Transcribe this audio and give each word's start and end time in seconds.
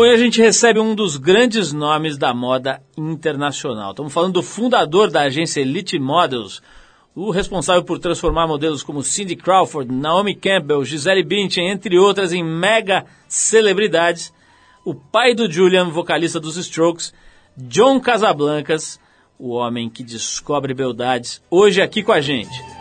Hoje 0.00 0.14
a 0.14 0.16
gente 0.16 0.40
recebe 0.40 0.78
um 0.78 0.94
dos 0.94 1.16
grandes 1.16 1.72
nomes 1.72 2.16
da 2.16 2.32
moda 2.32 2.80
internacional. 2.96 3.90
Estamos 3.90 4.12
falando 4.12 4.34
do 4.34 4.44
fundador 4.44 5.10
da 5.10 5.22
agência 5.22 5.60
Elite 5.60 5.98
Models, 5.98 6.62
o 7.16 7.32
responsável 7.32 7.82
por 7.82 7.98
transformar 7.98 8.46
modelos 8.46 8.84
como 8.84 9.02
Cindy 9.02 9.34
Crawford, 9.34 9.92
Naomi 9.92 10.36
Campbell, 10.36 10.84
Gisele 10.84 11.24
Bündchen, 11.24 11.68
entre 11.68 11.98
outras, 11.98 12.32
em 12.32 12.44
mega 12.44 13.06
celebridades. 13.26 14.32
O 14.84 14.94
pai 14.94 15.34
do 15.34 15.50
Julian, 15.50 15.90
vocalista 15.90 16.38
dos 16.38 16.56
Strokes, 16.56 17.12
John 17.56 17.98
Casablancas, 17.98 19.00
o 19.36 19.48
homem 19.48 19.90
que 19.90 20.04
descobre 20.04 20.74
beldades, 20.74 21.42
hoje 21.50 21.82
aqui 21.82 22.04
com 22.04 22.12
a 22.12 22.20
gente. 22.20 22.77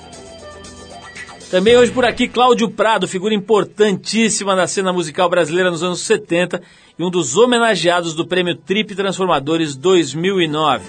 Também 1.50 1.78
hoje 1.78 1.94
por 1.94 2.04
aqui 2.04 2.28
Cláudio 2.28 2.70
Prado, 2.70 3.08
figura 3.08 3.34
importantíssima 3.34 4.54
na 4.54 4.68
cena 4.68 4.92
musical 4.92 5.30
brasileira 5.30 5.72
nos 5.72 5.82
anos 5.82 6.02
70 6.02 6.62
e 7.00 7.04
um 7.04 7.10
dos 7.10 7.38
homenageados 7.38 8.14
do 8.14 8.28
Prêmio 8.28 8.54
Trip 8.54 8.94
Transformadores 8.94 9.74
2009. 9.74 10.84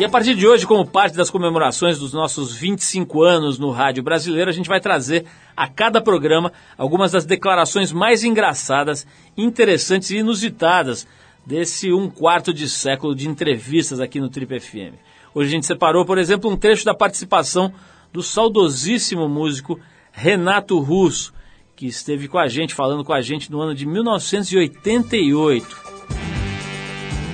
E 0.00 0.04
a 0.04 0.08
partir 0.08 0.34
de 0.34 0.48
hoje, 0.48 0.66
como 0.66 0.84
parte 0.84 1.16
das 1.16 1.30
comemorações 1.30 1.96
dos 1.96 2.12
nossos 2.12 2.56
25 2.56 3.22
anos 3.22 3.56
no 3.56 3.70
rádio 3.70 4.02
brasileiro, 4.02 4.50
a 4.50 4.52
gente 4.52 4.68
vai 4.68 4.80
trazer 4.80 5.26
a 5.56 5.68
cada 5.68 6.00
programa 6.00 6.52
algumas 6.76 7.12
das 7.12 7.24
declarações 7.24 7.92
mais 7.92 8.24
engraçadas, 8.24 9.06
interessantes 9.36 10.10
e 10.10 10.16
inusitadas 10.16 11.06
desse 11.46 11.92
um 11.92 12.10
quarto 12.10 12.52
de 12.52 12.68
século 12.68 13.14
de 13.14 13.28
entrevistas 13.28 14.00
aqui 14.00 14.18
no 14.18 14.28
Trip 14.28 14.58
FM. 14.58 14.94
Hoje 15.32 15.48
a 15.48 15.52
gente 15.52 15.66
separou, 15.66 16.04
por 16.04 16.18
exemplo, 16.18 16.50
um 16.50 16.56
trecho 16.56 16.84
da 16.84 16.94
participação 16.94 17.72
do 18.12 18.22
saudosíssimo 18.22 19.28
músico 19.28 19.80
Renato 20.12 20.78
Russo, 20.78 21.32
que 21.74 21.86
esteve 21.86 22.28
com 22.28 22.38
a 22.38 22.46
gente, 22.46 22.74
falando 22.74 23.04
com 23.04 23.12
a 23.12 23.20
gente 23.20 23.50
no 23.50 23.60
ano 23.60 23.74
de 23.74 23.86
1988. 23.86 25.76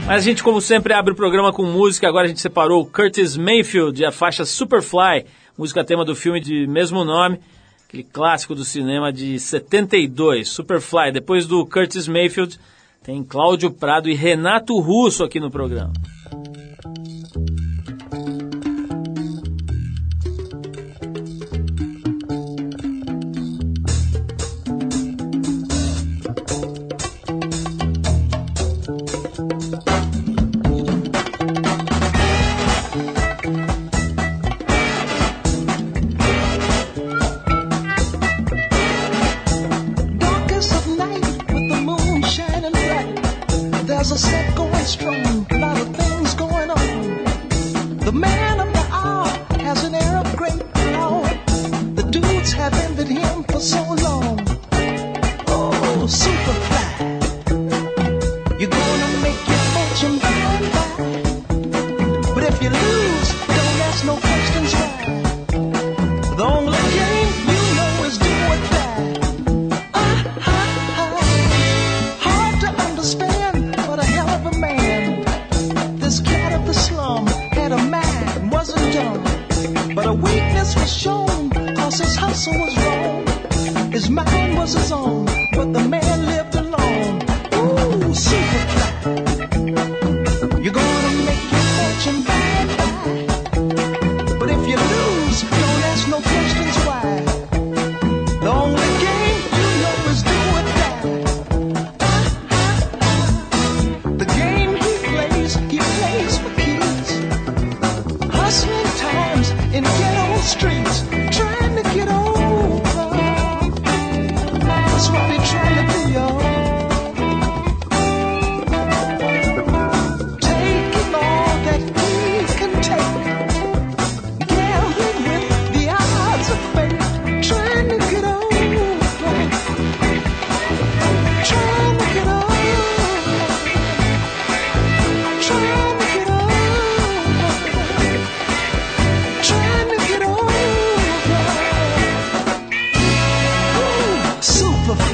Mas 0.06 0.16
a 0.16 0.20
gente, 0.20 0.42
como 0.42 0.60
sempre, 0.60 0.94
abre 0.94 1.12
o 1.12 1.16
programa 1.16 1.52
com 1.52 1.64
música. 1.64 2.08
Agora 2.08 2.24
a 2.24 2.28
gente 2.28 2.40
separou 2.40 2.86
Curtis 2.86 3.36
Mayfield 3.36 4.00
e 4.00 4.06
a 4.06 4.12
faixa 4.12 4.44
Superfly, 4.44 5.26
música 5.56 5.84
tema 5.84 6.02
do 6.02 6.16
filme 6.16 6.40
de 6.40 6.66
mesmo 6.66 7.04
nome, 7.04 7.38
aquele 7.86 8.04
clássico 8.04 8.54
do 8.54 8.64
cinema 8.64 9.12
de 9.12 9.38
72, 9.38 10.48
Superfly. 10.48 11.12
Depois 11.12 11.46
do 11.46 11.66
Curtis 11.66 12.08
Mayfield, 12.08 12.58
tem 13.02 13.22
Cláudio 13.22 13.70
Prado 13.70 14.08
e 14.08 14.14
Renato 14.14 14.78
Russo 14.78 15.24
aqui 15.24 15.38
no 15.38 15.50
programa. 15.50 15.92
a 44.10 44.16
second 44.16 44.74
strong. 44.86 45.57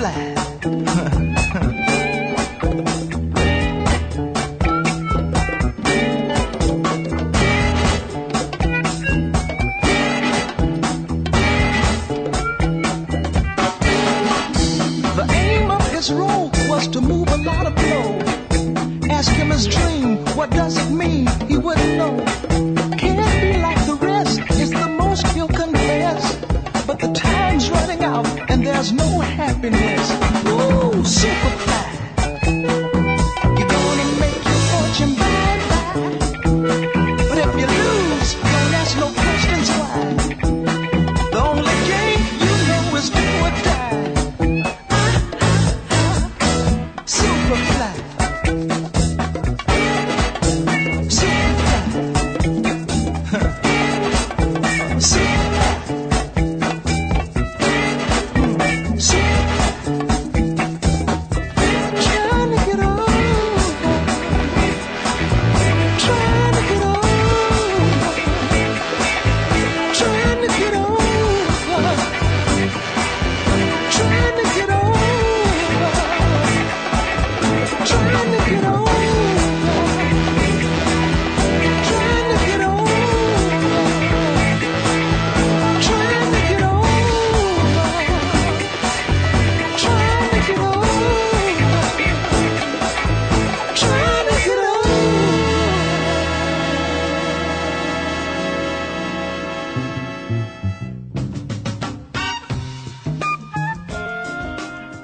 glad. 0.04 1.24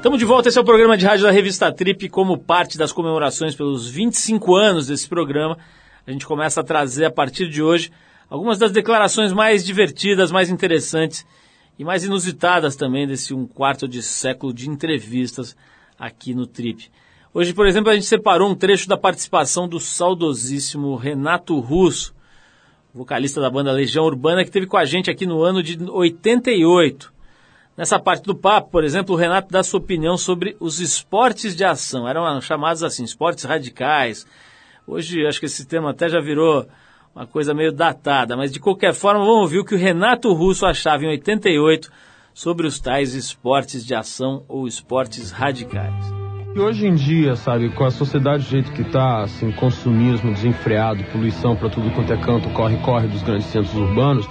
Estamos 0.01 0.19
de 0.19 0.25
volta, 0.25 0.49
esse 0.49 0.57
é 0.57 0.61
o 0.63 0.65
programa 0.65 0.97
de 0.97 1.05
rádio 1.05 1.27
da 1.27 1.31
revista 1.31 1.71
Trip. 1.71 2.09
Como 2.09 2.39
parte 2.39 2.79
das 2.79 2.91
comemorações 2.91 3.55
pelos 3.55 3.87
25 3.87 4.57
anos 4.57 4.87
desse 4.87 5.07
programa, 5.07 5.59
a 6.07 6.11
gente 6.11 6.27
começa 6.27 6.63
a 6.63 6.65
trazer 6.65 7.05
a 7.05 7.11
partir 7.11 7.51
de 7.51 7.63
hoje 7.63 7.93
algumas 8.31 8.59
das 8.59 8.73
declarações 8.73 9.31
mais 9.31 9.63
divertidas, 9.63 10.33
mais 10.33 10.49
interessantes 10.49 11.27
e 11.79 11.85
mais 11.85 12.03
inusitadas 12.03 12.77
também 12.77 13.07
desse 13.07 13.35
um 13.35 13.47
quarto 13.47 13.87
de 13.87 14.03
século 14.03 14.55
de 14.55 14.71
entrevistas 14.71 15.55
aqui 15.99 16.33
no 16.33 16.47
Trip. 16.47 16.91
Hoje, 17.35 17.53
por 17.53 17.67
exemplo, 17.67 17.91
a 17.91 17.95
gente 17.95 18.07
separou 18.07 18.49
um 18.49 18.55
trecho 18.55 18.89
da 18.89 18.97
participação 18.97 19.69
do 19.69 19.79
saudosíssimo 19.79 20.97
Renato 20.97 21.61
Russo, 21.61 22.15
vocalista 22.95 23.39
da 23.39 23.51
banda 23.51 23.71
Legião 23.71 24.07
Urbana, 24.07 24.45
que 24.45 24.49
esteve 24.49 24.67
com 24.67 24.79
a 24.79 24.85
gente 24.87 25.11
aqui 25.11 25.27
no 25.27 25.43
ano 25.43 25.63
de 25.63 25.79
88. 25.79 27.20
Nessa 27.77 27.99
parte 27.99 28.25
do 28.25 28.35
papo, 28.35 28.71
por 28.71 28.85
exemplo, 28.85 29.15
o 29.15 29.19
Renato 29.19 29.51
dá 29.51 29.63
sua 29.63 29.81
opinião 29.81 30.17
sobre 30.17 30.57
os 30.61 30.81
esportes 30.81 31.57
de 31.57 31.65
ação. 31.65 32.07
Eram 32.07 32.41
chamados 32.41 32.83
assim, 32.83 33.05
esportes 33.05 33.45
radicais. 33.45 34.27
Hoje 34.87 35.27
acho 35.27 35.41
que 35.41 35.47
esse 35.47 35.67
tema 35.67 35.91
até 35.91 36.09
já 36.09 36.21
virou 36.21 36.67
uma 37.15 37.27
coisa 37.27 37.55
meio 37.55 37.73
datada, 37.73 38.37
mas 38.37 38.53
de 38.53 38.61
qualquer 38.61 38.95
forma 38.95 39.21
vamos 39.21 39.43
ouvir 39.43 39.59
o 39.59 39.65
que 39.65 39.75
o 39.75 39.79
Renato 39.79 40.33
Russo 40.33 40.67
achava 40.67 41.05
em 41.05 41.09
88 41.09 41.91
sobre 42.33 42.67
os 42.67 42.79
tais 42.79 43.15
esportes 43.15 43.85
de 43.85 43.95
ação 43.95 44.45
ou 44.49 44.67
esportes 44.67 45.31
radicais. 45.31 46.21
E 46.55 46.59
hoje 46.59 46.87
em 46.87 46.95
dia, 46.95 47.37
sabe, 47.37 47.71
com 47.71 47.85
a 47.85 47.91
sociedade 47.91 48.43
do 48.43 48.51
jeito 48.51 48.73
que 48.73 48.83
está, 48.83 49.23
assim, 49.23 49.53
consumismo 49.53 50.33
desenfreado, 50.33 51.05
poluição 51.05 51.55
para 51.55 51.71
tudo 51.71 51.91
quanto 51.93 52.13
é 52.13 52.17
canto, 52.17 52.51
corre-corre 52.51 53.07
dos 53.07 53.23
grandes 53.23 53.47
centros 53.47 53.75
urbanos, 53.75 54.27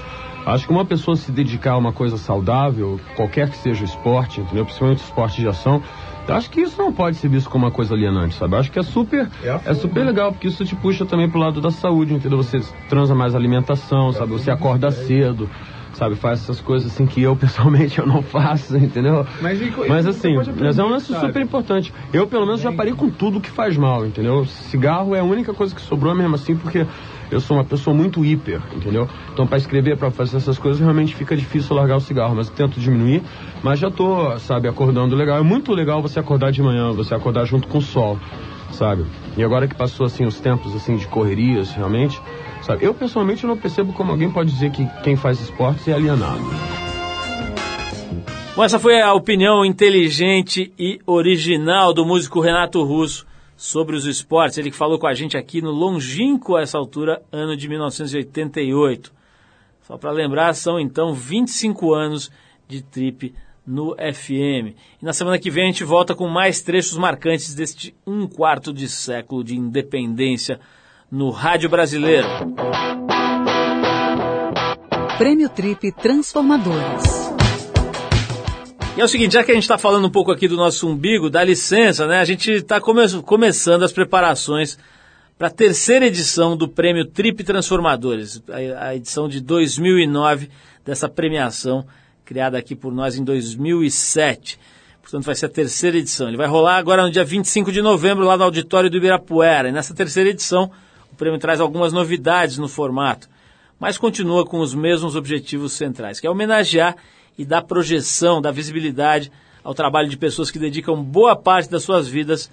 Acho 0.50 0.66
que 0.66 0.74
uma 0.74 0.86
pessoa 0.86 1.16
se 1.16 1.32
dedicar 1.32 1.74
a 1.74 1.78
uma 1.78 1.94
coisa 1.94 2.18
saudável, 2.18 3.00
qualquer 3.16 3.50
que 3.50 3.58
seja 3.58 3.82
o 3.82 3.86
esporte, 3.86 4.42
entendeu? 4.42 4.66
Principalmente 4.66 5.04
o 5.04 5.06
esporte 5.06 5.42
de 5.42 5.48
ação, 5.48 5.82
acho 6.28 6.50
que 6.50 6.62
isso 6.62 6.82
não 6.82 6.92
pode 6.92 7.18
ser 7.18 7.28
visto 7.28 7.50
como 7.50 7.66
uma 7.66 7.72
coisa 7.72 7.94
alienante, 7.94 8.36
sabe? 8.36 8.56
Acho 8.56 8.72
que 8.72 8.80
é 8.80 8.84
super, 8.84 9.30
é, 9.44 9.60
é 9.66 9.74
super 9.74 10.04
legal, 10.04 10.32
porque 10.32 10.48
isso 10.48 10.66
te 10.66 10.76
puxa 10.76 11.06
também 11.06 11.30
pro 11.30 11.40
lado 11.40 11.62
da 11.62 11.70
saúde, 11.70 12.14
entendeu? 12.14 12.38
Você 12.38 12.60
transa 12.88 13.14
mais 13.14 13.36
alimentação, 13.36 14.12
sabe? 14.12 14.32
Você 14.32 14.50
acorda 14.50 14.90
cedo 14.92 15.50
sabe? 15.94 16.16
Faz 16.16 16.42
essas 16.42 16.62
coisas 16.62 16.92
assim 16.92 17.06
que 17.06 17.22
eu 17.22 17.36
pessoalmente 17.38 18.00
eu 18.00 18.08
não 18.08 18.22
faço, 18.22 18.78
entendeu? 18.78 19.26
Mas, 19.42 19.60
mas 19.88 20.08
assim, 20.08 20.36
mas 20.58 20.80
é 20.80 20.84
um 20.84 20.90
lance 20.90 21.14
super 21.14 21.42
importante. 21.42 21.94
Eu 22.14 22.26
pelo 22.26 22.46
menos 22.46 22.62
já 22.62 22.72
parei 22.72 22.94
com 22.94 23.10
tudo 23.10 23.42
que 23.42 23.50
faz 23.50 23.76
mal, 23.78 24.06
entendeu? 24.06 24.46
Cigarro 24.46 25.16
é 25.16 25.20
a 25.20 25.24
única 25.24 25.54
coisa 25.54 25.76
que 25.76 25.82
sobrou 25.82 26.16
mesmo 26.16 26.36
assim, 26.36 26.56
porque 26.56 26.86
eu 27.32 27.40
sou 27.40 27.58
uma 27.58 27.64
pessoa 27.64 27.96
muito 27.96 28.24
hiper, 28.26 28.62
entendeu? 28.76 29.08
Então 29.32 29.46
para 29.46 29.58
escrever, 29.58 29.98
para 29.98 30.12
fazer 30.12 30.38
essas 30.38 30.58
coisas, 30.58 30.80
realmente 30.80 31.16
fica 31.16 31.36
difícil 31.36 31.76
largar 31.76 31.98
o 31.98 32.02
cigarro, 32.02 32.36
mas 32.36 32.48
eu 32.48 32.54
tento 32.54 32.80
diminuir, 32.80 33.22
mas 33.64 33.80
já 33.80 33.92
tô, 33.92 34.38
sabe, 34.40 34.68
acordando 34.68 35.16
legal. 35.16 35.38
É 35.38 35.44
muito 35.44 35.72
legal 35.72 36.02
você 36.02 36.20
acordar 36.20 36.52
de 36.52 36.62
manhã, 36.62 36.92
você 36.92 37.14
acordar 37.14 37.46
junto 37.46 37.68
com 37.68 37.78
o 37.78 37.82
sol, 37.82 38.20
sabe? 38.72 39.06
E 39.38 39.44
agora 39.44 39.68
que 39.68 39.76
passou 39.76 40.06
assim 40.06 40.26
os 40.26 40.40
tempos 40.40 40.76
assim 40.76 40.96
de 40.96 41.08
correrias, 41.08 41.72
realmente, 41.72 42.20
sabe? 42.62 42.86
Eu 42.86 42.94
pessoalmente 42.94 43.46
não 43.46 43.58
percebo 43.58 43.94
como 43.94 44.12
alguém 44.12 44.30
pode 44.30 44.52
dizer 44.52 44.72
que 44.72 44.86
quem 45.04 45.16
faz 45.16 45.40
esportes 45.40 45.88
é 45.88 45.94
alienado. 45.94 46.44
Bom, 48.56 48.64
essa 48.64 48.78
foi 48.78 49.00
a 49.00 49.14
opinião 49.14 49.64
inteligente 49.64 50.74
e 50.78 51.00
original 51.06 51.94
do 51.94 52.06
músico 52.06 52.42
Renato 52.42 52.84
Russo 52.84 53.29
sobre 53.60 53.94
os 53.94 54.06
esportes. 54.06 54.58
Ele 54.58 54.72
que 54.72 54.78
falou 54.78 54.98
com 54.98 55.06
a 55.06 55.14
gente 55.14 55.36
aqui 55.36 55.62
no 55.62 55.72
longínquo, 55.72 56.56
a 56.56 56.62
essa 56.62 56.78
altura, 56.78 57.22
ano 57.30 57.58
de 57.58 57.68
1988. 57.68 59.12
Só 59.82 59.98
para 59.98 60.12
lembrar, 60.12 60.54
são 60.54 60.80
então 60.80 61.14
25 61.14 61.94
anos 61.94 62.32
de 62.70 62.82
trip 62.82 63.36
no 63.68 63.96
FM. 63.96 64.78
E 65.02 65.04
na 65.04 65.12
semana 65.12 65.38
que 65.38 65.52
vem 65.52 65.66
a 65.66 65.68
gente 65.68 65.84
volta 65.84 66.16
com 66.16 66.30
mais 66.30 66.62
trechos 66.62 66.98
marcantes 66.98 67.54
deste 67.54 67.94
um 68.08 68.26
quarto 68.28 68.72
de 68.72 68.88
século 68.88 69.44
de 69.44 69.58
independência 69.58 70.62
no 71.12 71.30
rádio 71.30 71.70
brasileiro. 71.70 72.28
Prêmio 75.18 75.50
Trip 75.50 75.92
Transformadores. 75.92 77.29
E 78.98 79.02
é 79.02 79.04
o 79.04 79.08
seguinte, 79.08 79.34
já 79.34 79.44
que 79.44 79.52
a 79.52 79.54
gente 79.54 79.64
está 79.64 79.78
falando 79.78 80.08
um 80.08 80.10
pouco 80.10 80.32
aqui 80.32 80.48
do 80.48 80.58
nosso 80.58 80.88
umbigo, 80.88 81.30
dá 81.30 81.44
licença, 81.44 82.06
né? 82.06 82.20
A 82.20 82.26
gente 82.26 82.52
está 82.52 82.82
come 82.82 83.02
começando 83.22 83.84
as 83.84 83.94
preparações 83.94 84.78
para 85.38 85.48
a 85.48 85.52
terceira 85.52 86.06
edição 86.06 86.58
do 86.58 86.68
Prêmio 86.68 87.06
Trip 87.06 87.44
Transformadores, 87.44 88.44
a, 88.50 88.88
a 88.88 88.96
edição 88.96 89.30
de 89.30 89.40
2009 89.40 90.50
dessa 90.84 91.08
premiação 91.08 91.86
criada 92.26 92.58
aqui 92.58 92.76
por 92.76 92.94
nós 92.94 93.16
em 93.16 93.24
2007. 93.24 94.60
Portanto, 95.02 95.26
vai 95.26 95.34
ser 95.34 95.46
a 95.46 95.50
terceira 95.50 95.98
edição. 95.98 96.28
Ele 96.28 96.38
vai 96.38 96.48
rolar 96.48 96.78
agora 96.78 97.04
no 97.04 97.10
dia 97.10 97.24
25 97.24 97.72
de 97.72 97.82
novembro, 97.82 98.26
lá 98.26 98.38
no 98.38 98.44
auditório 98.44 98.90
do 98.90 98.98
Ibirapuera. 98.98 99.70
E 99.70 99.72
nessa 99.72 99.94
terceira 99.94 100.30
edição, 100.30 100.70
o 101.12 101.16
prêmio 101.16 101.40
traz 101.40 101.62
algumas 101.62 101.94
novidades 101.94 102.58
no 102.58 102.68
formato, 102.68 103.30
mas 103.80 103.98
continua 103.98 104.46
com 104.46 104.60
os 104.60 104.76
mesmos 104.76 105.16
objetivos 105.16 105.74
centrais, 105.74 106.20
que 106.20 106.28
é 106.28 106.30
homenagear 106.30 106.96
e 107.40 107.46
dar 107.46 107.62
projeção, 107.62 108.42
dar 108.42 108.52
visibilidade 108.52 109.32
ao 109.64 109.74
trabalho 109.74 110.10
de 110.10 110.18
pessoas 110.18 110.52
que 110.52 110.60
dedicam 110.60 111.02
boa 111.02 111.38
parte 111.38 111.72
das 111.72 111.84
suas 111.84 112.06
vidas 112.06 112.52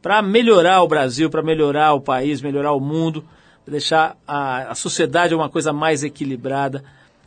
para 0.00 0.22
melhorar 0.22 0.80
o 0.80 0.86
Brasil, 0.86 1.28
para 1.28 1.42
melhorar 1.42 1.92
o 1.94 2.00
país, 2.00 2.40
melhorar 2.40 2.72
o 2.72 2.78
mundo, 2.78 3.24
deixar 3.66 4.16
a, 4.24 4.70
a, 4.70 4.74
sociedade 4.76 5.34
uma 5.34 5.50
coisa 5.50 5.72
mais 5.72 6.04
equilibrada, 6.04 6.84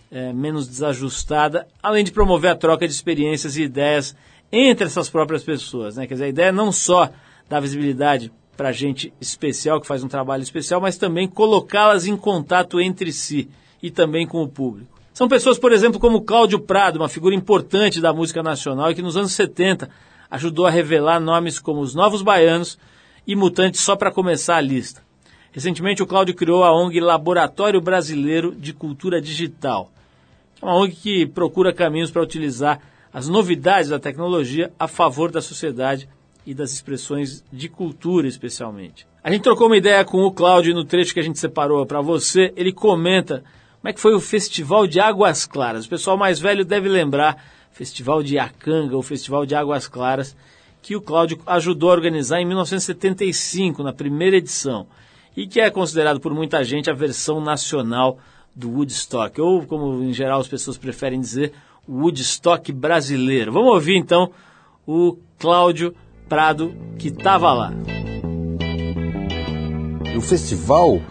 é, 0.09 0.31
menos 0.31 0.65
desajustada, 0.69 1.67
além 1.83 2.05
de 2.05 2.13
promover 2.13 2.49
a 2.49 2.55
troca 2.55 2.87
de 2.87 2.93
experiências 2.93 3.57
e 3.57 3.63
ideias 3.63 4.15
entre 4.49 4.85
essas 4.85 5.09
próprias 5.09 5.43
pessoas. 5.43 5.97
Né? 5.97 6.07
Quer 6.07 6.13
dizer, 6.13 6.25
a 6.25 6.29
ideia 6.29 6.47
é 6.47 6.51
não 6.53 6.71
só 6.71 7.09
dar 7.49 7.59
visibilidade 7.59 8.31
para 8.55 8.71
gente 8.71 9.13
especial 9.19 9.81
que 9.81 9.87
faz 9.87 10.01
um 10.01 10.07
trabalho 10.07 10.43
especial, 10.43 10.79
mas 10.79 10.95
também 10.95 11.27
colocá-las 11.27 12.07
em 12.07 12.15
contato 12.15 12.79
entre 12.79 13.11
si 13.11 13.49
e 13.83 13.91
também 13.91 14.25
com 14.25 14.41
o 14.41 14.47
público. 14.47 15.00
São 15.13 15.27
pessoas, 15.27 15.59
por 15.59 15.71
exemplo, 15.71 15.99
como 15.99 16.21
Cláudio 16.21 16.59
Prado, 16.59 16.97
uma 16.97 17.09
figura 17.09 17.35
importante 17.35 17.99
da 17.99 18.13
música 18.13 18.41
nacional 18.41 18.91
e 18.91 18.95
que 18.95 19.01
nos 19.01 19.17
anos 19.17 19.33
70 19.33 19.89
ajudou 20.29 20.65
a 20.65 20.69
revelar 20.69 21.19
nomes 21.19 21.59
como 21.59 21.81
os 21.81 21.93
Novos 21.93 22.21
Baianos 22.21 22.77
e 23.27 23.35
Mutantes 23.35 23.81
só 23.81 23.95
para 23.95 24.11
começar 24.11 24.55
a 24.55 24.61
lista. 24.61 25.03
Recentemente, 25.51 26.01
o 26.01 26.07
Cláudio 26.07 26.33
criou 26.33 26.63
a 26.63 26.73
ONG 26.73 26.99
Laboratório 27.01 27.81
Brasileiro 27.81 28.55
de 28.55 28.71
Cultura 28.71 29.21
Digital, 29.21 29.91
é 30.61 30.65
uma 30.65 30.75
ONG 30.75 30.95
que 30.95 31.25
procura 31.25 31.73
caminhos 31.73 32.11
para 32.11 32.21
utilizar 32.21 32.79
as 33.11 33.27
novidades 33.27 33.89
da 33.89 33.99
tecnologia 33.99 34.71
a 34.79 34.87
favor 34.87 35.31
da 35.31 35.41
sociedade 35.41 36.07
e 36.45 36.53
das 36.53 36.71
expressões 36.71 37.43
de 37.51 37.67
cultura, 37.67 38.27
especialmente. 38.27 39.07
A 39.23 39.31
gente 39.31 39.41
trocou 39.41 39.67
uma 39.67 39.77
ideia 39.77 40.05
com 40.05 40.19
o 40.23 40.31
Cláudio 40.31 40.73
no 40.73 40.85
trecho 40.85 41.13
que 41.13 41.19
a 41.19 41.23
gente 41.23 41.39
separou 41.39 41.85
para 41.85 41.99
você. 41.99 42.53
Ele 42.55 42.71
comenta 42.71 43.43
como 43.81 43.89
é 43.89 43.93
que 43.93 43.99
foi 43.99 44.13
o 44.13 44.19
Festival 44.19 44.85
de 44.85 44.99
Águas 44.99 45.47
Claras? 45.47 45.87
O 45.87 45.89
pessoal 45.89 46.15
mais 46.15 46.39
velho 46.39 46.63
deve 46.63 46.87
lembrar, 46.87 47.43
Festival 47.71 48.21
de 48.21 48.37
Acanga, 48.37 48.95
o 48.95 49.01
Festival 49.01 49.43
de 49.43 49.55
Águas 49.55 49.87
Claras, 49.87 50.37
que 50.83 50.95
o 50.95 51.01
Cláudio 51.01 51.39
ajudou 51.47 51.89
a 51.89 51.93
organizar 51.93 52.39
em 52.39 52.45
1975, 52.45 53.81
na 53.81 53.91
primeira 53.91 54.37
edição, 54.37 54.85
e 55.35 55.47
que 55.47 55.59
é 55.59 55.67
considerado 55.71 56.19
por 56.19 56.31
muita 56.31 56.63
gente 56.63 56.91
a 56.91 56.93
versão 56.93 57.41
nacional 57.41 58.19
do 58.55 58.69
Woodstock, 58.69 59.41
ou 59.41 59.65
como 59.65 60.03
em 60.03 60.13
geral 60.13 60.39
as 60.39 60.47
pessoas 60.47 60.77
preferem 60.77 61.19
dizer, 61.19 61.51
o 61.87 62.01
Woodstock 62.01 62.71
brasileiro. 62.71 63.51
Vamos 63.51 63.73
ouvir 63.73 63.97
então 63.97 64.29
o 64.85 65.17
Cláudio 65.39 65.95
Prado, 66.29 66.75
que 66.99 67.07
estava 67.07 67.51
lá. 67.51 67.73
O 70.15 70.21
festival 70.21 71.01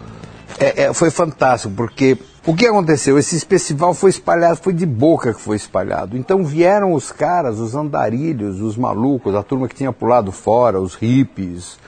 é, 0.61 0.85
é, 0.85 0.95
foi 0.95 1.11
fantástico, 1.11 1.75
porque 1.75 2.17
o 2.47 2.55
que 2.55 2.67
aconteceu? 2.67 3.19
Esse 3.19 3.39
festival 3.45 3.93
foi 3.93 4.11
espalhado, 4.11 4.57
foi 4.57 4.73
de 4.73 4.87
boca 4.87 5.35
que 5.35 5.41
foi 5.41 5.57
espalhado. 5.57 6.17
Então 6.17 6.43
vieram 6.45 6.95
os 6.95 7.13
caras, 7.13 7.59
os 7.59 7.75
andarilhos, 7.75 8.61
os 8.61 8.77
malucos, 8.77 9.35
a 9.35 9.43
turma 9.43 9.69
que 9.69 9.75
tinha 9.75 9.93
pulado 9.93 10.33
fora, 10.33 10.81
os 10.81 10.95
hippies. 10.95 11.79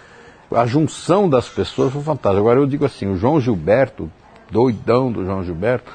A 0.55 0.67
junção 0.67 1.29
das 1.29 1.49
pessoas 1.49 1.93
foi 1.93 2.03
fantástica. 2.03 2.41
Agora 2.41 2.61
eu 2.61 2.67
digo 2.67 2.85
assim, 2.85 3.07
o 3.07 3.17
João 3.17 3.41
Gilberto, 3.41 4.11
doidão 4.51 5.11
do 5.11 5.25
João 5.25 5.43
Gilberto, 5.43 5.91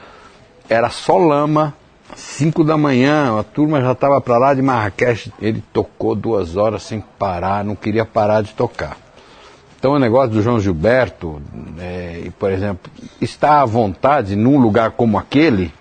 era 0.67 0.89
só 0.89 1.17
lama, 1.17 1.73
cinco 2.15 2.63
da 2.63 2.75
manhã, 2.75 3.39
a 3.39 3.43
turma 3.43 3.79
já 3.79 3.91
estava 3.91 4.19
para 4.19 4.39
lá 4.39 4.53
de 4.55 4.63
Marrakech. 4.63 5.31
Ele 5.39 5.63
tocou 5.71 6.15
duas 6.15 6.55
horas 6.55 6.81
sem 6.81 6.99
parar, 6.99 7.63
não 7.63 7.75
queria 7.75 8.05
parar 8.05 8.41
de 8.41 8.53
tocar. 8.55 9.06
Então 9.77 9.91
o 9.91 10.00
negócio 10.00 10.31
do 10.31 10.41
João 10.41 10.60
Gilberto, 10.60 11.41
é, 11.79 12.29
por 12.38 12.51
exemplo, 12.51 12.91
está 13.22 13.62
à 13.62 13.65
vontade 13.65 14.36
num 14.36 14.57
lugar 14.60 14.91
como 14.91 15.17
aquele, 15.17 15.72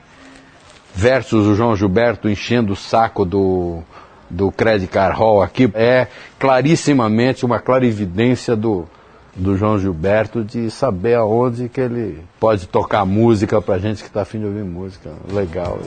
versus 0.95 1.47
o 1.47 1.55
João 1.55 1.75
Gilberto 1.75 2.29
enchendo 2.29 2.75
o 2.75 2.77
saco 2.77 3.25
do, 3.25 3.83
do 4.29 4.51
Credit 4.53 4.91
Car 4.91 5.19
Hall 5.19 5.43
aqui, 5.43 5.71
é 5.75 6.09
clarissimamente 6.39 7.45
uma 7.45 7.59
clarividência 7.59 8.55
do, 8.55 8.87
do 9.35 9.57
João 9.57 9.79
Gilberto 9.79 10.45
de 10.45 10.71
saber 10.71 11.15
aonde 11.15 11.69
que 11.69 11.81
ele 11.81 12.23
pode 12.39 12.67
tocar 12.67 13.05
música 13.07 13.61
pra 13.63 13.79
gente 13.79 14.03
que 14.03 14.09
está 14.09 14.23
afim 14.23 14.41
de 14.41 14.47
ouvir 14.47 14.65
música. 14.65 15.11
Legal. 15.33 15.79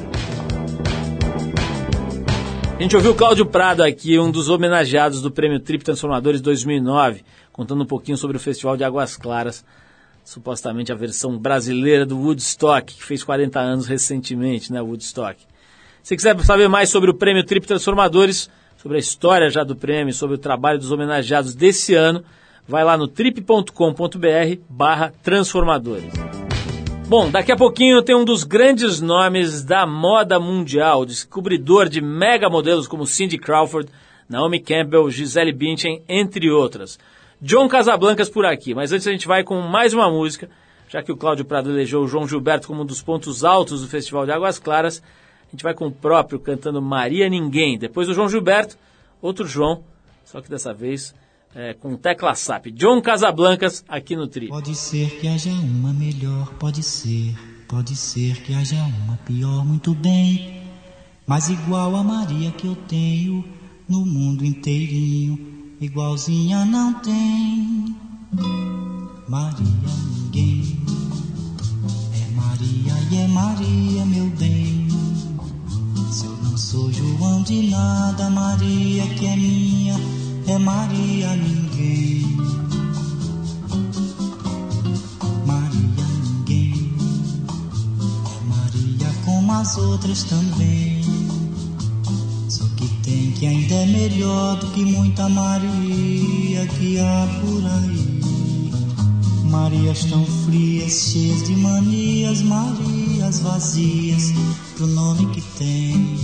A 2.78 2.82
gente 2.82 2.96
ouviu 2.96 3.12
o 3.12 3.16
Cláudio 3.16 3.46
Prado 3.46 3.84
aqui, 3.84 4.18
um 4.18 4.32
dos 4.32 4.48
homenageados 4.48 5.22
do 5.22 5.30
Prêmio 5.30 5.60
Trip 5.60 5.84
Transformadores 5.84 6.40
2009, 6.40 7.26
contando 7.60 7.84
um 7.84 7.86
pouquinho 7.86 8.18
sobre 8.18 8.38
o 8.38 8.40
Festival 8.40 8.78
de 8.78 8.86
Águas 8.86 9.18
Claras, 9.18 9.66
supostamente 10.24 10.94
a 10.94 10.96
versão 10.96 11.38
brasileira 11.38 12.06
do 12.06 12.18
Woodstock, 12.18 12.96
que 12.96 13.04
fez 13.04 13.22
40 13.22 13.60
anos 13.60 13.86
recentemente, 13.86 14.72
né, 14.72 14.80
Woodstock. 14.82 15.38
Se 16.02 16.16
quiser 16.16 16.40
saber 16.46 16.70
mais 16.70 16.88
sobre 16.90 17.12
o 17.12 17.14
Prêmio 17.14 17.44
Trip 17.44 17.68
Transformadores, 17.68 18.50
sobre 18.78 18.96
a 18.96 19.00
história 19.02 19.50
já 19.50 19.66
do 19.66 19.76
prêmio, 19.76 20.14
sobre 20.14 20.38
o 20.38 20.40
trabalho 20.40 20.80
dos 20.80 20.90
homenageados 20.90 21.54
desse 21.54 21.94
ano, 21.96 22.24
vai 22.66 22.86
lá 22.86 22.98
no 22.98 23.10
trip.com.br 23.10 24.62
barra 24.70 25.12
transformadores. 25.22 26.14
Bom, 27.10 27.30
daqui 27.30 27.52
a 27.52 27.58
pouquinho 27.58 28.02
tem 28.02 28.16
um 28.16 28.24
dos 28.24 28.46
grandes 28.46 29.02
nomes 29.02 29.66
da 29.66 29.86
moda 29.86 30.40
mundial, 30.40 31.06
descobridor 31.06 31.90
de 31.90 32.00
mega 32.00 32.50
modelos 32.50 32.88
como 32.88 33.06
Cindy 33.06 33.38
Crawford, 33.38 33.90
Naomi 34.30 34.62
Campbell, 34.62 35.10
Gisele 35.10 35.52
Bündchen, 35.52 36.04
entre 36.08 36.50
outras. 36.50 36.98
John 37.42 37.68
Casablancas 37.68 38.30
por 38.30 38.46
aqui, 38.46 38.74
mas 38.74 38.92
antes 38.92 39.08
a 39.08 39.12
gente 39.12 39.28
vai 39.28 39.44
com 39.44 39.62
mais 39.62 39.94
uma 39.94 40.10
música, 40.10 40.50
já 40.90 41.02
que 41.02 41.12
o 41.12 41.18
Cláudio 41.18 41.46
Prado 41.46 41.70
elegeu 41.70 42.02
o 42.02 42.08
João 42.08 42.28
Gilberto 42.28 42.68
como 42.68 42.82
um 42.82 42.86
dos 42.86 43.02
pontos 43.02 43.44
altos 43.44 43.82
do 43.82 43.88
Festival 43.88 44.26
de 44.26 44.32
Águas 44.32 44.60
Claras, 44.60 45.02
a 45.48 45.52
gente 45.52 45.64
vai 45.64 45.74
com 45.74 45.88
o 45.88 45.92
próprio 45.92 46.40
cantando 46.40 46.82
Maria 46.82 47.30
Ninguém. 47.30 47.78
Depois 47.78 48.08
do 48.08 48.14
João 48.14 48.30
Gilberto, 48.30 48.78
outro 49.22 49.48
João, 49.48 49.84
só 50.26 50.42
que 50.42 50.50
dessa 50.50 50.74
vez 50.74 51.16
é, 51.56 51.74
com 51.74 51.96
tecla 51.96 52.36
SAP. 52.36 52.68
John 52.74 53.02
Casablancas 53.02 53.84
aqui 53.88 54.16
no 54.16 54.28
Tri. 54.28 54.50
Pode 54.50 54.76
ser 54.76 55.20
que 55.20 55.28
haja 55.28 55.50
uma 55.50 55.94
melhor, 55.94 56.54
pode 56.56 56.84
ser. 56.84 57.36
Pode 57.68 57.96
ser 57.96 58.42
que 58.42 58.54
haja 58.54 58.76
uma 59.06 59.18
pior, 59.18 59.66
muito 59.66 59.94
bem. 59.94 60.64
Mas 61.26 61.50
igual 61.50 61.96
a 61.96 62.04
Maria 62.04 62.52
que 62.52 62.68
eu 62.68 62.76
tenho 62.76 63.46
no 63.88 64.06
mundo 64.06 64.44
inteirinho, 64.44 65.59
igualzinha 65.82 66.66
não 66.66 66.94
tem. 66.96 67.96
Maria 69.28 69.66
ninguém. 70.14 70.78
É 72.14 72.36
Maria 72.36 72.94
e 73.12 73.18
é 73.18 73.28
Maria, 73.28 74.06
meu 74.06 74.30
bem. 74.32 74.88
Se 76.12 76.26
eu 76.26 76.38
não 76.44 76.58
sou 76.58 76.92
João 76.92 77.44
de 77.44 77.70
nada, 77.70 78.30
Maria 78.30 79.08
que 79.16 79.26
é 79.26 79.36
minha 79.36 80.20
é 80.50 80.58
Maria 80.58 81.36
ninguém. 81.36 82.26
Maria 85.46 86.06
ninguém. 86.24 86.94
É 88.26 88.44
Maria 88.48 89.14
como 89.26 89.52
as 89.52 89.78
outras 89.78 90.24
também. 90.24 91.19
Só 92.60 92.66
que 92.76 92.90
tem 93.04 93.32
que 93.32 93.46
ainda 93.46 93.74
é 93.74 93.86
melhor 93.86 94.60
do 94.60 94.68
que 94.72 94.84
muita 94.84 95.30
Maria 95.30 96.68
que 96.68 97.00
há 97.00 97.40
por 97.40 97.64
aí. 97.66 98.20
Marias 99.50 100.04
tão 100.04 100.26
frias, 100.26 100.92
cheias 100.92 101.48
de 101.48 101.56
manias, 101.56 102.42
Marias 102.42 103.40
vazias 103.40 104.34
pro 104.76 104.88
nome 104.88 105.28
que 105.28 105.42
tem. 105.58 106.20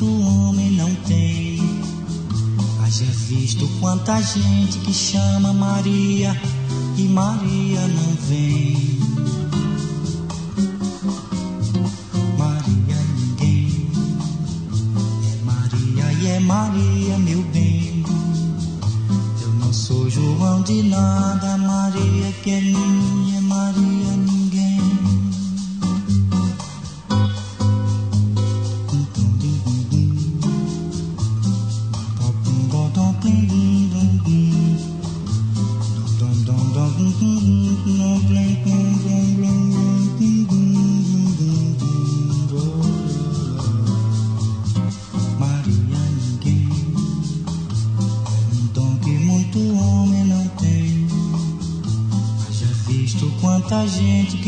muito 0.00 0.22
homem 0.22 0.72
não 0.72 0.92
tem. 1.06 1.60
Haja 2.82 3.04
visto 3.28 3.68
quanta 3.80 4.20
gente 4.20 4.78
que 4.78 4.92
chama 4.92 5.52
Maria 5.52 6.34
e 7.00 7.08
Maria 7.08 7.80
não 7.88 8.14
vem. 8.28 9.00
Maria 12.38 12.98
ninguém. 13.16 13.90
É 15.32 15.44
Maria 15.44 16.12
e 16.12 16.26
é 16.26 16.40
Maria, 16.40 17.18
meu 17.18 17.42
bem. 17.54 18.04
Eu 19.40 19.48
não 19.54 19.72
sou 19.72 20.10
João 20.10 20.62
de 20.62 20.82
nada, 20.82 21.56
Maria 21.56 22.32
que 22.42 22.50
é 22.50 22.60
minha, 22.60 23.38
é 23.38 23.40
Maria 23.40 23.89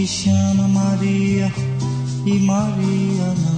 que 0.03 0.09
chama 0.09 0.67
Maria 0.67 1.53
e 2.27 2.39
Maria 2.41 3.35
não 3.41 3.52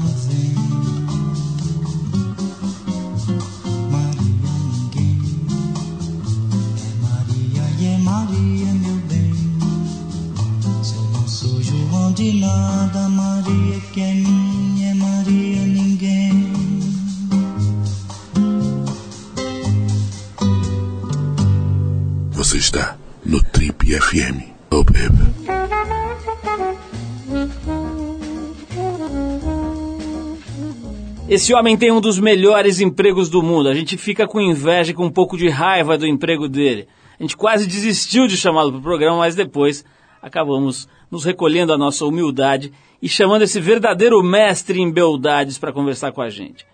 Esse 31.45 31.53
homem 31.53 31.77
tem 31.77 31.93
um 31.93 32.01
dos 32.01 32.19
melhores 32.19 32.81
empregos 32.81 33.29
do 33.29 33.43
mundo. 33.43 33.69
A 33.69 33.75
gente 33.75 33.99
fica 33.99 34.27
com 34.27 34.41
inveja 34.41 34.93
e 34.93 34.95
com 34.95 35.05
um 35.05 35.11
pouco 35.11 35.37
de 35.37 35.47
raiva 35.51 35.99
do 35.99 36.07
emprego 36.07 36.49
dele. 36.49 36.89
A 37.21 37.23
gente 37.23 37.37
quase 37.37 37.67
desistiu 37.67 38.27
de 38.27 38.35
chamá-lo 38.35 38.71
para 38.71 38.79
o 38.79 38.83
programa, 38.83 39.19
mas 39.19 39.35
depois 39.35 39.85
acabamos 40.23 40.89
nos 41.11 41.23
recolhendo 41.23 41.71
a 41.71 41.77
nossa 41.77 42.07
humildade 42.07 42.73
e 43.03 43.11
chamando 43.11 43.43
esse 43.43 43.61
verdadeiro 43.61 44.23
mestre 44.23 44.81
em 44.81 44.91
beldades 44.91 45.59
para 45.59 45.71
conversar 45.71 46.13
com 46.13 46.23
a 46.23 46.31
gente. 46.31 46.65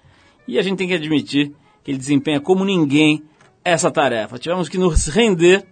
E 0.47 0.57
a 0.57 0.63
gente 0.63 0.79
tem 0.79 0.87
que 0.87 0.95
admitir 0.95 1.53
que 1.83 1.91
ele 1.91 1.99
desempenha 1.99 2.41
como 2.41 2.65
ninguém 2.65 3.25
essa 3.65 3.91
tarefa. 3.91 4.39
Tivemos 4.39 4.69
que 4.69 4.79
nos 4.79 5.09
render 5.09 5.67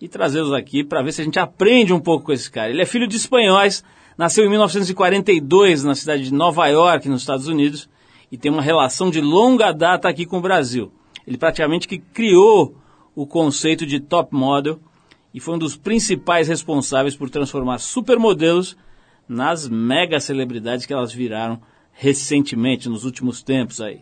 e 0.00 0.06
trazê-los 0.06 0.52
aqui 0.52 0.84
para 0.84 1.02
ver 1.02 1.10
se 1.10 1.22
a 1.22 1.24
gente 1.24 1.40
aprende 1.40 1.92
um 1.92 1.98
pouco 1.98 2.26
com 2.26 2.32
esse 2.32 2.48
cara. 2.48 2.70
Ele 2.70 2.82
é 2.82 2.86
filho 2.86 3.08
de 3.08 3.16
espanhóis, 3.16 3.82
nasceu 4.16 4.44
em 4.44 4.48
1942 4.48 5.82
na 5.82 5.96
cidade 5.96 6.22
de 6.22 6.32
Nova 6.32 6.68
York, 6.68 7.08
nos 7.08 7.22
Estados 7.22 7.48
Unidos, 7.48 7.92
e 8.30 8.38
tem 8.38 8.50
uma 8.50 8.62
relação 8.62 9.10
de 9.10 9.20
longa 9.20 9.72
data 9.72 10.08
aqui 10.08 10.26
com 10.26 10.38
o 10.38 10.42
Brasil. 10.42 10.92
Ele 11.26 11.38
praticamente 11.38 11.88
que 11.88 11.98
criou 11.98 12.76
o 13.14 13.26
conceito 13.26 13.86
de 13.86 14.00
top 14.00 14.34
model 14.34 14.80
e 15.32 15.40
foi 15.40 15.54
um 15.54 15.58
dos 15.58 15.76
principais 15.76 16.48
responsáveis 16.48 17.16
por 17.16 17.30
transformar 17.30 17.78
supermodelos 17.78 18.76
nas 19.28 19.68
mega 19.68 20.20
celebridades 20.20 20.86
que 20.86 20.92
elas 20.92 21.12
viraram 21.12 21.60
recentemente, 21.92 22.88
nos 22.88 23.04
últimos 23.04 23.42
tempos 23.42 23.80
aí. 23.80 24.00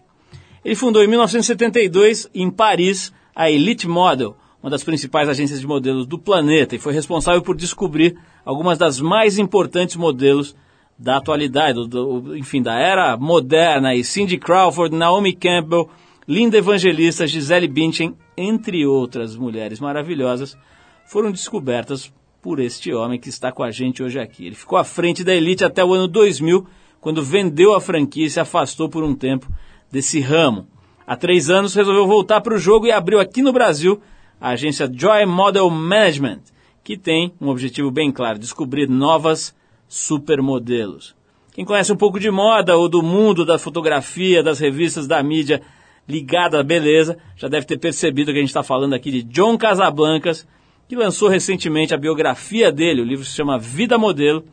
Ele 0.64 0.74
fundou 0.74 1.02
em 1.02 1.08
1972, 1.08 2.28
em 2.34 2.50
Paris, 2.50 3.12
a 3.34 3.50
Elite 3.50 3.88
Model, 3.88 4.36
uma 4.62 4.70
das 4.70 4.84
principais 4.84 5.28
agências 5.28 5.60
de 5.60 5.66
modelos 5.66 6.06
do 6.06 6.18
planeta, 6.18 6.76
e 6.76 6.78
foi 6.78 6.92
responsável 6.92 7.42
por 7.42 7.56
descobrir 7.56 8.16
algumas 8.44 8.78
das 8.78 9.00
mais 9.00 9.38
importantes 9.38 9.96
modelos 9.96 10.54
da 11.02 11.16
atualidade, 11.16 11.75
do, 11.75 12.21
do, 12.21 12.37
enfim, 12.37 12.62
da 12.62 12.78
era 12.78 13.16
moderna, 13.16 13.92
e 13.92 14.04
Cindy 14.04 14.38
Crawford, 14.38 14.94
Naomi 14.94 15.32
Campbell, 15.32 15.90
Linda 16.28 16.56
Evangelista, 16.56 17.26
Gisele 17.26 17.66
Bündchen, 17.66 18.14
entre 18.37 18.87
outras 18.87 19.35
mulheres 19.35 19.80
maravilhosas, 19.80 20.56
foram 21.04 21.32
descobertas 21.32 22.12
por 22.40 22.61
este 22.61 22.94
homem 22.94 23.18
que 23.18 23.28
está 23.28 23.50
com 23.50 23.64
a 23.64 23.71
gente 23.73 24.00
hoje 24.00 24.21
aqui. 24.21 24.47
Ele 24.47 24.54
ficou 24.54 24.78
à 24.78 24.85
frente 24.85 25.25
da 25.25 25.35
Elite 25.35 25.64
até 25.64 25.85
o 25.85 25.92
ano 25.92 26.06
2000, 26.06 26.64
quando 27.00 27.21
vendeu 27.21 27.75
a 27.75 27.80
franquia 27.80 28.26
e 28.26 28.30
se 28.30 28.38
afastou 28.38 28.88
por 28.88 29.02
um 29.02 29.14
tempo 29.14 29.49
desse 29.90 30.21
ramo. 30.21 30.68
Há 31.04 31.16
três 31.16 31.50
anos 31.50 31.75
resolveu 31.75 32.06
voltar 32.06 32.40
para 32.40 32.54
o 32.54 32.59
jogo 32.59 32.87
e 32.87 32.92
abriu 32.92 33.18
aqui 33.18 33.42
no 33.42 33.52
Brasil 33.52 34.00
a 34.40 34.50
agência 34.50 34.88
Joy 34.92 35.26
Model 35.26 35.68
Management, 35.68 36.42
que 36.85 36.97
tem 36.97 37.32
um 37.40 37.49
objetivo 37.49 37.90
bem 37.90 38.12
claro: 38.12 38.38
descobrir 38.38 38.88
novas 38.88 39.52
supermodelos. 39.92 41.14
Quem 41.52 41.66
conhece 41.66 41.92
um 41.92 41.96
pouco 41.96 42.18
de 42.18 42.30
moda 42.30 42.78
ou 42.78 42.88
do 42.88 43.02
mundo 43.02 43.44
da 43.44 43.58
fotografia, 43.58 44.42
das 44.42 44.58
revistas 44.58 45.06
da 45.06 45.22
mídia 45.22 45.61
ligada 46.08 46.58
à 46.58 46.62
beleza, 46.62 47.18
já 47.37 47.46
deve 47.46 47.66
ter 47.66 47.76
percebido 47.76 48.32
que 48.32 48.38
a 48.38 48.40
gente 48.40 48.49
está 48.49 48.62
falando 48.62 48.94
aqui 48.94 49.11
de 49.11 49.22
John 49.22 49.58
Casablancas, 49.58 50.49
que 50.88 50.96
lançou 50.96 51.28
recentemente 51.28 51.92
a 51.92 51.99
biografia 51.99 52.72
dele, 52.72 53.02
o 53.02 53.04
livro 53.04 53.22
se 53.22 53.37
chama 53.37 53.58
Vida 53.58 53.99
Modelo, 53.99 54.46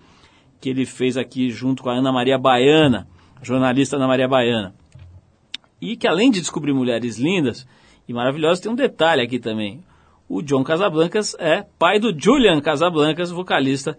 que 0.59 0.69
ele 0.69 0.85
fez 0.85 1.15
aqui 1.15 1.49
junto 1.49 1.83
com 1.83 1.89
a 1.89 1.93
Ana 1.93 2.11
Maria 2.11 2.37
Baiana, 2.37 3.07
jornalista 3.41 3.95
Ana 3.95 4.07
Maria 4.07 4.27
Baiana. 4.27 4.75
E 5.79 5.95
que 5.95 6.05
além 6.05 6.29
de 6.29 6.41
descobrir 6.41 6.73
mulheres 6.73 7.17
lindas 7.17 7.65
e 8.09 8.13
maravilhosas, 8.13 8.59
tem 8.59 8.69
um 8.69 8.75
detalhe 8.75 9.21
aqui 9.21 9.39
também. 9.39 9.81
O 10.27 10.41
John 10.41 10.65
Casablancas 10.65 11.33
é 11.39 11.65
pai 11.79 11.97
do 11.97 12.13
Julian 12.13 12.59
Casablancas, 12.59 13.31
vocalista 13.31 13.97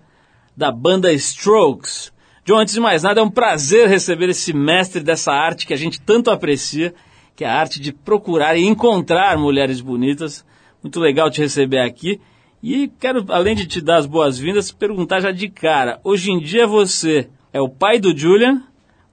da 0.57 0.71
banda 0.71 1.13
Strokes. 1.13 2.13
John, 2.45 2.59
antes 2.59 2.75
de 2.75 2.81
mais 2.81 3.03
nada, 3.03 3.21
é 3.21 3.23
um 3.23 3.31
prazer 3.31 3.89
receber 3.89 4.29
esse 4.29 4.53
mestre 4.53 5.03
dessa 5.03 5.33
arte 5.33 5.67
que 5.67 5.75
a 5.75 5.77
gente 5.77 6.01
tanto 6.01 6.31
aprecia, 6.31 6.95
que 7.37 7.45
é 7.45 7.49
a 7.49 7.55
arte 7.55 7.81
de 7.81 7.93
procurar 7.93 8.57
e 8.57 8.65
encontrar 8.65 9.39
mulheres 9.39 9.81
bonitas. 9.81 10.45
Muito 10.83 10.99
legal 10.99 11.31
te 11.31 11.41
receber 11.41 11.81
aqui. 11.81 12.21
E 12.63 12.89
quero, 13.01 13.25
além 13.29 13.55
de 13.55 13.67
te 13.67 13.81
dar 13.81 13.97
as 13.97 14.07
boas-vindas, 14.07 14.71
perguntar 14.71 15.21
já 15.21 15.31
de 15.31 15.49
cara: 15.49 16.01
hoje 16.05 16.31
em 16.31 16.39
dia 16.39 16.67
você 16.67 17.29
é 17.53 17.61
o 17.61 17.69
pai 17.69 17.99
do 17.99 18.17
Julian 18.17 18.63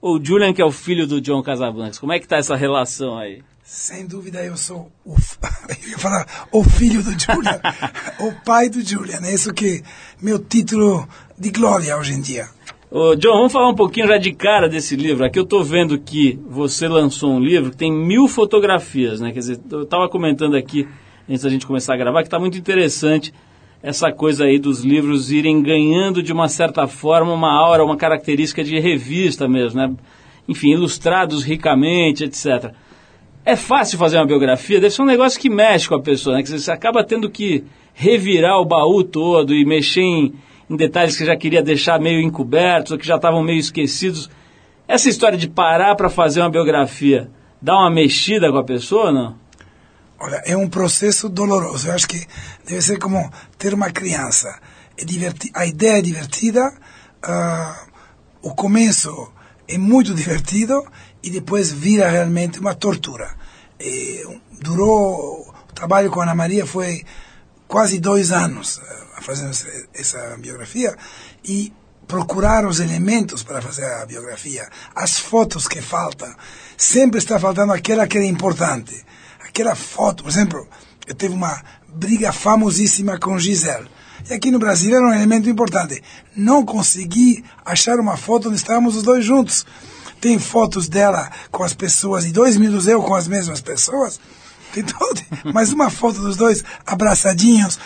ou 0.00 0.18
o 0.18 0.24
Julian 0.24 0.52
que 0.52 0.62
é 0.62 0.64
o 0.64 0.70
filho 0.70 1.06
do 1.06 1.20
John 1.20 1.42
Casablancas? 1.42 1.98
Como 1.98 2.12
é 2.12 2.18
que 2.18 2.28
tá 2.28 2.36
essa 2.36 2.56
relação 2.56 3.16
aí? 3.16 3.42
Sem 3.64 4.06
dúvida 4.06 4.42
eu 4.42 4.56
sou 4.56 4.90
o, 5.04 5.14
eu 5.84 5.90
ia 5.90 5.98
falar, 5.98 6.46
o 6.50 6.64
filho 6.64 7.02
do 7.02 7.10
Julian, 7.10 7.60
o 8.20 8.32
pai 8.44 8.68
do 8.68 8.80
Julian. 8.80 9.20
É 9.22 9.34
isso 9.34 9.52
que 9.52 9.82
meu 10.20 10.38
título 10.38 11.06
de 11.38 11.50
glória 11.50 11.96
hoje 11.96 12.12
em 12.14 12.20
dia. 12.20 12.48
Ô, 12.90 13.14
John, 13.14 13.34
vamos 13.34 13.52
falar 13.52 13.68
um 13.68 13.74
pouquinho 13.74 14.08
já 14.08 14.16
de 14.16 14.32
cara 14.32 14.68
desse 14.68 14.96
livro. 14.96 15.24
Aqui 15.24 15.38
eu 15.38 15.44
estou 15.44 15.62
vendo 15.62 15.98
que 15.98 16.38
você 16.48 16.88
lançou 16.88 17.32
um 17.32 17.38
livro 17.38 17.70
que 17.70 17.76
tem 17.76 17.92
mil 17.92 18.26
fotografias, 18.26 19.20
né? 19.20 19.30
Quer 19.30 19.38
dizer, 19.40 19.60
eu 19.70 19.82
estava 19.82 20.08
comentando 20.08 20.56
aqui, 20.56 20.88
antes 21.28 21.42
da 21.42 21.50
gente 21.50 21.66
começar 21.66 21.94
a 21.94 21.96
gravar, 21.96 22.22
que 22.22 22.28
está 22.28 22.38
muito 22.38 22.56
interessante 22.56 23.32
essa 23.82 24.10
coisa 24.10 24.44
aí 24.44 24.58
dos 24.58 24.82
livros 24.82 25.30
irem 25.30 25.62
ganhando 25.62 26.22
de 26.22 26.32
uma 26.32 26.48
certa 26.48 26.88
forma 26.88 27.32
uma 27.32 27.52
aura, 27.52 27.84
uma 27.84 27.96
característica 27.96 28.64
de 28.64 28.80
revista 28.80 29.46
mesmo, 29.46 29.80
né? 29.80 29.94
Enfim, 30.48 30.70
ilustrados 30.70 31.44
ricamente, 31.44 32.24
etc. 32.24 32.72
É 33.44 33.54
fácil 33.54 33.98
fazer 33.98 34.16
uma 34.16 34.26
biografia, 34.26 34.80
deve 34.80 34.94
ser 34.94 35.02
um 35.02 35.06
negócio 35.06 35.38
que 35.38 35.50
mexe 35.50 35.88
com 35.88 35.94
a 35.94 36.02
pessoa, 36.02 36.36
né? 36.36 36.42
Que 36.42 36.48
você 36.48 36.72
acaba 36.72 37.04
tendo 37.04 37.30
que 37.30 37.64
revirar 37.92 38.58
o 38.60 38.64
baú 38.64 39.04
todo 39.04 39.54
e 39.54 39.64
mexer 39.64 40.00
em, 40.00 40.32
em 40.68 40.76
detalhes 40.76 41.16
que 41.16 41.24
já 41.24 41.36
queria 41.36 41.62
deixar 41.62 41.98
meio 42.00 42.20
encobertos 42.20 42.92
ou 42.92 42.98
que 42.98 43.06
já 43.06 43.16
estavam 43.16 43.42
meio 43.42 43.58
esquecidos. 43.58 44.30
Essa 44.86 45.08
história 45.08 45.38
de 45.38 45.48
parar 45.48 45.94
para 45.96 46.10
fazer 46.10 46.40
uma 46.40 46.50
biografia 46.50 47.30
dá 47.60 47.74
uma 47.74 47.90
mexida 47.90 48.50
com 48.50 48.58
a 48.58 48.64
pessoa, 48.64 49.10
não? 49.10 49.36
Olha, 50.20 50.42
é 50.44 50.56
um 50.56 50.68
processo 50.68 51.28
doloroso. 51.28 51.88
Eu 51.88 51.94
acho 51.94 52.08
que 52.08 52.26
deve 52.66 52.82
ser 52.82 52.98
como 52.98 53.30
ter 53.56 53.72
uma 53.72 53.90
criança. 53.90 54.48
É 54.96 55.04
a 55.54 55.66
ideia 55.66 55.98
é 55.98 56.02
divertida, 56.02 56.74
uh, 57.24 57.88
o 58.42 58.52
começo 58.54 59.32
é 59.68 59.78
muito 59.78 60.12
divertido 60.12 60.84
e 61.22 61.30
depois 61.30 61.70
vira 61.70 62.08
realmente 62.08 62.58
uma 62.58 62.74
tortura. 62.74 63.30
E 63.80 64.24
durou, 64.60 65.54
o 65.68 65.72
trabalho 65.72 66.10
com 66.10 66.20
a 66.20 66.24
Ana 66.24 66.34
Maria 66.34 66.66
foi 66.66 67.04
quase 67.68 68.00
dois 68.00 68.32
anos 68.32 68.80
uh, 69.18 69.22
fazendo 69.22 69.50
essa 69.94 70.36
biografia 70.38 70.96
e 71.44 71.72
procurar 72.06 72.66
os 72.66 72.80
elementos 72.80 73.42
para 73.42 73.60
fazer 73.60 73.84
a 73.84 74.06
biografia, 74.06 74.68
as 74.94 75.18
fotos 75.18 75.68
que 75.68 75.82
faltam. 75.82 76.34
Sempre 76.76 77.18
está 77.18 77.38
faltando 77.38 77.72
aquela 77.72 78.06
que 78.06 78.16
é 78.16 78.24
importante 78.24 79.04
aquela 79.58 79.74
foto, 79.74 80.22
por 80.22 80.30
exemplo, 80.30 80.68
eu 81.06 81.14
teve 81.14 81.34
uma 81.34 81.60
briga 81.88 82.32
famosíssima 82.32 83.18
com 83.18 83.38
Gisele. 83.38 83.88
E 84.28 84.34
aqui 84.34 84.50
no 84.50 84.58
Brasil 84.58 84.94
era 84.94 85.06
um 85.06 85.12
elemento 85.12 85.48
importante. 85.48 86.02
Não 86.36 86.64
consegui 86.64 87.44
achar 87.64 87.98
uma 87.98 88.16
foto 88.16 88.48
onde 88.48 88.58
estávamos 88.58 88.94
os 88.96 89.02
dois 89.02 89.24
juntos. 89.24 89.66
Tem 90.20 90.38
fotos 90.38 90.88
dela 90.88 91.30
com 91.50 91.62
as 91.62 91.72
pessoas 91.72 92.24
e 92.24 92.32
dois 92.32 92.56
minutos 92.56 92.86
eu 92.86 93.02
com 93.02 93.14
as 93.14 93.26
mesmas 93.26 93.60
pessoas. 93.60 94.20
Todo, 94.82 95.22
mas 95.52 95.72
uma 95.72 95.90
foto 95.90 96.20
dos 96.20 96.36
dois 96.36 96.64
abraçadinhos, 96.86 97.78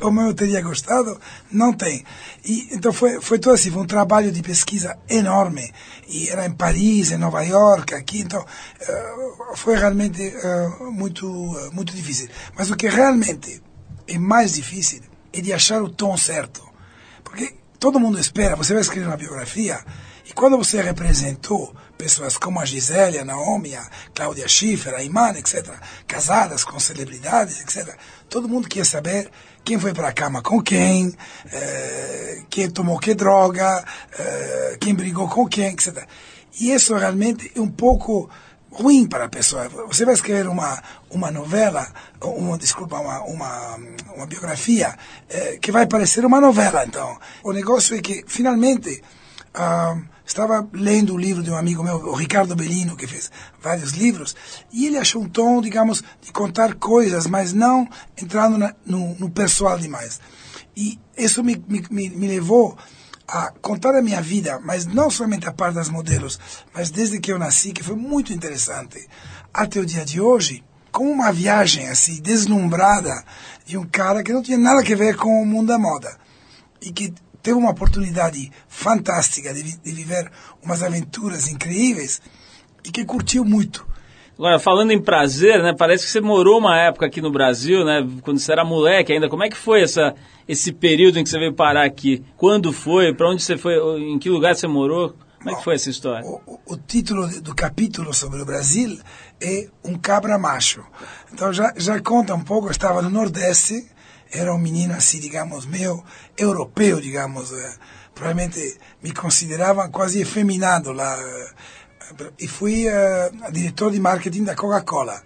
como, 0.00 0.20
eu 0.22 0.34
teria 0.34 0.60
gostado, 0.60 1.20
não 1.50 1.72
tem. 1.72 2.04
E, 2.44 2.68
então 2.72 2.92
foi, 2.92 3.20
foi 3.20 3.38
todo 3.38 3.54
assim, 3.54 3.70
foi 3.70 3.82
um 3.82 3.86
trabalho 3.86 4.30
de 4.32 4.42
pesquisa 4.42 4.96
enorme. 5.08 5.72
E 6.08 6.28
era 6.28 6.46
em 6.46 6.52
Paris, 6.52 7.10
em 7.10 7.16
Nova 7.16 7.42
York, 7.42 7.94
aqui, 7.94 8.20
então 8.20 8.40
uh, 8.40 9.56
foi 9.56 9.76
realmente 9.76 10.22
uh, 10.22 10.90
muito, 10.90 11.26
uh, 11.28 11.72
muito 11.72 11.94
difícil. 11.94 12.28
Mas 12.56 12.70
o 12.70 12.76
que 12.76 12.88
realmente 12.88 13.62
é 14.08 14.18
mais 14.18 14.54
difícil 14.54 15.02
é 15.32 15.40
de 15.40 15.52
achar 15.52 15.82
o 15.82 15.88
tom 15.88 16.16
certo. 16.16 16.62
Porque 17.22 17.54
todo 17.78 18.00
mundo 18.00 18.18
espera, 18.18 18.56
você 18.56 18.72
vai 18.72 18.82
escrever 18.82 19.06
uma 19.06 19.16
biografia, 19.16 19.78
e 20.28 20.32
quando 20.32 20.56
você 20.58 20.80
representou 20.80 21.74
pessoas 22.00 22.38
como 22.38 22.58
a 22.58 22.64
Gisele, 22.64 23.18
a 23.18 23.24
Naomi, 23.24 23.74
a 23.74 23.86
Cláudia 24.14 24.48
Schiffer, 24.48 24.94
a 24.94 25.02
Iman, 25.02 25.36
etc., 25.36 25.68
casadas 26.06 26.64
com 26.64 26.80
celebridades, 26.80 27.60
etc., 27.60 27.94
todo 28.28 28.48
mundo 28.48 28.68
quer 28.68 28.86
saber 28.86 29.30
quem 29.62 29.78
foi 29.78 29.92
para 29.92 30.08
a 30.08 30.12
cama 30.12 30.40
com 30.40 30.62
quem, 30.62 31.14
eh, 31.52 32.42
quem 32.48 32.70
tomou 32.70 32.98
que 32.98 33.14
droga, 33.14 33.84
eh, 34.18 34.78
quem 34.80 34.94
brigou 34.94 35.28
com 35.28 35.46
quem, 35.46 35.74
etc. 35.74 36.06
E 36.58 36.72
isso 36.72 36.96
realmente 36.96 37.52
é 37.54 37.60
um 37.60 37.68
pouco 37.68 38.30
ruim 38.72 39.06
para 39.06 39.26
a 39.26 39.28
pessoa. 39.28 39.68
Você 39.88 40.06
vai 40.06 40.14
escrever 40.14 40.48
uma, 40.48 40.82
uma 41.10 41.30
novela, 41.30 41.86
uma, 42.22 42.56
desculpa, 42.56 42.98
uma, 42.98 43.20
uma, 43.24 43.78
uma 44.16 44.26
biografia, 44.26 44.96
eh, 45.28 45.58
que 45.60 45.70
vai 45.70 45.86
parecer 45.86 46.24
uma 46.24 46.40
novela, 46.40 46.82
então. 46.86 47.18
O 47.44 47.52
negócio 47.52 47.94
é 47.94 48.00
que, 48.00 48.24
finalmente, 48.26 49.02
ah, 49.52 49.96
estava 50.30 50.66
lendo 50.72 51.14
o 51.14 51.18
livro 51.18 51.42
de 51.42 51.50
um 51.50 51.56
amigo 51.56 51.82
meu, 51.82 51.96
o 51.96 52.14
Ricardo 52.14 52.54
Bellino, 52.54 52.96
que 52.96 53.06
fez 53.06 53.30
vários 53.60 53.92
livros, 53.92 54.34
e 54.72 54.86
ele 54.86 54.96
achou 54.96 55.22
um 55.22 55.28
tom, 55.28 55.60
digamos, 55.60 56.02
de 56.22 56.32
contar 56.32 56.74
coisas, 56.74 57.26
mas 57.26 57.52
não 57.52 57.88
entrando 58.20 58.56
na, 58.56 58.74
no, 58.86 59.14
no 59.16 59.28
pessoal 59.28 59.78
demais. 59.78 60.20
E 60.76 60.98
isso 61.16 61.42
me, 61.42 61.62
me, 61.68 62.08
me 62.08 62.28
levou 62.28 62.78
a 63.26 63.52
contar 63.60 63.94
a 63.96 64.02
minha 64.02 64.22
vida, 64.22 64.60
mas 64.64 64.86
não 64.86 65.10
somente 65.10 65.48
a 65.48 65.52
parte 65.52 65.74
das 65.74 65.88
modelos, 65.88 66.38
mas 66.72 66.90
desde 66.90 67.20
que 67.20 67.32
eu 67.32 67.38
nasci, 67.38 67.72
que 67.72 67.82
foi 67.82 67.96
muito 67.96 68.32
interessante, 68.32 69.08
até 69.52 69.80
o 69.80 69.86
dia 69.86 70.04
de 70.04 70.20
hoje, 70.20 70.64
como 70.92 71.10
uma 71.10 71.32
viagem 71.32 71.88
assim, 71.88 72.20
deslumbrada 72.20 73.24
de 73.66 73.76
um 73.76 73.84
cara 73.84 74.22
que 74.22 74.32
não 74.32 74.42
tinha 74.42 74.58
nada 74.58 74.80
a 74.80 74.96
ver 74.96 75.16
com 75.16 75.42
o 75.42 75.46
mundo 75.46 75.68
da 75.68 75.78
moda. 75.78 76.16
E 76.80 76.90
que 76.92 77.12
teve 77.42 77.56
uma 77.56 77.70
oportunidade 77.70 78.50
fantástica 78.68 79.52
de, 79.52 79.78
de 79.78 79.92
viver 79.92 80.30
umas 80.62 80.82
aventuras 80.82 81.48
incríveis 81.48 82.20
e 82.84 82.90
que 82.90 83.04
curtiu 83.04 83.44
muito. 83.44 83.86
Agora, 84.38 84.58
falando 84.58 84.90
em 84.90 85.00
prazer, 85.00 85.62
né? 85.62 85.74
Parece 85.76 86.06
que 86.06 86.10
você 86.10 86.20
morou 86.20 86.58
uma 86.58 86.78
época 86.78 87.04
aqui 87.04 87.20
no 87.20 87.30
Brasil, 87.30 87.84
né? 87.84 88.08
Quando 88.22 88.38
você 88.38 88.50
era 88.50 88.64
moleque 88.64 89.12
ainda. 89.12 89.28
Como 89.28 89.44
é 89.44 89.50
que 89.50 89.56
foi 89.56 89.82
essa, 89.82 90.14
esse 90.48 90.72
período 90.72 91.18
em 91.18 91.24
que 91.24 91.28
você 91.28 91.38
veio 91.38 91.52
parar 91.52 91.84
aqui? 91.84 92.24
Quando 92.38 92.72
foi? 92.72 93.14
Para 93.14 93.28
onde 93.28 93.42
você 93.42 93.58
foi? 93.58 93.74
Em 94.00 94.18
que 94.18 94.30
lugar 94.30 94.56
você 94.56 94.66
morou? 94.66 95.14
Como 95.40 95.50
é 95.50 95.54
que 95.58 95.64
foi 95.64 95.74
essa 95.74 95.90
história? 95.90 96.26
O, 96.26 96.58
o, 96.66 96.76
título 96.76 97.26
do 97.40 97.54
capítulo 97.54 98.12
sobre 98.12 98.40
o 98.42 98.44
Brasil 98.46 98.98
é 99.40 99.68
Um 99.84 99.98
Cabra 99.98 100.38
Macho. 100.38 100.84
Então 101.32 101.52
já, 101.52 101.72
já 101.76 102.00
conta 102.00 102.34
um 102.34 102.42
pouco, 102.42 102.68
eu 102.68 102.70
estava 102.70 103.00
no 103.00 103.08
Nordeste, 103.08 103.90
era 104.32 104.54
um 104.54 104.58
menino 104.58 104.94
assim, 104.94 105.20
digamos, 105.20 105.66
meio 105.66 106.02
europeu, 106.36 107.00
digamos. 107.00 107.52
Eh, 107.52 107.74
provavelmente 108.14 108.78
me 109.02 109.12
consideravam 109.12 109.90
quase 109.90 110.20
efeminado 110.20 110.92
lá. 110.92 111.16
Eh, 111.18 111.52
e 112.40 112.48
fui 112.48 112.86
uh, 112.88 113.52
diretor 113.52 113.92
de 113.92 114.00
marketing 114.00 114.42
da 114.42 114.56
Coca-Cola. 114.56 115.22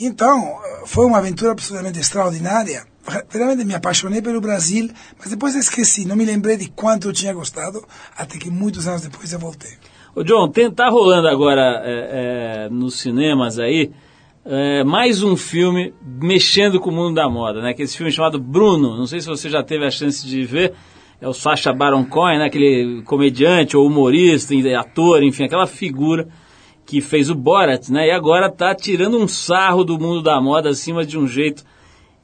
Então, 0.00 0.60
foi 0.86 1.04
uma 1.04 1.18
aventura 1.18 1.50
absolutamente 1.50 1.98
extraordinária. 1.98 2.86
Realmente 3.28 3.64
me 3.64 3.74
apaixonei 3.74 4.22
pelo 4.22 4.40
Brasil, 4.40 4.88
mas 5.18 5.30
depois 5.30 5.56
esqueci, 5.56 6.04
não 6.04 6.14
me 6.14 6.24
lembrei 6.24 6.56
de 6.56 6.68
quanto 6.68 7.08
eu 7.08 7.12
tinha 7.12 7.32
gostado, 7.32 7.84
até 8.16 8.38
que 8.38 8.50
muitos 8.50 8.86
anos 8.86 9.02
depois 9.02 9.32
eu 9.32 9.40
voltei. 9.40 9.72
Ô 10.14 10.22
John, 10.22 10.52
tá 10.74 10.88
rolando 10.88 11.26
agora 11.26 11.82
é, 11.84 12.66
é, 12.66 12.68
nos 12.68 13.00
cinemas 13.00 13.58
aí 13.58 13.92
é, 14.44 14.82
mais 14.82 15.22
um 15.22 15.36
filme 15.36 15.94
mexendo 16.02 16.80
com 16.80 16.90
o 16.90 16.92
mundo 16.92 17.14
da 17.14 17.28
moda, 17.28 17.60
né? 17.60 17.72
Que 17.74 17.82
esse 17.82 17.96
filme 17.96 18.10
chamado 18.10 18.38
Bruno, 18.38 18.96
não 18.96 19.06
sei 19.06 19.20
se 19.20 19.26
você 19.26 19.48
já 19.48 19.62
teve 19.62 19.84
a 19.84 19.90
chance 19.90 20.26
de 20.26 20.44
ver, 20.44 20.72
é 21.20 21.28
o 21.28 21.32
Sacha 21.32 21.72
Baron 21.72 22.04
Cohen, 22.04 22.38
né? 22.38 22.46
aquele 22.46 23.02
comediante 23.02 23.76
ou 23.76 23.86
humorista, 23.86 24.54
ator, 24.78 25.22
enfim, 25.22 25.44
aquela 25.44 25.66
figura 25.66 26.26
que 26.84 27.00
fez 27.00 27.30
o 27.30 27.34
Borat, 27.34 27.88
né? 27.90 28.08
E 28.08 28.10
agora 28.10 28.48
está 28.48 28.74
tirando 28.74 29.16
um 29.16 29.28
sarro 29.28 29.84
do 29.84 29.98
mundo 29.98 30.20
da 30.20 30.40
moda 30.40 30.70
acima 30.70 31.06
de 31.06 31.16
um 31.16 31.28
jeito 31.28 31.64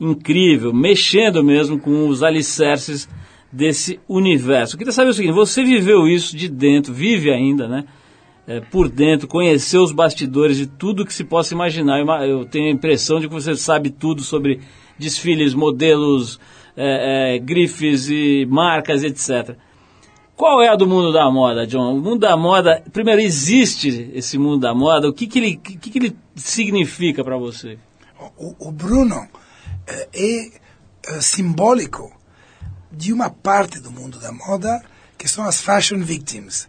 incrível, 0.00 0.72
mexendo 0.74 1.44
mesmo 1.44 1.78
com 1.78 2.08
os 2.08 2.24
alicerces 2.24 3.08
desse 3.52 4.00
universo. 4.08 4.74
Eu 4.74 4.78
queria 4.78 4.92
saber 4.92 5.10
o 5.10 5.14
seguinte, 5.14 5.32
você 5.32 5.62
viveu 5.62 6.08
isso 6.08 6.36
de 6.36 6.48
dentro, 6.48 6.92
vive 6.92 7.30
ainda, 7.30 7.68
né? 7.68 7.84
É, 8.48 8.60
por 8.60 8.88
dentro, 8.88 9.28
conhecer 9.28 9.76
os 9.76 9.92
bastidores 9.92 10.56
de 10.56 10.66
tudo 10.66 11.04
que 11.04 11.12
se 11.12 11.22
possa 11.22 11.52
imaginar. 11.52 12.00
Eu 12.26 12.46
tenho 12.46 12.68
a 12.68 12.72
impressão 12.72 13.20
de 13.20 13.28
que 13.28 13.34
você 13.34 13.54
sabe 13.54 13.90
tudo 13.90 14.22
sobre 14.22 14.60
desfiles, 14.98 15.52
modelos, 15.52 16.40
é, 16.74 17.34
é, 17.34 17.38
grifes 17.38 18.08
e 18.08 18.46
marcas, 18.48 19.04
etc. 19.04 19.54
Qual 20.34 20.62
é 20.62 20.68
a 20.68 20.76
do 20.76 20.86
mundo 20.86 21.12
da 21.12 21.30
moda, 21.30 21.66
John? 21.66 21.94
O 21.94 22.00
mundo 22.00 22.20
da 22.20 22.36
moda, 22.38 22.82
primeiro, 22.90 23.20
existe 23.20 24.10
esse 24.14 24.38
mundo 24.38 24.60
da 24.60 24.74
moda? 24.74 25.08
O 25.08 25.12
que, 25.12 25.26
que, 25.26 25.38
ele, 25.38 25.56
que, 25.56 25.76
que 25.76 25.98
ele 25.98 26.16
significa 26.34 27.22
para 27.22 27.36
você? 27.36 27.78
O, 28.38 28.68
o 28.68 28.72
Bruno 28.72 29.28
é, 29.86 30.08
é, 30.14 30.60
é 31.06 31.20
simbólico 31.20 32.10
de 32.90 33.12
uma 33.12 33.28
parte 33.28 33.78
do 33.78 33.90
mundo 33.90 34.18
da 34.18 34.32
moda 34.32 34.82
que 35.18 35.28
são 35.28 35.44
as 35.44 35.60
fashion 35.60 35.98
victims. 35.98 36.66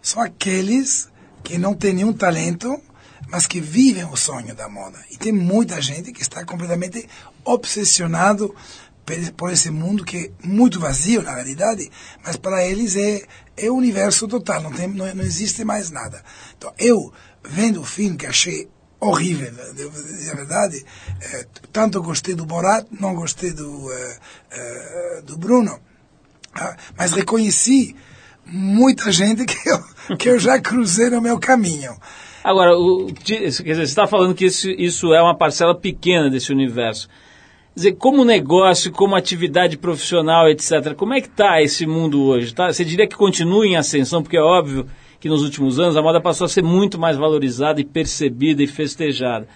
São 0.00 0.22
aqueles 0.22 1.10
que 1.46 1.58
não 1.58 1.74
têm 1.74 1.92
nenhum 1.92 2.12
talento, 2.12 2.82
mas 3.28 3.46
que 3.46 3.60
vivem 3.60 4.04
o 4.04 4.16
sonho 4.16 4.52
da 4.52 4.68
moda. 4.68 4.98
E 5.12 5.16
tem 5.16 5.30
muita 5.30 5.80
gente 5.80 6.10
que 6.12 6.20
está 6.20 6.44
completamente 6.44 7.08
obsessionado 7.44 8.52
por 9.36 9.52
esse 9.52 9.70
mundo 9.70 10.04
que 10.04 10.32
é 10.42 10.46
muito 10.46 10.80
vazio, 10.80 11.22
na 11.22 11.32
realidade, 11.32 11.88
mas 12.24 12.36
para 12.36 12.66
eles 12.66 12.96
é, 12.96 13.22
é 13.56 13.70
o 13.70 13.76
universo 13.76 14.26
total, 14.26 14.60
não, 14.60 14.72
tem, 14.72 14.88
não, 14.88 15.14
não 15.14 15.22
existe 15.22 15.62
mais 15.62 15.88
nada. 15.88 16.20
Então, 16.58 16.74
eu, 16.76 17.12
vendo 17.44 17.80
o 17.80 17.84
filme, 17.84 18.16
que 18.16 18.26
achei 18.26 18.68
horrível, 18.98 19.52
devo 19.74 20.02
dizer 20.02 20.32
a 20.32 20.34
verdade, 20.34 20.84
é, 21.20 21.46
tanto 21.72 22.02
gostei 22.02 22.34
do 22.34 22.44
Borat, 22.44 22.88
não 22.90 23.14
gostei 23.14 23.52
do, 23.52 23.92
é, 23.92 24.18
é, 24.50 25.22
do 25.22 25.38
Bruno, 25.38 25.78
ah, 26.52 26.76
mas 26.98 27.12
reconheci 27.12 27.94
muita 28.46 29.10
gente 29.12 29.44
que 29.44 29.68
eu, 29.68 30.16
que 30.16 30.28
eu 30.28 30.38
já 30.38 30.60
cruzei 30.60 31.10
no 31.10 31.20
meu 31.20 31.38
caminho. 31.38 31.92
Agora, 32.42 32.78
o, 32.78 33.12
quer 33.12 33.48
dizer, 33.48 33.64
você 33.64 33.82
está 33.82 34.06
falando 34.06 34.34
que 34.34 34.46
isso, 34.46 34.70
isso 34.70 35.12
é 35.12 35.20
uma 35.20 35.36
parcela 35.36 35.74
pequena 35.74 36.30
desse 36.30 36.52
universo 36.52 37.08
dizer, 37.76 37.92
como 37.92 38.24
negócio, 38.24 38.90
como 38.90 39.14
atividade 39.14 39.76
profissional, 39.76 40.48
etc., 40.48 40.94
como 40.96 41.12
é 41.12 41.20
que 41.20 41.28
está 41.28 41.60
esse 41.60 41.86
mundo 41.86 42.22
hoje? 42.22 42.54
Tá? 42.54 42.72
Você 42.72 42.82
diria 42.82 43.06
que 43.06 43.14
continua 43.14 43.66
em 43.66 43.76
ascensão, 43.76 44.22
porque 44.22 44.38
é 44.38 44.42
óbvio 44.42 44.88
que 45.20 45.28
nos 45.28 45.42
últimos 45.42 45.78
anos 45.78 45.94
a 45.94 46.02
moda 46.02 46.20
passou 46.20 46.46
a 46.46 46.48
ser 46.48 46.62
muito 46.62 46.98
mais 46.98 47.18
valorizada 47.18 47.78
e 47.78 47.84
percebida 47.84 48.62
e 48.62 48.66
festejada. 48.66 49.46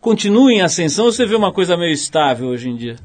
Continua 0.00 0.52
em 0.52 0.62
ascensão 0.62 1.04
ou 1.04 1.12
você 1.12 1.26
vê 1.26 1.34
uma 1.34 1.52
coisa 1.52 1.76
meio 1.76 1.92
estável 1.92 2.48
hoje 2.48 2.70
em 2.70 2.76
dia? 2.76 2.96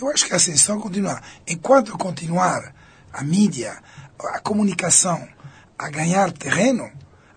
Eu 0.00 0.08
acho 0.08 0.26
que 0.26 0.32
a 0.32 0.36
ascensão 0.36 0.80
continua. 0.80 1.20
Enquanto 1.46 1.92
continuar 1.98 2.74
a 3.12 3.22
mídia, 3.22 3.76
a 4.28 4.40
comunicação 4.40 5.26
a 5.78 5.88
ganhar 5.88 6.30
terreno, 6.32 6.90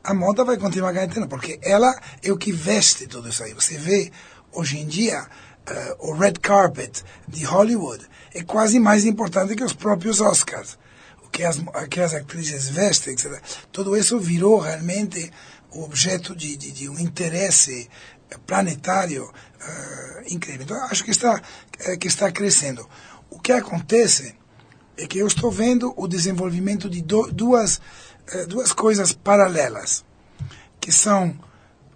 a 0.04 0.14
moda 0.14 0.44
vai 0.44 0.58
continuar 0.58 0.90
a 0.90 0.94
ganhar 0.94 1.08
terreno, 1.08 1.30
porque 1.30 1.60
ela 1.64 1.96
é 2.22 2.32
o 2.32 2.38
que 2.38 2.52
veste 2.52 3.08
tudo 3.08 3.30
isso 3.30 3.44
aí. 3.44 3.54
Você 3.54 3.78
vê, 3.78 4.12
hoje 4.52 4.80
em 4.80 4.86
dia, 4.86 5.22
uh, 5.22 6.10
o 6.10 6.14
red 6.14 6.34
carpet 6.34 7.04
de 7.28 7.46
Hollywood 7.46 8.06
é 8.34 8.44
quase 8.44 8.80
mais 8.80 9.06
importante 9.06 9.56
que 9.56 9.64
os 9.64 9.74
próprios 9.74 10.20
Oscars. 10.20 10.78
O 11.26 11.30
que 11.30 11.44
as, 11.44 11.58
que 11.90 12.00
as 12.00 12.14
atrizes 12.14 12.70
vestem, 12.70 13.14
etc. 13.14 13.42
Tudo 13.72 13.96
isso 13.98 14.20
virou 14.20 14.60
realmente 14.60 15.32
objeto 15.72 16.36
de, 16.36 16.56
de, 16.56 16.72
de 16.72 16.90
um 16.90 17.00
interesse 17.00 17.90
planetário 18.46 19.26
uh, 19.26 20.24
incrível. 20.28 20.64
Então, 20.64 20.84
acho 20.86 21.04
que 21.04 21.12
está, 21.12 21.42
eh, 21.80 21.98
que 21.98 22.08
está 22.08 22.32
crescendo. 22.32 22.88
O 23.30 23.40
que 23.40 23.52
acontece 23.52 24.36
é 24.98 25.08
que 25.08 25.20
eu 25.20 25.28
estou 25.28 25.52
vendo 25.52 25.94
o 25.98 26.08
desenvolvimento 26.08 26.90
de 26.90 27.02
do, 27.02 27.32
duas, 27.32 27.78
uh, 28.34 28.48
duas 28.48 28.72
coisas 28.72 29.14
paralelas, 29.14 30.04
que 30.80 30.92
são 30.92 31.38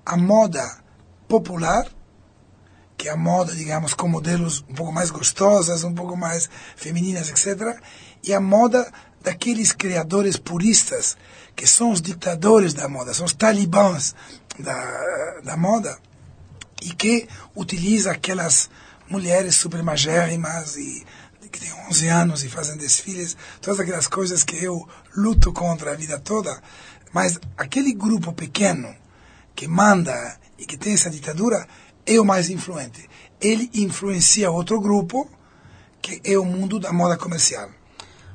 a 0.05 0.15
moda 0.17 0.63
popular 1.27 1.88
que 2.97 3.07
é 3.07 3.12
a 3.12 3.15
moda, 3.15 3.53
digamos, 3.53 3.93
com 3.93 4.07
modelos 4.07 4.65
um 4.67 4.73
pouco 4.73 4.91
mais 4.91 5.12
gostosas, 5.12 5.83
um 5.83 5.93
pouco 5.93 6.17
mais 6.17 6.49
femininas, 6.75 7.29
etc. 7.29 7.79
E 8.23 8.33
a 8.33 8.41
moda 8.41 8.91
daqueles 9.21 9.71
criadores 9.71 10.36
puristas, 10.36 11.15
que 11.55 11.67
são 11.67 11.91
os 11.91 12.01
ditadores 12.01 12.73
da 12.73 12.89
moda, 12.89 13.13
são 13.13 13.25
os 13.25 13.33
talibãs 13.33 14.15
da, 14.57 15.41
da 15.43 15.55
moda, 15.55 15.99
e 16.81 16.89
que 16.89 17.27
utiliza 17.55 18.12
aquelas 18.12 18.69
mulheres 19.07 19.55
super 19.55 19.83
magérrimas 19.83 20.75
e 20.75 21.05
que 21.47 21.60
têm 21.60 21.73
11 21.89 22.07
anos 22.07 22.43
e 22.43 22.49
fazem 22.49 22.77
desfiles, 22.77 23.38
todas 23.62 23.79
aquelas 23.79 24.07
coisas 24.07 24.43
que 24.43 24.63
eu 24.63 24.88
luto 25.15 25.51
contra 25.51 25.91
a 25.91 25.95
vida 25.95 26.19
toda, 26.19 26.62
mas 27.13 27.39
aquele 27.57 27.93
grupo 27.93 28.33
pequeno 28.33 28.93
que 29.55 29.67
manda 29.67 30.38
e 30.57 30.65
que 30.65 30.77
tem 30.77 30.93
essa 30.93 31.10
ditadura, 31.10 31.67
é 32.05 32.19
o 32.19 32.25
mais 32.25 32.49
influente. 32.49 33.07
Ele 33.41 33.69
influencia 33.73 34.49
outro 34.49 34.79
grupo, 34.79 35.29
que 36.01 36.21
é 36.23 36.38
o 36.38 36.45
mundo 36.45 36.79
da 36.79 36.91
moda 36.91 37.17
comercial. 37.17 37.69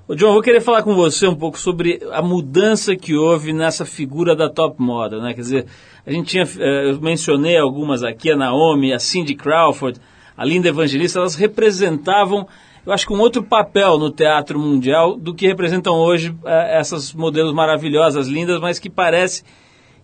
Ô 0.07 0.15
John, 0.15 0.33
vou 0.33 0.43
querer 0.43 0.61
falar 0.61 0.83
com 0.83 0.95
você 0.95 1.27
um 1.27 1.35
pouco 1.35 1.59
sobre 1.59 2.01
a 2.13 2.21
mudança 2.21 2.95
que 2.97 3.15
houve 3.15 3.53
nessa 3.53 3.85
figura 3.85 4.35
da 4.35 4.51
top 4.51 4.83
moda, 4.83 5.21
né? 5.23 5.33
Quer 5.33 5.41
dizer, 5.41 5.67
a 6.05 6.11
gente 6.11 6.31
tinha, 6.31 6.43
eh, 6.43 6.91
eu 6.91 7.01
mencionei 7.01 7.57
algumas 7.57 8.03
aqui, 8.03 8.31
a 8.31 8.37
Naomi, 8.37 8.93
a 8.93 8.99
Cindy 8.99 9.35
Crawford, 9.35 10.01
a 10.37 10.45
Linda 10.45 10.69
Evangelista, 10.69 11.21
elas 11.21 11.37
representavam, 11.37 12.49
eu 12.85 12.93
acho 12.93 13.07
que 13.07 13.13
um 13.13 13.21
outro 13.21 13.43
papel 13.43 13.99
no 13.99 14.11
teatro 14.11 14.59
mundial 14.59 15.17
do 15.17 15.35
que 15.35 15.47
representam 15.47 15.95
hoje 15.95 16.35
eh, 16.45 16.79
essas 16.79 17.13
modelos 17.13 17.55
maravilhosas, 17.55 18.27
lindas, 18.27 18.61
mas 18.61 18.79
que 18.79 18.91
parece 18.91 19.45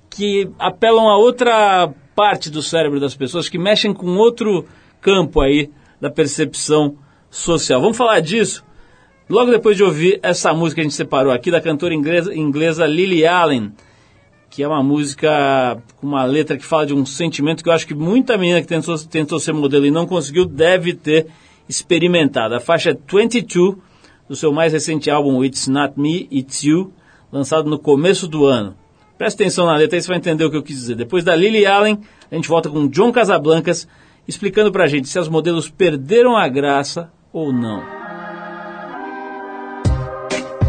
que 0.09 0.49
apelam 0.59 1.09
a 1.09 1.17
outra 1.17 1.93
parte 2.15 2.51
do 2.51 2.63
cérebro 2.63 3.01
das 3.01 3.17
pessoas, 3.17 3.49
que 3.49 3.59
mexem 3.59 3.93
com 3.93 4.07
outro 4.17 4.65
campo 5.01 5.41
aí 5.41 5.71
da 6.01 6.11
percepção 6.11 6.97
social. 7.31 7.81
Vamos 7.81 7.97
falar 7.97 8.21
disso 8.21 8.65
logo 9.29 9.51
depois 9.51 9.77
de 9.77 9.85
ouvir 9.85 10.19
essa 10.23 10.53
música 10.55 10.77
que 10.77 10.81
a 10.81 10.85
gente 10.85 10.97
separou 10.97 11.33
aqui 11.33 11.51
da 11.51 11.61
cantora 11.61 11.95
inglesa, 11.95 12.35
inglesa 12.35 12.87
Lily 12.87 13.27
Allen, 13.27 13.73
que 14.49 14.63
é 14.63 14.69
uma 14.69 14.83
música 14.83 15.83
com 15.97 16.07
uma 16.07 16.25
letra 16.25 16.57
que 16.57 16.65
fala 16.65 16.87
de 16.87 16.95
um 16.95 17.05
sentimento 17.05 17.63
que 17.63 17.69
eu 17.69 17.73
acho 17.73 17.87
que 17.87 17.95
muita 17.95 18.39
menina 18.39 18.63
que 18.63 18.67
tentou, 18.67 18.97
tentou 18.99 19.39
ser 19.39 19.53
modelo 19.53 19.85
e 19.85 19.91
não 19.91 20.07
conseguiu 20.07 20.47
deve 20.47 20.95
ter 20.95 21.27
experimentado. 21.69 22.55
A 22.55 22.61
faixa 22.61 22.97
22 23.07 23.77
do 24.29 24.37
seu 24.37 24.53
mais 24.53 24.73
recente 24.73 25.11
álbum 25.11 25.43
It's 25.45 25.69
Not 25.69 25.99
Me, 25.99 26.29
It's 26.31 26.63
You, 26.63 26.93
lançado 27.33 27.69
no 27.69 27.79
começo 27.79 28.29
do 28.29 28.45
ano. 28.45 28.77
Presta 29.17 29.43
atenção 29.43 29.67
na 29.67 29.77
letra 29.77 29.97
aí 29.97 30.03
você 30.03 30.09
vai 30.09 30.19
entender 30.19 30.45
o 30.45 30.51
que 30.51 30.57
eu 30.57 30.63
quis 30.63 30.77
dizer. 30.77 30.95
Depois 30.95 31.25
da 31.25 31.35
Lily 31.35 31.67
Allen, 31.67 31.99
a 32.31 32.35
gente 32.35 32.49
volta 32.49 32.71
com 32.71 32.87
John 32.87 33.11
Casablancas 33.11 33.89
explicando 34.29 34.71
pra 34.71 34.87
gente 34.87 35.09
se 35.09 35.19
as 35.19 35.29
modelos 35.29 35.69
perderam 35.69 36.37
a 36.37 36.47
graça 36.47 37.11
ou 37.33 37.53
não. 37.53 37.83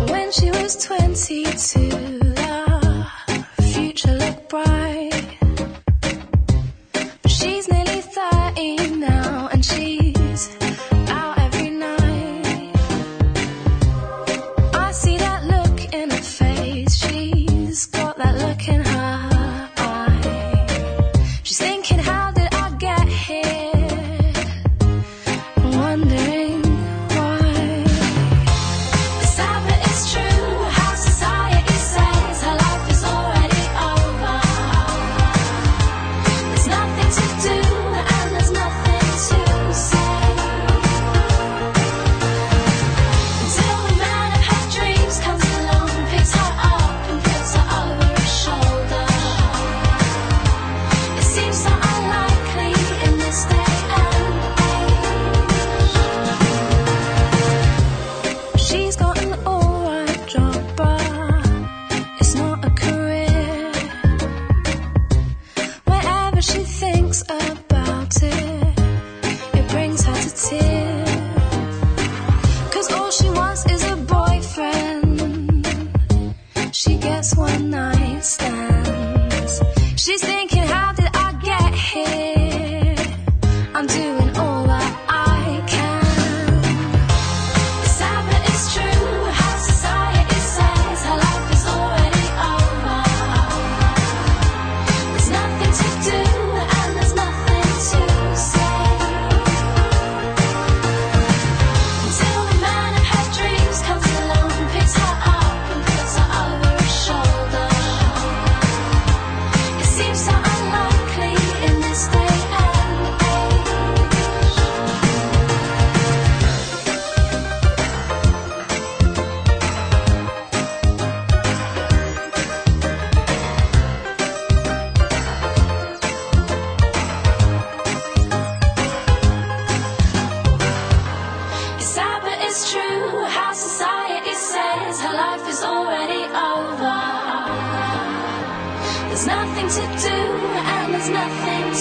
When 0.10 0.32
she 0.32 0.50
was 0.52 0.76
22, 0.76 2.20
the 3.28 3.44
future 3.62 4.14
looked 4.14 4.50
bright. 4.50 4.89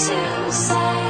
To 0.06 0.52
say. 0.52 1.07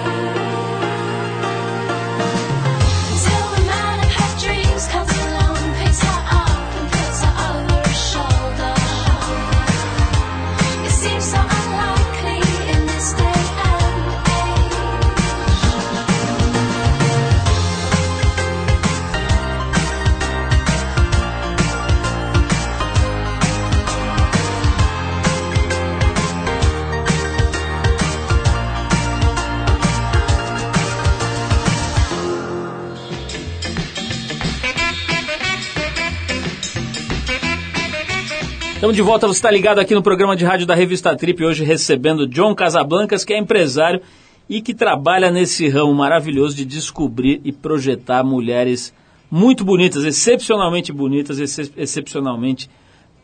Estamos 38.88 38.96
de 38.96 39.02
volta, 39.02 39.26
você 39.26 39.38
está 39.40 39.50
ligado 39.50 39.80
aqui 39.80 39.94
no 39.94 40.02
programa 40.02 40.34
de 40.34 40.46
rádio 40.46 40.66
da 40.66 40.74
Revista 40.74 41.14
Trip, 41.14 41.44
hoje 41.44 41.62
recebendo 41.62 42.26
John 42.26 42.54
Casablancas, 42.54 43.22
que 43.22 43.34
é 43.34 43.38
empresário 43.38 44.00
e 44.48 44.62
que 44.62 44.72
trabalha 44.72 45.30
nesse 45.30 45.68
ramo 45.68 45.92
maravilhoso 45.92 46.56
de 46.56 46.64
descobrir 46.64 47.38
e 47.44 47.52
projetar 47.52 48.24
mulheres 48.24 48.94
muito 49.30 49.62
bonitas, 49.62 50.04
excepcionalmente 50.04 50.90
bonitas, 50.90 51.38
ex 51.38 51.70
excepcionalmente 51.76 52.70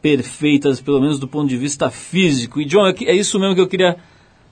perfeitas, 0.03 0.83
pelo 0.83 1.01
menos 1.01 1.19
do 1.19 1.27
ponto 1.27 1.49
de 1.49 1.57
vista 1.57 1.89
físico. 1.89 2.61
E 2.61 2.67
John, 2.67 2.87
é 2.87 3.15
isso 3.15 3.41
mesmo 3.41 3.55
que 3.55 3.61
eu 3.63 3.67
queria 3.67 3.97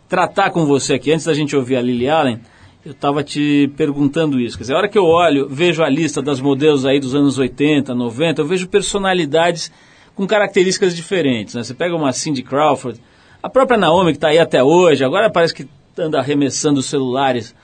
tratar 0.09 0.49
com 0.49 0.65
você 0.65 0.95
aqui. 0.95 1.13
Antes 1.13 1.27
da 1.27 1.35
gente 1.35 1.55
ouvir 1.55 1.77
a 1.77 1.83
Lily 1.83 2.09
Allen, 2.09 2.41
eu 2.87 2.93
estava 2.93 3.23
te 3.23 3.71
perguntando 3.77 4.41
isso. 4.41 4.57
Quer 4.57 4.63
dizer, 4.63 4.75
a 4.75 4.79
hora 4.79 4.89
que 4.89 4.99
eu 4.99 5.05
olho, 5.05 5.47
vejo 5.47 5.83
a 5.83 5.91
lista 5.91 6.23
das 6.23 6.41
modelos 6.41 6.87
aí 6.87 6.99
dos 6.99 7.15
anos 7.15 7.37
80, 7.37 7.95
90, 7.95 8.41
eu 8.41 8.47
vejo 8.47 8.67
personalidades 8.67 9.71
com 10.15 10.27
características 10.27 10.95
diferentes. 10.95 11.55
Né? 11.55 11.63
Você 11.63 11.75
pega 11.75 11.95
uma 11.95 12.13
Cindy 12.13 12.43
Crawford, 12.43 13.01
a 13.43 13.49
própria 13.49 13.79
Naomi, 13.79 14.13
que 14.13 14.19
está 14.19 14.29
aí 14.29 14.39
até 14.39 14.63
hoje, 14.63 15.05
agora 15.05 15.31
parece 15.31 15.55
que 15.55 15.69
anda 15.99 16.19
arremessando 16.19 16.83
celulares 16.83 17.55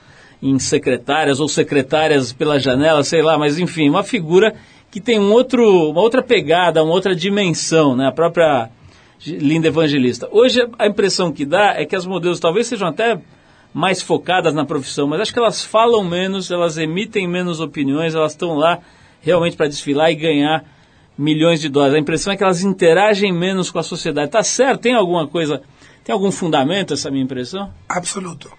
em 0.41 0.57
secretárias 0.59 1.39
ou 1.39 1.47
secretárias 1.47 2.31
pela 2.31 2.59
janela, 2.59 3.03
sei 3.03 3.21
lá, 3.21 3.37
mas 3.37 3.59
enfim, 3.59 3.89
uma 3.89 4.03
figura 4.03 4.55
que 4.91 4.99
tem 4.99 5.19
um 5.19 5.31
outro, 5.31 5.91
uma 5.91 6.01
outra 6.01 6.23
pegada, 6.23 6.83
uma 6.83 6.93
outra 6.93 7.15
dimensão, 7.15 7.95
né? 7.95 8.07
A 8.07 8.11
própria 8.11 8.69
Linda 9.25 9.67
Evangelista. 9.67 10.27
Hoje 10.31 10.65
a 10.77 10.87
impressão 10.87 11.31
que 11.31 11.45
dá 11.45 11.75
é 11.75 11.85
que 11.85 11.95
as 11.95 12.05
modelos 12.05 12.39
talvez 12.39 12.67
sejam 12.67 12.87
até 12.87 13.19
mais 13.73 14.01
focadas 14.01 14.53
na 14.53 14.65
profissão, 14.65 15.07
mas 15.07 15.21
acho 15.21 15.33
que 15.33 15.39
elas 15.39 15.63
falam 15.63 16.03
menos, 16.03 16.49
elas 16.49 16.77
emitem 16.77 17.27
menos 17.27 17.59
opiniões, 17.59 18.15
elas 18.15 18.31
estão 18.31 18.55
lá 18.55 18.79
realmente 19.21 19.55
para 19.55 19.67
desfilar 19.67 20.11
e 20.11 20.15
ganhar 20.15 20.63
milhões 21.19 21.59
de 21.59 21.67
dólares. 21.67 21.95
A 21.95 21.99
impressão 21.99 22.31
é 22.31 22.37
que 22.37 22.43
elas 22.43 22.63
interagem 22.63 23.33
menos 23.33 23.69
com 23.69 23.77
a 23.77 23.83
sociedade. 23.83 24.31
Tá 24.31 24.41
certo? 24.41 24.81
Tem 24.81 24.95
alguma 24.95 25.27
coisa, 25.27 25.61
tem 26.03 26.13
algum 26.13 26.31
fundamento 26.31 26.93
essa 26.93 27.11
minha 27.11 27.23
impressão? 27.23 27.73
Absoluto. 27.89 28.49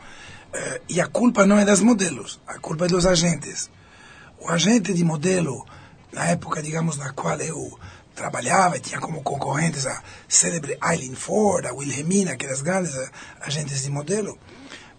Eh, 0.53 0.81
e 0.91 1.01
a 1.01 1.07
culpa 1.07 1.47
não 1.47 1.59
é 1.59 1.65
das 1.65 1.81
modelos, 1.81 2.39
a 2.47 2.59
culpa 2.59 2.85
é 2.85 2.89
dos 2.89 3.07
agentes. 3.07 3.71
O 4.39 4.49
agente 4.49 4.93
de 4.93 5.03
modelo, 5.03 5.65
na 6.13 6.27
época, 6.27 6.63
digamos, 6.63 6.99
na 6.99 7.13
qual 7.13 7.41
eu 7.41 7.79
trabalhava, 8.15 8.79
tinha 8.79 9.01
como 9.01 9.23
concorrentes 9.23 9.87
a 9.87 10.03
célebre 10.29 10.77
Eileen 10.85 11.15
Ford, 11.15 11.65
a 11.65 11.73
Wilhelmina, 11.73 12.33
aquelas 12.33 12.61
grandes 12.61 12.95
eh, 12.95 13.11
agentes 13.41 13.85
de 13.85 13.91
modelo, 13.91 14.39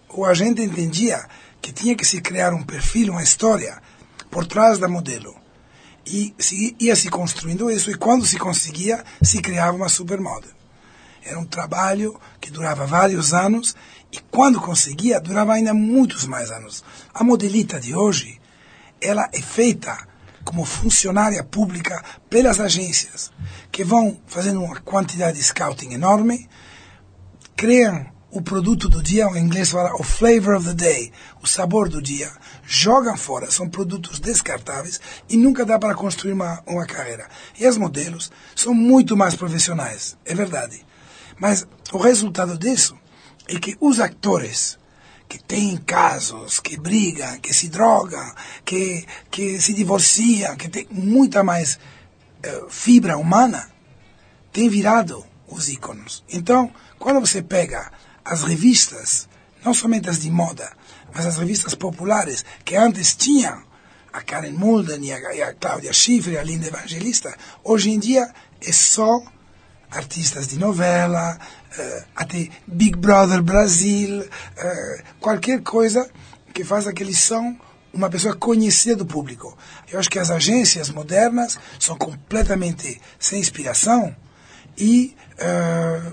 o 0.08 0.24
agente 0.24 0.62
entendia 0.62 1.24
que 1.60 1.72
tinha 1.72 1.94
que 1.94 2.04
se 2.04 2.20
criar 2.20 2.52
um 2.52 2.64
perfil, 2.64 3.12
uma 3.12 3.22
história 3.22 3.80
por 4.30 4.46
trás 4.46 4.78
da 4.80 4.88
modelo. 4.88 5.41
E 6.04 6.34
se, 6.38 6.76
ia 6.80 6.96
se 6.96 7.08
construindo 7.08 7.70
isso, 7.70 7.90
e 7.90 7.94
quando 7.94 8.26
se 8.26 8.38
conseguia, 8.38 9.04
se 9.22 9.40
criava 9.40 9.76
uma 9.76 9.88
supermodel. 9.88 10.50
Era 11.24 11.38
um 11.38 11.44
trabalho 11.44 12.20
que 12.40 12.50
durava 12.50 12.84
vários 12.84 13.32
anos 13.32 13.76
e 14.10 14.18
quando 14.30 14.60
conseguia, 14.60 15.20
durava 15.20 15.54
ainda 15.54 15.72
muitos 15.72 16.26
mais 16.26 16.50
anos. 16.50 16.84
A 17.14 17.22
modelita 17.22 17.78
de 17.78 17.94
hoje, 17.94 18.40
ela 19.00 19.28
é 19.32 19.40
feita 19.40 19.96
como 20.44 20.64
funcionária 20.64 21.42
pública 21.44 22.02
pelas 22.28 22.58
agências, 22.58 23.32
que 23.70 23.84
vão 23.84 24.20
fazendo 24.26 24.62
uma 24.62 24.80
quantidade 24.80 25.38
de 25.38 25.44
scouting 25.44 25.92
enorme, 25.92 26.48
criam 27.56 28.04
o 28.32 28.40
produto 28.40 28.88
do 28.88 29.02
dia, 29.02 29.28
o 29.28 29.36
inglês 29.36 29.70
fala 29.70 29.94
o 29.94 30.02
flavor 30.02 30.56
of 30.56 30.66
the 30.66 30.74
day, 30.74 31.12
o 31.42 31.46
sabor 31.46 31.90
do 31.90 32.00
dia, 32.00 32.32
jogam 32.64 33.14
fora, 33.14 33.50
são 33.50 33.68
produtos 33.68 34.18
descartáveis 34.18 34.98
e 35.28 35.36
nunca 35.36 35.66
dá 35.66 35.78
para 35.78 35.94
construir 35.94 36.32
uma, 36.32 36.62
uma 36.66 36.86
carreira. 36.86 37.28
E 37.60 37.66
as 37.66 37.76
modelos 37.76 38.32
são 38.56 38.72
muito 38.72 39.14
mais 39.18 39.36
profissionais, 39.36 40.16
é 40.24 40.34
verdade. 40.34 40.82
Mas 41.38 41.66
o 41.92 41.98
resultado 41.98 42.56
disso 42.56 42.96
é 43.46 43.58
que 43.58 43.76
os 43.78 44.00
atores 44.00 44.78
que 45.28 45.38
têm 45.38 45.76
casos, 45.76 46.58
que 46.58 46.78
brigam, 46.78 47.38
que 47.38 47.52
se 47.52 47.68
drogam, 47.68 48.34
que, 48.64 49.06
que 49.30 49.60
se 49.60 49.74
divorciam, 49.74 50.56
que 50.56 50.70
têm 50.70 50.86
muita 50.90 51.44
mais 51.44 51.78
eh, 52.42 52.64
fibra 52.70 53.18
humana, 53.18 53.70
têm 54.50 54.70
virado 54.70 55.22
os 55.46 55.68
ícones. 55.68 56.24
Então, 56.30 56.72
quando 56.98 57.20
você 57.20 57.42
pega 57.42 57.90
as 58.24 58.42
revistas, 58.42 59.28
não 59.64 59.74
somente 59.74 60.08
as 60.08 60.18
de 60.18 60.30
moda, 60.30 60.70
mas 61.14 61.26
as 61.26 61.36
revistas 61.36 61.74
populares, 61.74 62.44
que 62.64 62.76
antes 62.76 63.14
tinham 63.14 63.62
a 64.12 64.20
Karen 64.20 64.52
Mulden 64.52 65.04
e 65.04 65.12
a, 65.12 65.34
e 65.34 65.42
a 65.42 65.54
Cláudia 65.54 65.92
Schiffer 65.92 66.38
a 66.38 66.42
Linda 66.42 66.68
Evangelista, 66.68 67.34
hoje 67.64 67.90
em 67.90 67.98
dia 67.98 68.30
é 68.60 68.72
só 68.72 69.22
artistas 69.90 70.48
de 70.48 70.58
novela, 70.58 71.38
eh, 71.78 72.04
até 72.16 72.48
Big 72.66 72.96
Brother 72.96 73.42
Brasil, 73.42 74.26
eh, 74.56 75.04
qualquer 75.20 75.62
coisa 75.62 76.10
que 76.52 76.64
faça 76.64 76.92
que 76.92 77.02
eles 77.02 77.20
são 77.20 77.58
uma 77.92 78.08
pessoa 78.08 78.34
conhecida 78.34 78.96
do 78.96 79.06
público. 79.06 79.56
Eu 79.90 79.98
acho 79.98 80.08
que 80.08 80.18
as 80.18 80.30
agências 80.30 80.88
modernas 80.88 81.58
são 81.78 81.96
completamente 81.96 83.00
sem 83.18 83.38
inspiração 83.38 84.16
e 84.78 85.14
eh, 85.38 86.12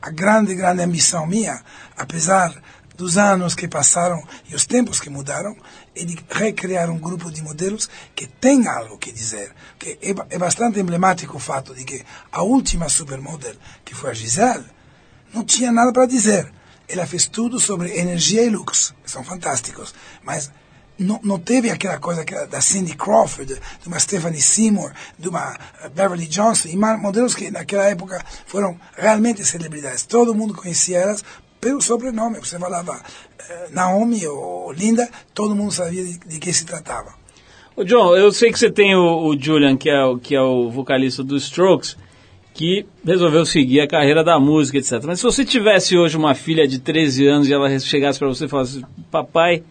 a 0.00 0.10
grande, 0.10 0.54
grande 0.54 0.82
ambição 0.82 1.26
minha, 1.26 1.62
apesar 1.96 2.54
dos 2.96 3.16
anos 3.16 3.54
que 3.54 3.66
passaram 3.66 4.22
e 4.48 4.54
os 4.54 4.66
tempos 4.66 5.00
que 5.00 5.08
mudaram, 5.08 5.56
é 5.96 6.04
de 6.04 6.18
recriar 6.30 6.90
um 6.90 6.98
grupo 6.98 7.30
de 7.30 7.42
modelos 7.42 7.88
que 8.14 8.26
tem 8.26 8.68
algo 8.68 8.98
que 8.98 9.10
dizer. 9.10 9.52
Que 9.78 9.98
é, 10.02 10.34
é 10.34 10.38
bastante 10.38 10.78
emblemático 10.78 11.36
o 11.36 11.40
fato 11.40 11.74
de 11.74 11.84
que 11.84 12.04
a 12.30 12.42
última 12.42 12.88
supermodel, 12.88 13.54
que 13.84 13.94
foi 13.94 14.10
a 14.10 14.14
Gisele, 14.14 14.66
não 15.32 15.44
tinha 15.44 15.72
nada 15.72 15.92
para 15.92 16.06
dizer. 16.06 16.52
Ela 16.86 17.06
fez 17.06 17.26
tudo 17.26 17.58
sobre 17.58 17.96
energia 17.98 18.42
e 18.42 18.50
looks, 18.50 18.92
que 19.02 19.10
são 19.10 19.24
fantásticos, 19.24 19.94
mas 20.22 20.50
não, 21.00 21.18
não 21.22 21.38
teve 21.38 21.70
aquela 21.70 21.98
coisa 21.98 22.24
da 22.46 22.60
Cindy 22.60 22.94
Crawford, 22.94 23.54
de 23.54 23.88
uma 23.88 23.98
Stephanie 23.98 24.40
Seymour, 24.40 24.92
de 25.18 25.28
uma 25.28 25.56
eh, 25.82 25.88
Beverly 25.88 26.26
Johnson, 26.26 26.68
e 26.68 26.76
modelos 26.76 27.34
que 27.34 27.50
naquela 27.50 27.88
época 27.88 28.22
foram 28.46 28.78
realmente 28.96 29.44
celebridades. 29.44 30.04
Todo 30.04 30.34
mundo 30.34 30.54
conhecia 30.54 30.98
elas 30.98 31.24
pelo 31.60 31.80
sobrenome. 31.80 32.38
Você 32.38 32.58
falava 32.58 33.00
eh, 33.38 33.68
Naomi 33.70 34.26
ou 34.26 34.72
Linda, 34.72 35.08
todo 35.34 35.56
mundo 35.56 35.72
sabia 35.72 36.04
de, 36.04 36.18
de 36.18 36.52
se 36.52 36.66
tratava. 36.66 37.14
Ô 37.74 37.82
John, 37.82 38.14
eu 38.14 38.30
sei 38.30 38.52
que 38.52 38.58
você 38.58 38.70
tem 38.70 38.94
o, 38.94 39.28
o 39.28 39.40
Julian, 39.40 39.76
que 39.76 39.88
é 39.88 40.04
o, 40.04 40.18
que 40.18 40.34
é 40.34 40.42
o 40.42 40.70
vocalista 40.70 41.24
dos 41.24 41.44
Strokes, 41.44 41.96
que 42.52 42.84
resolveu 43.04 43.46
seguir 43.46 43.80
a 43.80 43.88
carreira 43.88 44.22
da 44.22 44.38
música, 44.38 44.76
etc. 44.76 45.02
Mas 45.06 45.20
se 45.20 45.24
você 45.24 45.44
tivesse 45.44 45.96
hoje 45.96 46.16
uma 46.16 46.34
filha 46.34 46.68
de 46.68 46.78
13 46.78 47.26
anos 47.26 47.48
e 47.48 47.54
ela 47.54 47.78
chegasse 47.78 48.18
para 48.18 48.28
você 48.28 48.44
e 48.44 48.48
falasse, 48.48 48.84
papai, 49.10 49.62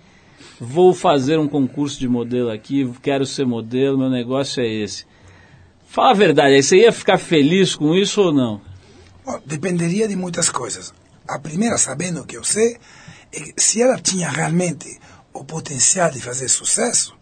vou 0.59 0.93
fazer 0.93 1.39
um 1.39 1.47
concurso 1.47 1.99
de 1.99 2.07
modelo 2.07 2.51
aqui, 2.51 2.91
quero 3.01 3.25
ser 3.25 3.45
modelo, 3.45 3.97
meu 3.97 4.09
negócio 4.09 4.61
é 4.61 4.67
esse. 4.67 5.05
Fala 5.87 6.11
a 6.11 6.13
verdade, 6.13 6.55
aí 6.55 6.61
você 6.61 6.77
ia 6.77 6.91
ficar 6.91 7.17
feliz 7.17 7.75
com 7.75 7.95
isso 7.95 8.21
ou 8.21 8.33
não? 8.33 8.61
Bom, 9.25 9.39
dependeria 9.45 10.07
de 10.07 10.15
muitas 10.15 10.49
coisas. 10.49 10.93
A 11.27 11.39
primeira, 11.39 11.77
sabendo 11.77 12.25
que 12.25 12.37
eu 12.37 12.43
sei, 12.43 12.77
é 13.31 13.53
se 13.57 13.81
ela 13.81 13.99
tinha 13.99 14.29
realmente 14.29 14.99
o 15.33 15.43
potencial 15.43 16.11
de 16.11 16.19
fazer 16.19 16.49
sucesso, 16.49 17.15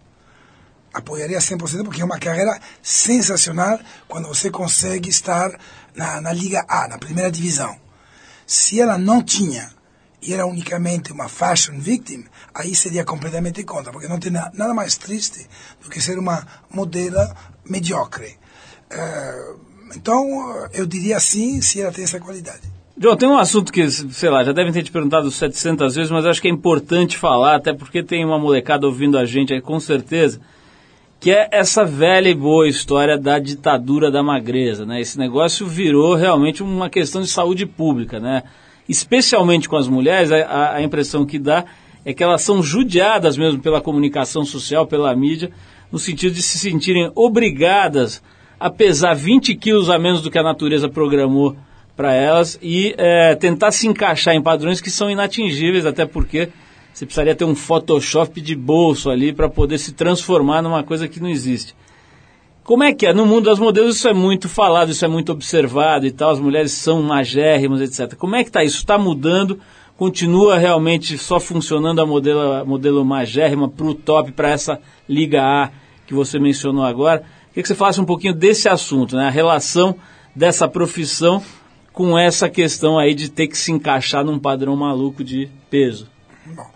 apoiaria 0.94 1.38
100% 1.38 1.84
porque 1.84 2.02
é 2.02 2.06
uma 2.06 2.20
carreira 2.20 2.60
sensacional 2.82 3.80
quando 4.08 4.28
você 4.28 4.50
consegue 4.50 5.10
estar 5.10 5.52
na, 5.96 6.20
na 6.22 6.34
Liga 6.34 6.66
A, 6.68 6.88
na 6.88 6.98
primeira 6.98 7.32
divisão. 7.32 7.78
Se 8.46 8.82
ela 8.82 8.98
não 8.98 9.22
tinha 9.22 9.70
e 10.22 10.34
era 10.34 10.46
unicamente 10.46 11.12
uma 11.12 11.30
fashion 11.30 11.80
victim, 11.80 12.26
aí 12.58 12.74
seria 12.76 13.04
completamente 13.06 13.64
contra, 13.64 13.92
porque 13.92 14.08
não 14.08 14.20
tem 14.20 14.32
na- 14.32 14.52
nada 14.54 14.74
mais 14.74 14.98
triste 14.98 15.48
do 15.84 15.90
que 15.90 16.02
ser 16.02 16.18
uma 16.18 16.46
modelo 16.74 17.20
mediocre. 17.70 18.36
Eh, 18.90 19.54
então, 19.96 20.26
eu 20.74 20.86
diria 20.86 21.20
sim, 21.20 21.62
se 21.62 21.82
ela 21.82 21.92
tem 21.92 22.04
essa 22.04 22.20
qualidade. 22.20 22.62
John, 22.98 23.16
tem 23.16 23.30
um 23.30 23.38
assunto 23.38 23.72
que, 23.72 23.88
sei 23.92 24.30
lá, 24.30 24.44
já 24.44 24.52
devem 24.52 24.74
ter 24.74 24.82
te 24.82 24.92
perguntado 24.92 25.30
700 25.30 25.96
vezes, 25.96 26.10
mas 26.12 26.26
acho 26.26 26.42
que 26.42 26.48
é 26.48 26.52
importante 26.52 27.16
falar, 27.16 27.56
até 27.56 27.72
porque 27.72 28.02
tem 28.02 28.26
uma 28.26 28.40
molecada 28.40 28.88
ouvindo 28.88 29.18
a 29.20 29.26
gente 29.26 29.54
aí 29.54 29.62
com 29.62 29.80
certeza, 29.80 30.42
que 31.20 31.32
é 31.32 31.48
essa 31.52 31.86
velha 31.86 32.30
e 32.30 32.34
boa 32.34 32.68
história 32.68 33.18
da 33.18 33.38
ditadura 33.40 34.10
da 34.10 34.24
magreza, 34.24 34.84
né? 34.86 35.00
Esse 35.00 35.18
negócio 35.18 35.68
virou 35.68 36.16
realmente 36.16 36.64
uma 36.64 36.90
questão 36.90 37.22
de 37.22 37.28
saúde 37.28 37.66
pública, 37.68 38.20
né? 38.20 38.44
Especialmente 38.90 39.70
com 39.70 39.76
as 39.76 39.88
mulheres, 39.88 40.32
a, 40.32 40.74
a 40.76 40.82
impressão 40.82 41.26
que 41.26 41.38
dá 41.38 41.66
é 42.08 42.14
que 42.14 42.24
elas 42.24 42.42
são 42.42 42.64
judiadas 42.64 43.38
mesmo 43.38 43.60
pela 43.62 43.82
comunicação 43.82 44.46
social, 44.46 44.88
pela 44.88 45.14
mídia, 45.14 45.52
no 45.92 46.00
sentido 46.00 46.36
de 46.36 46.42
se 46.42 46.58
sentirem 46.58 47.12
obrigadas 47.14 48.24
a 48.58 48.70
pesar 48.70 49.14
20 49.14 49.54
quilos 49.56 49.90
a 49.90 50.00
menos 50.00 50.22
do 50.22 50.32
que 50.32 50.40
a 50.40 50.44
natureza 50.44 50.88
programou 50.88 51.58
para 51.98 52.14
elas 52.14 52.58
e 52.62 52.96
é, 52.98 53.36
tentar 53.36 53.74
se 53.74 53.90
encaixar 53.90 54.34
em 54.34 54.42
padrões 54.42 54.80
que 54.80 54.90
são 54.90 55.12
inatingíveis, 55.12 55.86
até 55.86 56.06
porque 56.06 56.48
você 56.94 57.06
precisaria 57.06 57.36
ter 57.36 57.44
um 57.44 57.54
Photoshop 57.54 58.40
de 58.40 58.56
bolso 58.56 59.10
ali 59.10 59.34
para 59.34 59.50
poder 59.50 59.78
se 59.78 59.92
transformar 59.92 60.62
numa 60.62 60.84
coisa 60.84 61.10
que 61.10 61.20
não 61.20 61.28
existe. 61.28 61.76
Como 62.64 62.84
é 62.86 62.94
que 62.94 63.06
é? 63.06 63.14
No 63.14 63.26
mundo 63.26 63.48
das 63.48 63.60
modelos 63.60 63.98
isso 63.98 64.08
é 64.08 64.14
muito 64.14 64.48
falado, 64.48 64.92
isso 64.92 65.04
é 65.04 65.10
muito 65.10 65.34
observado 65.34 66.08
e 66.08 66.12
tal, 66.12 66.30
as 66.30 66.40
mulheres 66.40 66.72
são 66.72 67.02
magérrimas, 67.02 67.82
etc. 67.82 68.16
Como 68.16 68.34
é 68.34 68.44
que 68.44 68.50
está 68.50 68.64
isso? 68.64 68.78
Está 68.78 68.98
mudando? 68.98 69.60
Continua 69.98 70.60
realmente 70.60 71.18
só 71.18 71.40
funcionando 71.40 72.00
a 72.00 72.06
modelo, 72.06 72.64
modelo 72.66 73.04
magérrima 73.04 73.68
para 73.68 73.86
o 73.86 73.96
top, 73.96 74.32
para 74.32 74.50
essa 74.50 74.80
Liga 75.10 75.42
A 75.42 75.72
que 76.06 76.14
você 76.14 76.38
mencionou 76.40 76.86
agora? 76.86 77.26
Queria 77.50 77.64
que 77.64 77.68
você 77.68 77.74
falasse 77.74 78.00
um 78.00 78.06
pouquinho 78.06 78.36
desse 78.36 78.70
assunto, 78.70 79.16
né? 79.16 79.26
a 79.26 79.32
relação 79.32 79.98
dessa 80.36 80.68
profissão 80.68 81.44
com 81.92 82.16
essa 82.16 82.48
questão 82.48 83.00
aí 83.00 83.16
de 83.16 83.28
ter 83.28 83.48
que 83.48 83.58
se 83.58 83.72
encaixar 83.72 84.24
num 84.24 84.38
padrão 84.38 84.76
maluco 84.76 85.24
de 85.24 85.50
peso. 85.68 86.08
Bom, 86.46 86.70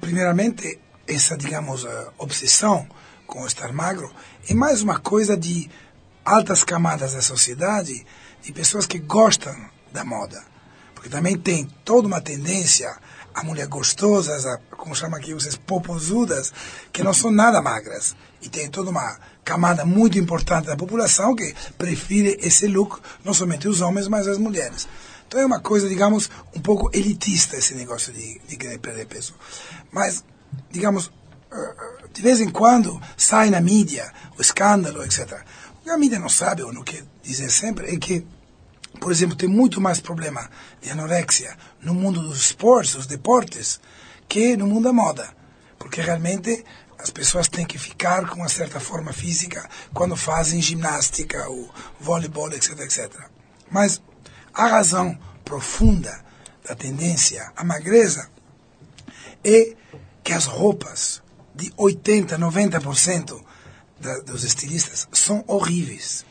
primeiramente, 0.00 0.80
essa, 1.06 1.36
digamos, 1.36 1.84
eh, 1.84 2.08
obsessão 2.16 2.86
com 3.26 3.46
estar 3.46 3.74
magro 3.74 4.10
é 4.48 4.54
mais 4.54 4.80
uma 4.80 4.98
coisa 4.98 5.36
de 5.36 5.68
altas 6.24 6.64
camadas 6.64 7.12
da 7.12 7.20
sociedade, 7.20 8.06
de 8.42 8.52
pessoas 8.52 8.86
que 8.86 8.98
gostam 8.98 9.54
da 9.92 10.02
moda. 10.02 10.53
Porque 11.04 11.14
também 11.14 11.36
tem 11.36 11.66
toda 11.84 12.08
uma 12.08 12.18
tendência 12.18 12.96
a 13.34 13.44
mulher 13.44 13.66
gostosas, 13.66 14.46
a, 14.46 14.56
como 14.70 14.96
chama 14.96 15.18
aqui, 15.18 15.34
vocês 15.34 15.54
popozudas, 15.54 16.50
que 16.90 17.02
não 17.02 17.12
são 17.12 17.30
nada 17.30 17.60
magras. 17.60 18.16
E 18.40 18.48
tem 18.48 18.70
toda 18.70 18.88
uma 18.88 19.18
camada 19.44 19.84
muito 19.84 20.18
importante 20.18 20.64
da 20.64 20.78
população 20.78 21.36
que 21.36 21.54
prefere 21.76 22.38
esse 22.40 22.66
look, 22.66 23.02
não 23.22 23.34
somente 23.34 23.68
os 23.68 23.82
homens, 23.82 24.08
mas 24.08 24.26
as 24.26 24.38
mulheres. 24.38 24.88
Então 25.28 25.38
é 25.38 25.44
uma 25.44 25.60
coisa, 25.60 25.86
digamos, 25.90 26.30
um 26.56 26.60
pouco 26.60 26.88
elitista 26.94 27.58
esse 27.58 27.74
negócio 27.74 28.10
de, 28.10 28.40
de 28.48 28.56
perder 28.78 29.06
peso. 29.06 29.34
Mas, 29.92 30.24
digamos, 30.70 31.12
eh, 31.52 31.74
de 32.14 32.22
vez 32.22 32.40
em 32.40 32.48
quando 32.48 32.98
sai 33.14 33.50
na 33.50 33.60
mídia 33.60 34.10
o 34.38 34.40
escândalo, 34.40 35.04
etc. 35.04 35.44
O 35.80 35.84
que 35.84 35.90
a 35.90 35.98
mídia 35.98 36.18
não 36.18 36.30
sabe, 36.30 36.62
ou 36.62 36.72
não 36.72 36.82
quer 36.82 37.04
dizer 37.22 37.50
sempre, 37.50 37.94
é 37.94 37.98
que 37.98 38.26
por 39.00 39.12
exemplo, 39.12 39.36
tem 39.36 39.48
muito 39.48 39.80
mais 39.80 40.00
problema 40.00 40.48
de 40.80 40.90
anorexia 40.90 41.56
no 41.80 41.94
mundo 41.94 42.20
dos 42.22 42.40
esportes, 42.40 42.94
dos 42.94 43.06
deportes, 43.06 43.80
que 44.28 44.56
no 44.56 44.66
mundo 44.66 44.84
da 44.84 44.92
moda. 44.92 45.28
Porque 45.78 46.00
realmente 46.00 46.64
as 46.98 47.10
pessoas 47.10 47.48
têm 47.48 47.66
que 47.66 47.78
ficar 47.78 48.26
com 48.28 48.36
uma 48.36 48.48
certa 48.48 48.80
forma 48.80 49.12
física 49.12 49.68
quando 49.92 50.16
fazem 50.16 50.62
ginástica, 50.62 51.48
ou 51.48 51.68
voleibol, 52.00 52.50
etc, 52.52 52.80
etc. 52.80 53.12
Mas 53.70 54.00
a 54.52 54.66
razão 54.66 55.18
profunda 55.44 56.24
da 56.66 56.74
tendência 56.74 57.52
à 57.54 57.62
magreza 57.62 58.30
é 59.44 59.74
que 60.22 60.32
as 60.32 60.46
roupas 60.46 61.22
de 61.54 61.72
80, 61.76 62.38
90% 62.38 63.44
da, 64.00 64.18
dos 64.20 64.44
estilistas 64.44 65.06
são 65.12 65.44
horríveis. 65.46 66.24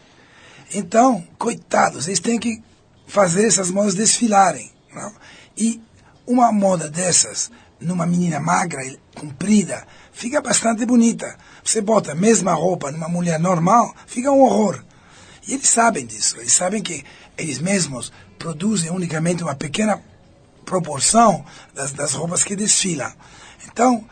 Então, 0.73 1.25
coitados, 1.37 2.07
eles 2.07 2.19
têm 2.19 2.39
que 2.39 2.61
fazer 3.07 3.47
essas 3.47 3.69
modas 3.69 3.95
desfilarem. 3.95 4.71
Não? 4.93 5.13
E 5.57 5.81
uma 6.25 6.51
moda 6.51 6.89
dessas, 6.89 7.51
numa 7.79 8.05
menina 8.05 8.39
magra, 8.39 8.81
comprida, 9.15 9.85
fica 10.11 10.41
bastante 10.41 10.85
bonita. 10.85 11.37
Você 11.63 11.81
bota 11.81 12.13
a 12.13 12.15
mesma 12.15 12.53
roupa 12.53 12.91
numa 12.91 13.07
mulher 13.07 13.39
normal, 13.39 13.93
fica 14.07 14.31
um 14.31 14.41
horror. 14.41 14.83
E 15.47 15.53
eles 15.53 15.69
sabem 15.69 16.05
disso, 16.05 16.37
eles 16.37 16.53
sabem 16.53 16.81
que 16.81 17.03
eles 17.37 17.59
mesmos 17.59 18.11
produzem 18.39 18.89
unicamente 18.89 19.43
uma 19.43 19.55
pequena 19.55 20.01
proporção 20.65 21.45
das, 21.73 21.91
das 21.91 22.13
roupas 22.13 22.43
que 22.43 22.55
desfilam. 22.55 23.11
Então, 23.67 24.07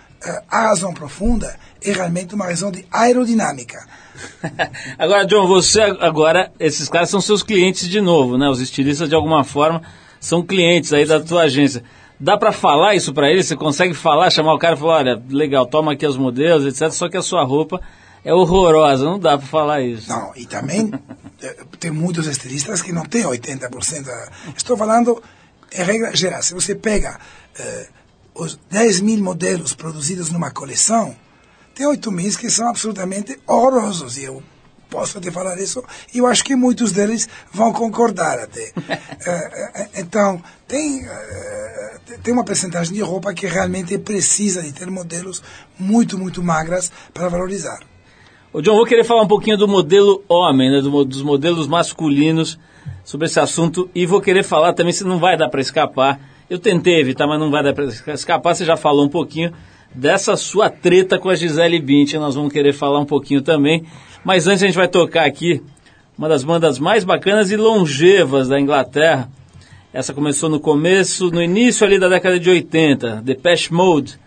a 0.50 0.62
razão 0.62 0.94
profunda 0.94 1.56
é 1.82 1.92
realmente 1.92 2.36
uma 2.36 2.46
razão 2.46 2.72
de 2.72 2.86
aerodinâmica. 2.92 3.86
agora, 4.98 5.26
John, 5.26 5.48
você 5.48 5.82
agora, 5.82 6.52
esses 6.60 6.88
caras 6.88 7.10
são 7.10 7.20
seus 7.20 7.42
clientes 7.42 7.90
de 7.90 8.00
novo, 8.00 8.38
né? 8.38 8.48
Os 8.50 8.62
estilistas, 8.62 9.10
de 9.10 9.16
alguma 9.16 9.44
forma, 9.44 9.82
são 10.20 10.44
clientes 10.44 10.94
aí 10.94 11.06
da 11.06 11.20
tua 11.20 11.44
agência. 11.44 11.84
Dá 12.20 12.38
para 12.38 12.52
falar 12.52 12.94
isso 12.94 13.12
para 13.14 13.32
eles? 13.32 13.48
Você 13.48 13.56
consegue 13.56 13.96
falar, 13.96 14.30
chamar 14.30 14.54
o 14.54 14.60
cara 14.60 14.76
e 14.76 14.80
falar, 14.80 14.98
olha, 14.98 15.24
legal, 15.30 15.66
toma 15.66 15.94
aqui 15.94 16.06
os 16.06 16.18
modelos, 16.18 16.66
etc. 16.66 16.92
Só 16.92 17.10
que 17.10 17.18
a 17.18 17.22
sua 17.22 17.44
roupa 17.44 17.82
é 18.24 18.32
horrorosa, 18.32 19.04
não 19.04 19.18
dá 19.18 19.38
para 19.38 19.48
falar 19.48 19.82
isso. 19.82 20.08
Não, 20.08 20.32
e 20.36 20.46
também 20.46 20.92
eh, 21.42 21.58
tem 21.80 21.90
muitos 21.90 22.28
estilistas 22.28 22.84
que 22.84 22.92
não 22.92 23.06
têm 23.06 23.24
80%. 23.24 24.06
Estou 24.56 24.78
falando 24.78 25.22
em 25.74 25.84
regra 25.84 26.16
geral. 26.16 26.44
Se 26.44 26.54
você 26.54 26.76
pega 26.76 27.20
eh, 27.58 27.88
os 28.42 28.60
10 28.72 29.02
mil 29.02 29.24
modelos 29.24 29.74
produzidos 29.76 30.32
numa 30.32 30.50
coleção, 30.50 31.16
tem 31.76 31.86
8 31.86 32.12
mil 32.12 32.36
que 32.36 32.50
são 32.50 32.68
absolutamente 32.68 33.40
horrorosos. 33.46 34.18
E 34.18 34.24
eu 34.24 34.42
posso 34.90 35.22
te 35.22 35.30
falar 35.30 35.60
isso, 35.60 35.84
e 36.12 36.18
eu 36.18 36.26
acho 36.26 36.44
que 36.44 36.56
muitos 36.56 36.92
deles 36.92 37.30
vão 37.54 37.72
concordar 37.72 38.40
até. 38.40 38.72
Eh, 39.24 39.72
eh, 39.76 39.90
então, 40.02 40.42
tem, 40.68 41.06
eh, 41.06 42.00
tem 42.24 42.34
uma 42.34 42.44
percentagem 42.44 42.92
de 42.92 43.02
roupa 43.02 43.36
que 43.36 43.46
realmente 43.46 43.96
precisa 44.00 44.64
de 44.64 44.72
ter 44.72 44.90
modelos 44.90 45.44
muito, 45.78 46.18
muito 46.18 46.42
magras 46.42 46.92
para 47.14 47.30
valorizar. 47.30 47.82
Ô 48.52 48.64
John, 48.64 48.76
vou 48.76 48.86
querer 48.88 49.04
falar 49.04 49.22
um 49.22 49.28
pouquinho 49.28 49.58
do 49.58 49.68
modelo 49.68 50.24
homem, 50.28 50.72
né, 50.72 50.82
do 50.82 51.06
dos 51.06 51.22
modelos 51.22 51.68
masculinos, 51.68 52.58
sobre 53.04 53.28
esse 53.28 53.40
assunto, 53.40 53.88
e 53.94 54.08
vou 54.08 54.20
querer 54.20 54.44
falar 54.44 54.74
também, 54.74 54.92
se 54.92 55.04
não 55.04 55.20
vai 55.20 55.38
dar 55.38 55.50
para 55.50 55.62
escapar, 55.62 56.20
eu 56.52 56.60
tentei 56.60 57.00
evitar, 57.00 57.26
mas 57.28 57.40
não 57.40 57.50
vai 57.50 57.64
dar 57.64 57.74
para 57.74 57.86
escapar, 57.86 58.54
você 58.54 58.66
já 58.66 58.76
falou 58.76 59.06
um 59.06 59.10
pouquinho 59.10 59.54
dessa 59.96 60.36
sua 60.36 60.70
treta 60.70 61.18
com 61.18 61.30
a 61.30 61.36
Gisele 61.36 61.80
Bündchen, 61.80 62.20
nós 62.20 62.36
vamos 62.36 62.52
querer 62.52 62.74
falar 62.74 63.00
um 63.00 63.06
pouquinho 63.06 63.42
também, 63.42 63.86
mas 64.22 64.48
antes 64.48 64.62
a 64.62 64.66
gente 64.66 64.76
vai 64.76 64.90
tocar 64.90 65.26
aqui 65.26 65.64
uma 66.18 66.28
das 66.28 66.44
bandas 66.44 66.78
mais 66.78 67.06
bacanas 67.06 67.52
e 67.52 67.56
longevas 67.56 68.50
da 68.50 68.60
Inglaterra, 68.60 69.32
essa 69.94 70.14
começou 70.14 70.50
no 70.50 70.60
começo, 70.60 71.32
no 71.32 71.42
início 71.42 71.88
ali 71.88 71.98
da 71.98 72.10
década 72.10 72.38
de 72.38 72.50
80, 72.50 73.22
Depeche 73.24 73.74
Mode, 73.74 74.20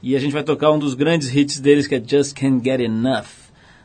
e 0.00 0.14
a 0.14 0.20
gente 0.20 0.32
vai 0.32 0.44
tocar 0.44 0.70
um 0.70 0.78
dos 0.78 0.94
grandes 0.94 1.34
hits 1.34 1.58
deles, 1.58 1.88
que 1.88 1.96
é 1.96 2.02
Just 2.04 2.32
Can't 2.38 2.64
Get 2.64 2.78
Enough, 2.78 3.26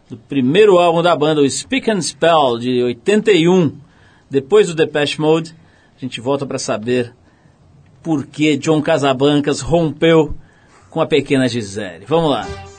do 0.07 0.17
primeiro 0.17 0.77
álbum 0.77 1.01
da 1.01 1.15
banda, 1.15 1.41
o 1.41 1.49
Speak 1.49 1.89
and 1.89 2.01
Spell, 2.01 2.59
de 2.59 2.83
81. 2.83 3.75
Depois 4.29 4.67
do 4.67 4.75
Depeche 4.75 5.19
Mode, 5.19 5.55
a 5.97 5.99
gente 5.99 6.21
volta 6.21 6.45
para 6.45 6.59
saber 6.59 7.11
por 8.03 8.25
que 8.25 8.57
John 8.57 8.81
Casabancas 8.81 9.61
rompeu 9.61 10.35
com 10.89 11.01
a 11.01 11.05
pequena 11.05 11.47
Gisele. 11.47 12.05
Vamos 12.05 12.31
lá. 12.31 12.70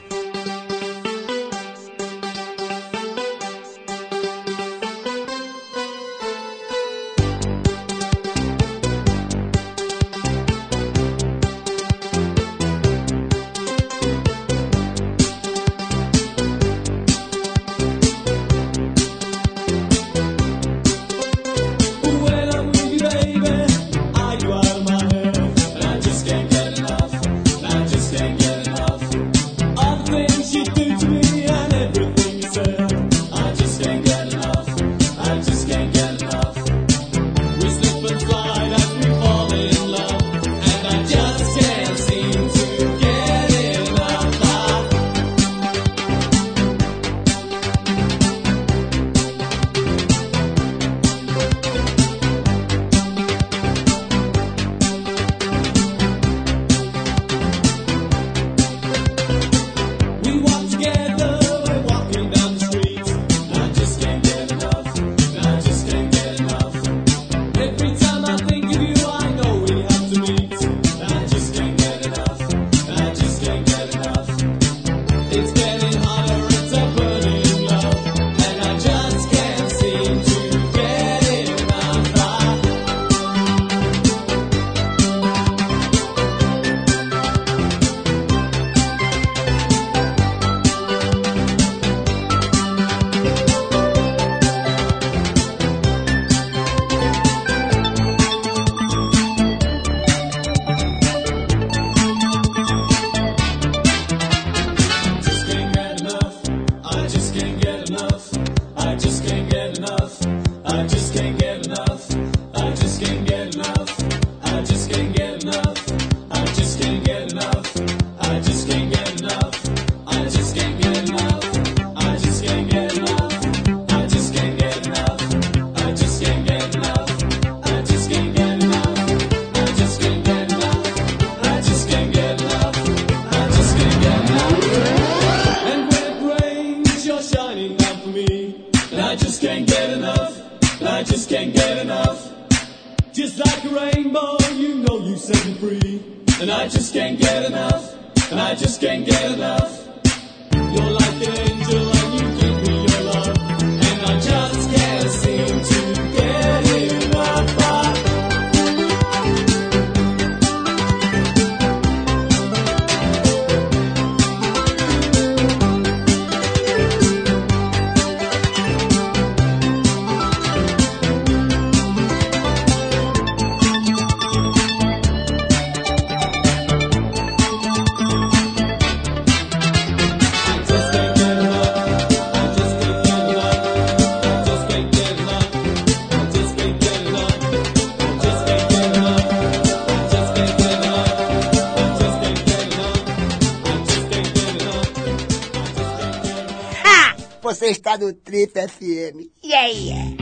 Você 197.93 197.97
está 197.97 197.99
no 197.99 198.12
Trip 198.14 198.53
FM. 198.53 199.28
Yeah, 199.45 199.68
yeah. 199.68 200.16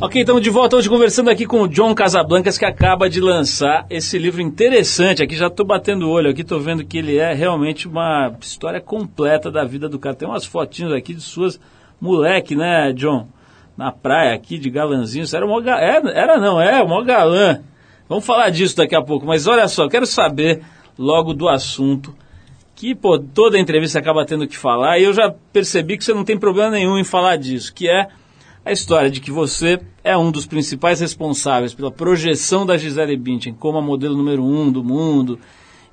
Ok, 0.00 0.20
estamos 0.20 0.42
de 0.42 0.50
volta 0.50 0.76
hoje 0.76 0.88
conversando 0.88 1.30
aqui 1.30 1.46
com 1.46 1.62
o 1.62 1.68
John 1.68 1.94
Casablancas, 1.94 2.58
que 2.58 2.64
acaba 2.64 3.08
de 3.08 3.20
lançar 3.20 3.86
esse 3.88 4.18
livro 4.18 4.42
interessante. 4.42 5.22
Aqui 5.22 5.36
já 5.36 5.46
estou 5.46 5.64
batendo 5.64 6.06
o 6.08 6.10
olho, 6.10 6.30
aqui 6.30 6.40
estou 6.42 6.58
vendo 6.58 6.84
que 6.84 6.98
ele 6.98 7.18
é 7.18 7.32
realmente 7.32 7.86
uma 7.86 8.34
história 8.40 8.80
completa 8.80 9.48
da 9.50 9.64
vida 9.64 9.88
do 9.88 9.98
cara. 10.00 10.16
Tem 10.16 10.26
umas 10.26 10.44
fotinhos 10.44 10.92
aqui 10.92 11.14
de 11.14 11.20
suas 11.20 11.60
moleque, 12.00 12.56
né, 12.56 12.92
John? 12.94 13.28
Na 13.76 13.92
praia 13.92 14.34
aqui, 14.34 14.58
de 14.58 14.68
galanzinho. 14.70 15.22
Isso 15.22 15.36
era, 15.36 15.46
mó 15.46 15.60
ga- 15.60 15.78
era 15.80 16.36
não, 16.38 16.60
é, 16.60 16.84
mó 16.84 17.00
galã. 17.02 17.60
Vamos 18.08 18.26
falar 18.26 18.50
disso 18.50 18.76
daqui 18.76 18.96
a 18.96 19.02
pouco. 19.02 19.24
Mas 19.24 19.46
olha 19.46 19.68
só, 19.68 19.88
quero 19.88 20.04
saber 20.04 20.62
logo 20.98 21.32
do 21.32 21.48
assunto 21.48 22.14
que 22.82 22.96
pô, 22.96 23.16
toda 23.16 23.60
entrevista 23.60 24.00
acaba 24.00 24.26
tendo 24.26 24.44
que 24.48 24.58
falar, 24.58 24.98
e 24.98 25.04
eu 25.04 25.14
já 25.14 25.32
percebi 25.52 25.96
que 25.96 26.02
você 26.02 26.12
não 26.12 26.24
tem 26.24 26.36
problema 26.36 26.72
nenhum 26.72 26.98
em 26.98 27.04
falar 27.04 27.36
disso, 27.36 27.72
que 27.72 27.88
é 27.88 28.08
a 28.64 28.72
história 28.72 29.08
de 29.08 29.20
que 29.20 29.30
você 29.30 29.78
é 30.02 30.18
um 30.18 30.32
dos 30.32 30.46
principais 30.46 30.98
responsáveis 30.98 31.72
pela 31.72 31.92
projeção 31.92 32.66
da 32.66 32.76
Gisele 32.76 33.16
Bündchen 33.16 33.54
como 33.54 33.78
a 33.78 33.80
modelo 33.80 34.16
número 34.16 34.42
um 34.42 34.68
do 34.68 34.82
mundo, 34.82 35.38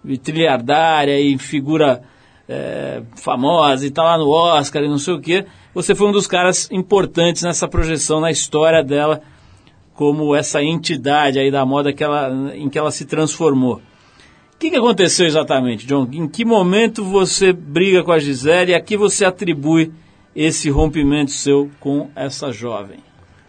e 0.04 0.18
trilhardária 0.18 1.20
e 1.20 1.38
figura 1.38 2.02
é, 2.48 3.04
famosa 3.16 3.86
e 3.86 3.92
tá 3.92 4.02
lá 4.02 4.18
no 4.18 4.28
Oscar 4.32 4.82
e 4.82 4.90
não 4.90 4.98
sei 4.98 5.14
o 5.14 5.22
quê. 5.22 5.46
Você 5.76 5.94
foi 5.94 6.08
um 6.08 6.12
dos 6.12 6.26
caras 6.26 6.72
importantes 6.72 7.44
nessa 7.44 7.68
projeção 7.68 8.20
na 8.20 8.32
história 8.32 8.84
dela 8.84 9.22
como 9.94 10.36
essa 10.36 10.64
entidade 10.64 11.38
aí 11.38 11.52
da 11.52 11.64
moda 11.68 11.94
que 11.94 12.04
ela, 12.04 12.56
em 12.56 12.68
que 12.68 12.80
ela 12.80 12.90
se 12.90 13.06
transformou. 13.06 13.80
O 14.60 14.62
que, 14.62 14.72
que 14.72 14.76
aconteceu 14.76 15.26
exatamente, 15.26 15.88
John? 15.88 16.06
Em 16.12 16.28
que 16.28 16.44
momento 16.44 17.02
você 17.06 17.54
briga 17.54 18.04
com 18.04 18.12
a 18.12 18.20
Gisele 18.20 18.74
e 18.74 18.76
a 18.76 18.82
que 18.82 18.98
você 18.98 19.24
atribui 19.24 19.94
esse 20.36 20.70
rompimento 20.70 21.32
seu 21.32 21.72
com 21.80 22.12
essa 22.14 22.52
jovem? 22.52 23.00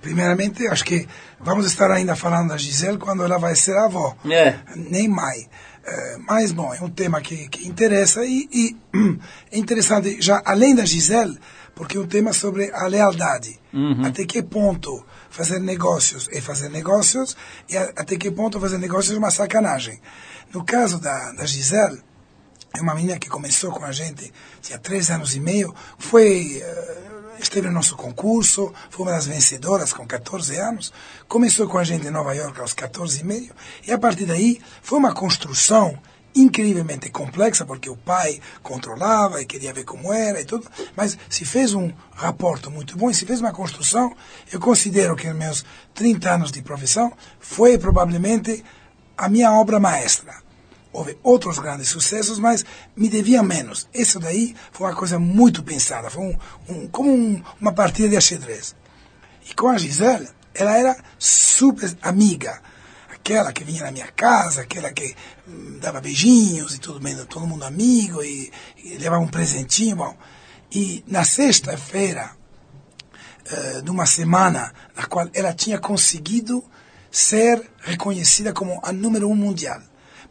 Primeiramente, 0.01 0.69
acho 0.69 0.85
que 0.85 1.09
vamos 1.41 1.67
estar 1.67 1.91
ainda 1.91 2.15
falando 2.15 2.51
da 2.51 2.57
Gisele 2.57 2.97
quando 2.97 3.25
ela 3.25 3.39
vai 3.39 3.57
ser 3.57 3.77
avó. 3.77 4.15
É. 4.25 4.55
Nem 4.77 5.09
mais. 5.09 5.49
Eh, 5.85 6.17
mas, 6.29 6.53
bom, 6.53 6.73
é 6.73 6.81
um 6.81 6.89
tema 6.89 7.21
que, 7.21 7.49
que 7.49 7.67
interessa 7.67 8.25
e, 8.25 8.49
e 8.53 8.77
é 9.51 9.59
interessante, 9.59 10.23
já 10.23 10.41
além 10.45 10.77
da 10.77 10.85
Gisele, 10.85 11.37
porque 11.75 11.97
é 11.97 12.01
um 12.01 12.07
tema 12.07 12.33
sobre 12.33 12.71
a 12.73 12.87
lealdade. 12.87 13.59
Até 14.05 14.25
que 14.25 14.41
ponto 14.45 15.05
fazer 15.31 15.61
negócios 15.61 16.29
é 16.33 16.41
fazer 16.41 16.69
negócios 16.69 17.37
e 17.69 17.77
até 17.77 18.17
que 18.17 18.31
ponto 18.31 18.61
fazer 18.61 18.79
negócios 18.79 19.15
é 19.15 19.19
uma 19.19 19.31
sacanagem. 19.31 20.01
No 20.53 20.65
caso 20.65 20.99
da, 20.99 21.33
da 21.33 21.47
Gisele, 21.47 22.03
é 22.75 22.81
uma 22.81 22.95
menina 22.95 23.19
que 23.19 23.29
começou 23.29 23.73
com 23.73 23.85
a 23.85 23.93
gente, 23.93 24.33
tinha 24.61 24.79
três 24.79 25.11
anos 25.11 25.35
e 25.35 25.41
meio, 25.41 25.75
foi, 25.99 26.61
eh, 26.63 26.99
esteve 27.41 27.69
no 27.69 27.75
nosso 27.75 27.97
concurso, 27.97 28.73
foi 28.91 29.07
uma 29.07 29.13
das 29.13 29.27
vencedoras 29.27 29.93
com 29.93 30.07
14 30.07 30.57
anos, 30.57 30.93
começou 31.27 31.69
com 31.69 31.79
a 31.79 31.85
gente 31.85 32.07
em 32.07 32.11
Nova 32.11 32.35
York 32.35 32.61
aos 32.61 32.73
14 32.73 33.21
e 33.21 33.25
meio, 33.25 33.53
e 33.87 33.93
a 33.93 33.99
partir 33.99 34.27
daí 34.27 34.61
foi 34.83 34.99
uma 34.99 35.13
construção 35.13 35.99
incrivelmente 36.35 37.11
complexa, 37.11 37.65
porque 37.65 37.91
o 37.91 37.97
pai 37.97 38.41
controlava 38.63 39.41
e 39.43 39.47
queria 39.47 39.73
ver 39.73 39.85
como 39.85 40.13
era 40.13 40.41
e 40.41 40.45
tudo, 40.45 40.71
mas 40.97 41.19
se 41.29 41.45
fez 41.45 41.75
um 41.75 41.93
raporto 42.15 42.71
muito 42.71 42.97
bom 42.97 43.11
e 43.11 43.15
se 43.15 43.27
fez 43.27 43.41
uma 43.41 43.53
construção, 43.53 44.15
eu 44.53 44.61
considero 44.61 45.17
que 45.17 45.27
nos 45.29 45.37
meus 45.37 45.65
30 45.95 46.31
anos 46.31 46.53
de 46.53 46.63
profissão 46.63 47.13
foi 47.39 47.77
provavelmente 47.79 48.65
a 49.17 49.29
minha 49.29 49.53
obra 49.53 49.81
maestra. 49.81 50.35
Houve 50.93 51.17
outros 51.23 51.59
grandes 51.59 51.89
sucessos, 51.89 52.39
mas 52.39 52.65
me 52.97 53.09
devia 53.09 53.43
menos. 53.43 53.89
Isso 53.95 54.19
daí 54.19 54.57
foi 54.73 54.89
uma 54.89 54.97
coisa 54.97 55.19
muito 55.21 55.63
pensada, 55.63 56.11
foi 56.11 56.23
um, 56.25 56.39
um- 56.69 56.89
como 56.89 57.13
um- 57.13 57.43
uma 57.61 57.73
partida 57.73 58.09
de 58.09 58.17
ajedrez. 58.17 58.75
E 59.49 59.55
com 59.55 59.69
a 59.69 59.79
Gisele, 59.79 60.29
ela 60.55 60.77
era 60.77 60.97
super 61.19 61.97
amiga. 62.03 62.61
Aquela 63.21 63.53
que 63.53 63.65
vinha 63.65 63.85
na 63.85 63.93
minha 63.93 64.09
casa, 64.09 64.63
aquela 64.63 64.93
que 64.93 65.15
hum, 65.47 65.79
dava 65.81 66.01
beijinhos 66.01 66.75
e 66.75 66.79
tudo 66.79 66.99
bem, 66.99 67.17
todo 67.27 67.47
mundo 67.47 67.65
amigo 67.65 68.23
e, 68.23 68.51
e 68.83 68.99
levava 68.99 69.23
um 69.23 69.29
presentinho. 69.29 69.97
Bom. 69.97 70.17
E 70.73 71.05
na 71.07 71.25
sexta-feira, 71.25 72.31
eh, 73.53 73.81
de 73.83 73.91
uma 73.91 74.07
semana 74.07 74.73
na 74.97 75.07
qual 75.07 75.29
ela 75.35 75.53
tinha 75.53 75.79
conseguido 75.79 76.65
ser 77.11 77.61
reconhecida 77.81 78.53
como 78.53 78.79
a 78.83 78.93
número 78.93 79.29
um 79.29 79.35
mundial. 79.35 79.81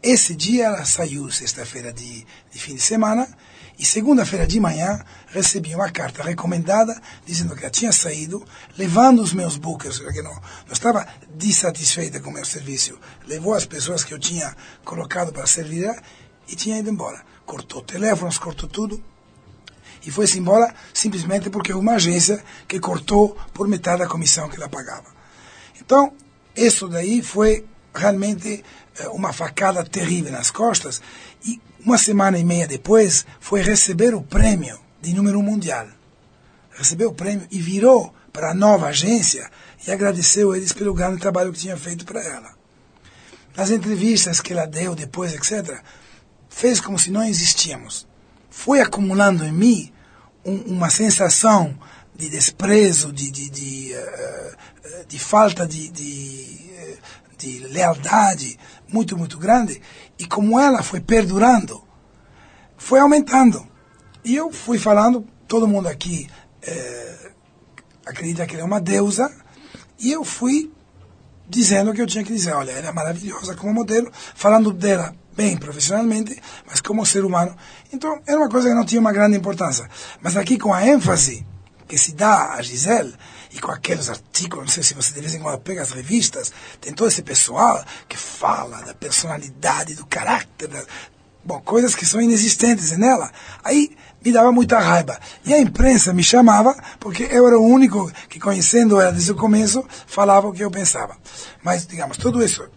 Esse 0.02 0.34
dia 0.34 0.66
ela 0.66 0.84
saiu 0.86 1.30
sexta-feira 1.30 1.92
de, 1.92 2.26
de 2.50 2.58
fim 2.58 2.74
de 2.74 2.80
semana 2.80 3.28
e 3.78 3.84
segunda-feira 3.84 4.46
de 4.46 4.58
manhã 4.58 5.04
recebi 5.30 5.74
uma 5.74 5.90
carta 5.90 6.22
recomendada 6.22 7.00
dizendo 7.24 7.54
que 7.54 7.62
ela 7.62 7.70
tinha 7.70 7.92
saído, 7.92 8.44
levando 8.76 9.22
os 9.22 9.32
meus 9.32 9.56
bookers, 9.56 9.98
porque 9.98 10.22
não, 10.22 10.34
não 10.34 10.72
estava 10.72 11.06
dissatisfeita 11.34 12.20
com 12.20 12.30
o 12.30 12.32
meu 12.32 12.44
serviço. 12.44 12.98
Levou 13.26 13.54
as 13.54 13.64
pessoas 13.64 14.04
que 14.04 14.12
eu 14.12 14.18
tinha 14.18 14.54
colocado 14.84 15.32
para 15.32 15.46
servir 15.46 15.90
e 16.48 16.56
tinha 16.56 16.78
ido 16.78 16.90
embora. 16.90 17.24
Cortou 17.46 17.82
teléfonos, 17.82 18.38
cortou 18.38 18.68
tudo 18.68 19.02
e 20.04 20.10
foi-se 20.10 20.38
embora 20.38 20.74
simplesmente 20.92 21.48
porque 21.50 21.72
uma 21.72 21.94
agência 21.94 22.42
que 22.66 22.80
cortou 22.80 23.36
por 23.52 23.68
metade 23.68 24.00
da 24.00 24.08
comissão 24.08 24.48
que 24.48 24.56
ela 24.56 24.68
pagava. 24.68 25.06
Então, 25.80 26.12
isso 26.56 26.88
daí 26.88 27.22
foi 27.22 27.64
realmente 27.94 28.64
eh, 28.98 29.08
uma 29.08 29.32
facada 29.32 29.84
terrível 29.84 30.32
nas 30.32 30.50
costas 30.50 31.00
e 31.44 31.60
uma 31.84 31.98
semana 31.98 32.38
e 32.38 32.44
meia 32.44 32.66
depois 32.66 33.26
foi 33.40 33.62
receber 33.62 34.14
o 34.14 34.22
prêmio 34.22 34.78
de 35.00 35.14
número 35.14 35.42
mundial. 35.42 35.86
Recebeu 36.72 37.10
o 37.10 37.14
prêmio 37.14 37.46
e 37.50 37.58
virou 37.60 38.14
para 38.32 38.50
a 38.50 38.54
nova 38.54 38.86
agência 38.86 39.50
e 39.86 39.90
agradeceu 39.90 40.54
eles 40.54 40.72
pelo 40.72 40.94
grande 40.94 41.20
trabalho 41.20 41.52
que 41.52 41.58
tinha 41.58 41.76
feito 41.76 42.04
para 42.04 42.22
ela. 42.22 42.54
Nas 43.56 43.70
entrevistas 43.70 44.40
que 44.40 44.52
ela 44.52 44.66
deu 44.66 44.94
depois, 44.94 45.34
etc., 45.34 45.80
fez 46.48 46.80
como 46.80 46.98
se 46.98 47.10
não 47.10 47.22
existíamos. 47.24 48.06
Foi 48.48 48.80
acumulando 48.80 49.44
em 49.44 49.52
mim 49.52 49.92
um- 50.44 50.74
uma 50.74 50.90
sensação 50.90 51.76
de 52.14 52.28
desprezo, 52.28 53.12
de, 53.12 53.30
de, 53.30 53.50
de, 53.50 53.92
eh, 53.94 54.54
de 55.08 55.18
falta 55.18 55.66
de, 55.66 55.88
de, 55.88 56.98
de 57.38 57.58
lealdade 57.68 58.58
muito, 58.88 59.16
muito 59.16 59.38
grande. 59.38 59.80
E 60.18 60.26
como 60.26 60.58
ela 60.60 60.82
foi 60.82 61.00
perdurando, 61.00 61.82
foi 62.76 63.00
aumentando. 63.00 63.66
E 64.24 64.34
eu 64.36 64.52
fui 64.52 64.78
falando, 64.78 65.26
todo 65.48 65.66
mundo 65.66 65.88
aqui 65.88 66.28
eh, 66.62 67.30
acredita 68.06 68.46
que 68.46 68.54
ela 68.54 68.62
é 68.62 68.66
uma 68.66 68.80
deusa, 68.80 69.30
e 69.98 70.12
eu 70.12 70.24
fui 70.24 70.72
dizendo 71.48 71.90
o 71.90 71.94
que 71.94 72.00
eu 72.00 72.06
tinha 72.06 72.24
que 72.24 72.32
dizer. 72.32 72.52
Olha, 72.52 72.70
ela 72.72 72.88
é 72.88 72.92
maravilhosa 72.92 73.54
como 73.56 73.72
modelo, 73.72 74.10
falando 74.34 74.72
dela 74.72 75.14
bem 75.34 75.56
profissionalmente, 75.56 76.40
mas 76.66 76.80
como 76.80 77.04
ser 77.06 77.24
humano. 77.24 77.56
Então, 77.92 78.20
era 78.26 78.36
uma 78.38 78.48
coisa 78.48 78.68
que 78.68 78.74
não 78.74 78.84
tinha 78.84 79.00
uma 79.00 79.12
grande 79.12 79.36
importância. 79.36 79.88
Mas 80.20 80.36
aqui, 80.36 80.58
com 80.58 80.72
a 80.72 80.86
ênfase 80.86 81.46
que 81.88 81.98
se 81.98 82.12
dá 82.12 82.52
a 82.54 82.62
Gisele, 82.62 83.14
e 83.52 83.58
com 83.58 83.72
aqueles 83.72 84.08
artigos, 84.08 84.60
não 84.60 84.68
sei 84.68 84.82
se 84.84 84.94
você 84.94 85.12
de 85.12 85.20
vez 85.20 85.34
em 85.34 85.40
quando 85.40 85.58
pega 85.58 85.82
as 85.82 85.90
revistas, 85.90 86.52
tem 86.80 86.92
todo 86.92 87.08
esse 87.08 87.20
pessoal 87.22 87.84
que 88.08 88.16
fala 88.16 88.80
da 88.82 88.94
personalidade, 88.94 89.96
do 89.96 90.06
caráter, 90.06 90.68
da- 90.68 90.84
bom, 91.44 91.60
coisas 91.62 91.96
que 91.96 92.06
são 92.06 92.20
inexistentes 92.20 92.96
nela. 92.96 93.32
Aí 93.64 93.96
me 94.24 94.32
dava 94.32 94.52
muita 94.52 94.78
raiva. 94.78 95.18
E 95.44 95.54
a 95.54 95.60
imprensa 95.60 96.12
me 96.12 96.22
chamava 96.22 96.74
porque 96.98 97.24
eu 97.30 97.46
era 97.46 97.58
o 97.58 97.66
único 97.66 98.10
que, 98.28 98.38
conhecendo 98.38 99.00
ela 99.00 99.12
desde 99.12 99.32
o 99.32 99.36
começo, 99.36 99.84
falava 100.06 100.48
o 100.48 100.52
que 100.52 100.64
eu 100.64 100.70
pensava. 100.70 101.16
Mas, 101.62 101.86
digamos, 101.86 102.16
tudo 102.16 102.42
isso 102.42 102.68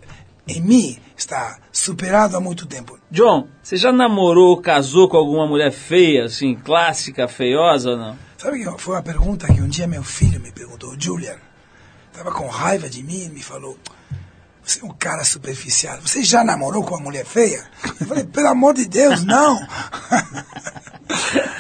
em 0.47 0.61
mim 0.61 0.97
está 1.15 1.57
superado 1.71 2.35
há 2.35 2.39
muito 2.39 2.65
tempo. 2.65 2.99
John, 3.09 3.47
você 3.61 3.77
já 3.77 3.91
namorou, 3.91 4.61
casou 4.61 5.07
com 5.07 5.17
alguma 5.17 5.47
mulher 5.47 5.71
feia, 5.71 6.25
assim, 6.25 6.55
clássica, 6.55 7.27
feiosa 7.27 7.91
ou 7.91 7.97
não? 7.97 8.17
Sabe 8.37 8.63
que 8.63 8.77
foi 8.77 8.95
uma 8.95 9.03
pergunta 9.03 9.47
que 9.47 9.61
um 9.61 9.67
dia 9.67 9.87
meu 9.87 10.03
filho 10.03 10.39
me 10.39 10.51
perguntou, 10.51 10.95
Julian, 10.99 11.37
estava 12.11 12.31
com 12.31 12.47
raiva 12.47 12.89
de 12.89 13.01
mim 13.01 13.25
e 13.25 13.29
me 13.29 13.41
falou, 13.41 13.77
você 14.65 14.81
é 14.81 14.85
um 14.85 14.93
cara 14.93 15.23
superficial, 15.23 15.99
você 16.01 16.23
já 16.23 16.43
namorou 16.43 16.83
com 16.83 16.95
uma 16.95 17.03
mulher 17.03 17.25
feia? 17.25 17.63
Eu 17.99 18.07
falei, 18.07 18.23
pelo 18.23 18.47
amor 18.47 18.73
de 18.73 18.87
Deus, 18.87 19.23
não! 19.23 19.59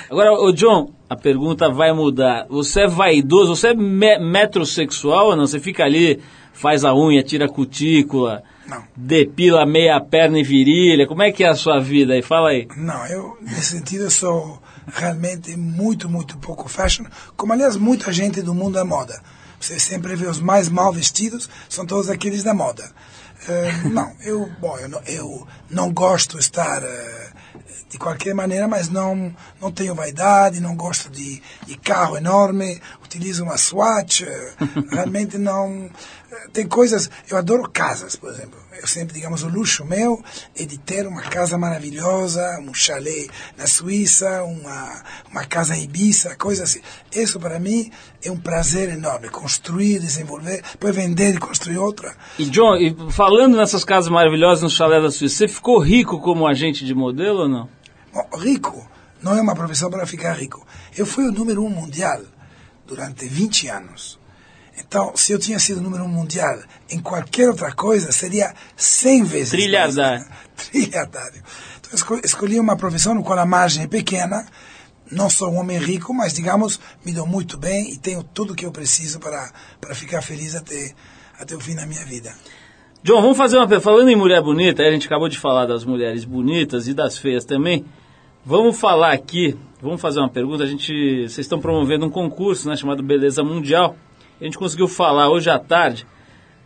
Agora, 0.09 0.33
ô 0.33 0.51
John, 0.51 0.91
a 1.09 1.15
pergunta 1.15 1.69
vai 1.69 1.91
mudar. 1.91 2.45
Você 2.49 2.81
é 2.81 2.87
vaidoso, 2.87 3.55
você 3.55 3.69
é 3.69 3.73
me 3.73 4.17
metrosexual 4.19 5.27
ou 5.27 5.35
não? 5.35 5.47
Você 5.47 5.59
fica 5.59 5.83
ali, 5.83 6.21
faz 6.53 6.85
a 6.85 6.93
unha, 6.95 7.23
tira 7.23 7.45
a 7.45 7.49
cutícula, 7.49 8.43
Não. 8.67 8.83
depila 8.95 9.65
meia 9.65 9.99
perna 9.99 10.39
e 10.39 10.43
virilha. 10.43 11.07
Como 11.07 11.23
é 11.23 11.31
que 11.31 11.43
é 11.43 11.49
a 11.49 11.55
sua 11.55 11.79
vida 11.79 12.13
aí? 12.13 12.21
Fala 12.21 12.49
aí. 12.49 12.67
Não, 12.77 13.05
eu, 13.07 13.37
nesse 13.41 13.77
sentido, 13.77 14.03
eu 14.05 14.11
sou 14.11 14.61
realmente 14.87 15.55
muito, 15.57 16.09
muito 16.09 16.37
pouco 16.37 16.69
fashion, 16.69 17.05
como 17.35 17.53
aliás 17.53 17.75
muita 17.75 18.11
gente 18.11 18.41
do 18.41 18.53
mundo 18.53 18.73
da 18.75 18.85
moda. 18.85 19.19
Você 19.63 19.79
sempre 19.79 20.13
vê 20.13 20.27
os 20.27 20.41
mais 20.41 20.67
mal 20.67 20.91
vestidos, 20.91 21.49
são 21.69 21.85
todos 21.85 22.09
aqueles 22.09 22.43
da 22.43 22.53
moda. 22.53 22.91
Eh, 23.47 23.71
não, 23.89 24.13
eu, 24.19 24.51
bom, 24.59 24.77
eu, 24.77 24.89
não, 24.89 25.01
eu 25.05 25.47
não 25.69 25.93
gosto 25.93 26.37
de 26.37 26.43
estar 26.43 26.83
eh, 26.83 27.31
de 27.89 27.97
qualquer 27.97 28.35
maneira, 28.35 28.67
mas 28.67 28.89
não, 28.89 29.33
não 29.61 29.71
tenho 29.71 29.95
vaidade, 29.95 30.59
não 30.59 30.75
gosto 30.75 31.09
de, 31.09 31.41
de 31.65 31.77
carro 31.77 32.17
enorme, 32.17 32.81
utilizo 33.13 33.43
uma 33.43 33.57
Swatch, 33.57 34.23
eh, 34.23 34.53
realmente 34.91 35.37
não. 35.37 35.89
eh, 36.31 36.47
Tem 36.51 36.67
coisas, 36.67 37.09
eu 37.29 37.37
adoro 37.37 37.69
casas, 37.69 38.15
por 38.15 38.29
exemplo. 38.31 38.59
Eu 38.81 38.87
sempre, 38.87 39.13
digamos, 39.13 39.43
o 39.43 39.47
luxo 39.47 39.85
meu 39.85 40.21
é 40.57 40.65
de 40.65 40.77
ter 40.79 41.05
uma 41.07 41.21
casa 41.21 41.57
maravilhosa, 41.57 42.41
um 42.59 42.73
chalé 42.73 43.27
na 43.55 43.67
Suíça, 43.67 44.43
uma, 44.43 45.03
uma 45.31 45.45
casa 45.45 45.75
em 45.77 45.83
Ibiza, 45.83 46.35
coisa 46.35 46.63
assim. 46.63 46.81
Isso 47.13 47.39
para 47.39 47.59
mim 47.59 47.91
é 48.23 48.31
um 48.31 48.37
prazer 48.37 48.89
enorme, 48.89 49.29
construir, 49.29 49.99
desenvolver, 49.99 50.63
depois 50.71 50.95
vender 50.95 51.35
e 51.35 51.37
construir 51.37 51.77
outra. 51.77 52.15
E 52.39 52.45
John, 52.45 52.75
e 52.75 52.95
falando 53.11 53.55
nessas 53.55 53.85
casas 53.85 54.09
maravilhosas 54.09 54.63
no 54.63 54.69
chalé 54.69 54.99
da 54.99 55.11
Suíça, 55.11 55.37
você 55.37 55.47
ficou 55.47 55.79
rico 55.79 56.19
como 56.19 56.47
agente 56.47 56.83
de 56.83 56.95
modelo 56.95 57.41
ou 57.43 57.49
não? 57.49 57.69
Bom, 58.11 58.37
rico 58.39 58.85
não 59.21 59.37
é 59.37 59.41
uma 59.41 59.55
profissão 59.55 59.89
para 59.89 60.05
ficar 60.05 60.33
rico. 60.33 60.65
Eu 60.97 61.05
fui 61.05 61.25
o 61.25 61.31
número 61.31 61.63
um 61.63 61.69
mundial 61.69 62.19
durante 62.85 63.25
20 63.25 63.67
anos. 63.67 64.19
Então, 64.77 65.15
se 65.15 65.31
eu 65.31 65.39
tinha 65.39 65.59
sido 65.59 65.81
número 65.81 66.03
um 66.03 66.09
mundial 66.09 66.59
em 66.89 66.99
qualquer 66.99 67.47
outra 67.49 67.71
coisa, 67.71 68.11
seria 68.11 68.53
100 68.75 69.23
vezes. 69.23 69.49
Trilhardário. 69.51 70.25
mais. 70.25 70.41
Trilhardário. 70.71 71.43
Então, 71.79 72.19
escolhi 72.23 72.59
uma 72.59 72.75
profissão 72.75 73.13
no 73.13 73.23
qual 73.23 73.37
a 73.37 73.45
margem 73.45 73.83
é 73.83 73.87
pequena. 73.87 74.45
Não 75.11 75.29
sou 75.29 75.51
um 75.51 75.57
homem 75.57 75.77
rico, 75.77 76.13
mas, 76.13 76.33
digamos, 76.33 76.79
me 77.05 77.11
dou 77.11 77.27
muito 77.27 77.57
bem 77.57 77.91
e 77.91 77.97
tenho 77.97 78.23
tudo 78.23 78.53
o 78.53 78.55
que 78.55 78.65
eu 78.65 78.71
preciso 78.71 79.19
para, 79.19 79.51
para 79.79 79.93
ficar 79.93 80.21
feliz 80.23 80.55
até, 80.55 80.93
até 81.39 81.55
o 81.55 81.59
fim 81.59 81.75
da 81.75 81.85
minha 81.85 82.03
vida. 82.05 82.33
John, 83.03 83.21
vamos 83.21 83.37
fazer 83.37 83.57
uma. 83.57 83.81
Falando 83.81 84.09
em 84.09 84.15
mulher 84.15 84.41
bonita, 84.41 84.81
a 84.81 84.89
gente 84.89 85.05
acabou 85.05 85.27
de 85.27 85.37
falar 85.37 85.65
das 85.65 85.83
mulheres 85.83 86.23
bonitas 86.23 86.87
e 86.87 86.93
das 86.93 87.17
feias 87.17 87.43
também. 87.45 87.85
Vamos 88.45 88.77
falar 88.77 89.13
aqui, 89.13 89.57
vamos 89.81 90.01
fazer 90.01 90.19
uma 90.19 90.27
pergunta. 90.27 90.65
A 90.65 90.67
gente, 90.67 91.21
vocês 91.21 91.39
estão 91.39 91.61
promovendo 91.61 92.05
um 92.05 92.09
concurso, 92.09 92.67
né, 92.67 92.75
chamado 92.75 93.01
Beleza 93.01 93.41
Mundial. 93.41 93.95
A 94.39 94.43
gente 94.43 94.57
conseguiu 94.57 94.85
falar 94.85 95.29
hoje 95.29 95.49
à 95.49 95.57
tarde 95.57 96.05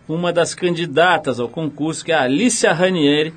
com 0.07 0.15
uma 0.15 0.33
das 0.33 0.55
candidatas 0.55 1.39
ao 1.39 1.47
concurso, 1.47 2.03
que 2.03 2.11
é 2.11 2.15
a 2.15 2.23
Alicia 2.23 2.73
Ranieri, 2.73 3.31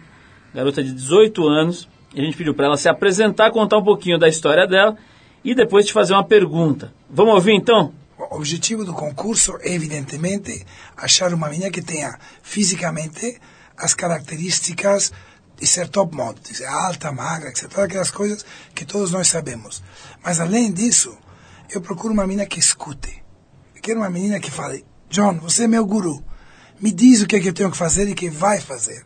garota 0.55 0.82
de 0.82 0.91
18 0.95 1.47
anos. 1.47 1.86
A 2.16 2.20
gente 2.22 2.34
pediu 2.34 2.55
para 2.55 2.64
ela 2.64 2.78
se 2.78 2.88
apresentar, 2.88 3.51
contar 3.51 3.76
um 3.76 3.84
pouquinho 3.84 4.18
da 4.18 4.26
história 4.26 4.66
dela 4.66 4.97
e 5.45 5.55
depois 5.55 5.84
te 5.84 5.93
fazer 5.93 6.14
uma 6.14 6.24
pergunta. 6.24 6.95
Vamos 7.11 7.34
ouvir 7.34 7.53
então? 7.53 7.93
O 8.16 8.36
objetivo 8.36 8.86
do 8.86 8.95
concurso 8.95 9.59
é, 9.61 9.74
evidentemente, 9.74 10.64
achar 10.97 11.34
uma 11.34 11.51
menina 11.51 11.70
que 11.70 11.82
tenha 11.82 12.18
fisicamente 12.43 13.38
as 13.76 13.93
características 13.93 15.12
de 15.61 15.67
ser 15.67 15.89
top 15.89 16.17
model, 16.17 16.43
de 16.43 16.57
ser 16.57 16.65
alta, 16.67 17.13
magra, 17.13 17.51
etc. 17.51 17.69
Todas 17.69 17.85
aquelas 17.85 18.11
coisas 18.11 18.45
que 18.75 18.85
todos 18.85 19.11
nós 19.11 19.29
sabemos. 19.29 19.83
Mas, 20.25 20.41
além 20.41 20.73
disso, 20.73 21.17
eu 21.71 21.81
procuro 21.81 22.13
uma 22.15 22.27
menina 22.27 22.47
que 22.47 22.59
escute. 22.59 23.23
Eu 23.77 23.83
quero 23.83 24.01
uma 24.01 24.11
menina 24.11 24.41
que 24.41 24.51
fale, 24.51 24.85
John, 25.11 25.39
você 25.39 25.65
é 25.65 25.69
meu 25.69 25.85
guru. 25.87 26.25
Me 26.81 26.91
diz 26.91 27.21
o 27.21 27.27
que 27.27 27.37
é 27.37 27.41
que 27.41 27.49
eu 27.49 27.53
tenho 27.53 27.71
que 27.71 27.77
fazer 27.77 28.09
e 28.09 28.15
que 28.15 28.31
vai 28.31 28.61
fazer. 28.61 29.05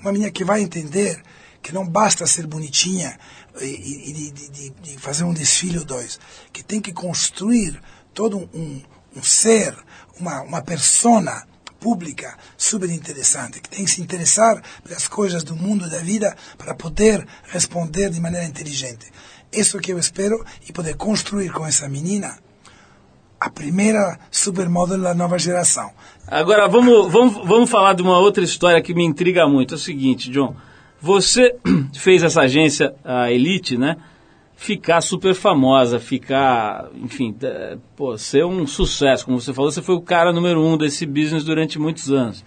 Uma 0.00 0.12
menina 0.12 0.30
que 0.30 0.44
vai 0.44 0.60
entender 0.62 1.20
que 1.60 1.72
não 1.72 1.86
basta 1.88 2.26
ser 2.26 2.46
bonitinha 2.46 3.18
e, 3.60 3.64
e- 3.66 4.30
de, 4.32 4.48
de- 4.48 4.70
de- 4.70 4.98
fazer 4.98 5.24
um 5.24 5.32
desfile 5.34 5.78
ou 5.78 5.84
dois, 5.84 6.18
que 6.52 6.62
tem 6.62 6.80
que 6.80 6.92
construir 6.92 7.80
todo 8.14 8.36
um, 8.52 8.82
um 9.16 9.22
ser, 9.22 9.76
uma, 10.18 10.42
uma 10.42 10.62
persona 10.62 11.46
pública 11.82 12.38
super 12.56 12.88
interessante, 12.88 13.60
que 13.60 13.68
tem 13.68 13.84
que 13.84 13.90
se 13.90 14.00
interessar 14.00 14.62
pelas 14.84 15.08
coisas 15.08 15.42
do 15.42 15.56
mundo 15.56 15.90
da 15.90 15.98
vida 15.98 16.34
para 16.56 16.74
poder 16.74 17.26
responder 17.48 18.08
de 18.08 18.20
maneira 18.20 18.46
inteligente. 18.46 19.10
Isso 19.52 19.80
que 19.80 19.92
eu 19.92 19.98
espero 19.98 20.42
e 20.68 20.72
poder 20.72 20.94
construir 20.94 21.50
com 21.50 21.66
essa 21.66 21.88
menina 21.88 22.38
a 23.40 23.50
primeira 23.50 24.16
supermodel 24.30 25.00
da 25.00 25.12
nova 25.12 25.36
geração. 25.36 25.90
Agora 26.28 26.68
vamos, 26.68 27.10
vamos, 27.10 27.34
vamos 27.44 27.68
falar 27.68 27.94
de 27.94 28.02
uma 28.02 28.18
outra 28.18 28.44
história 28.44 28.80
que 28.80 28.94
me 28.94 29.04
intriga 29.04 29.48
muito. 29.48 29.74
É 29.74 29.76
o 29.76 29.80
seguinte, 29.80 30.30
John. 30.30 30.54
Você 31.00 31.56
fez 31.92 32.22
essa 32.22 32.42
agência, 32.42 32.94
a 33.04 33.32
Elite, 33.32 33.76
né? 33.76 33.96
Ficar 34.62 35.00
super 35.00 35.34
famosa, 35.34 35.98
ficar, 35.98 36.88
enfim, 36.94 37.34
pô, 37.96 38.16
ser 38.16 38.44
um 38.44 38.64
sucesso. 38.64 39.24
Como 39.24 39.40
você 39.40 39.52
falou, 39.52 39.72
você 39.72 39.82
foi 39.82 39.96
o 39.96 40.00
cara 40.00 40.32
número 40.32 40.64
um 40.64 40.76
desse 40.76 41.04
business 41.04 41.42
durante 41.42 41.80
muitos 41.80 42.12
anos. 42.12 42.44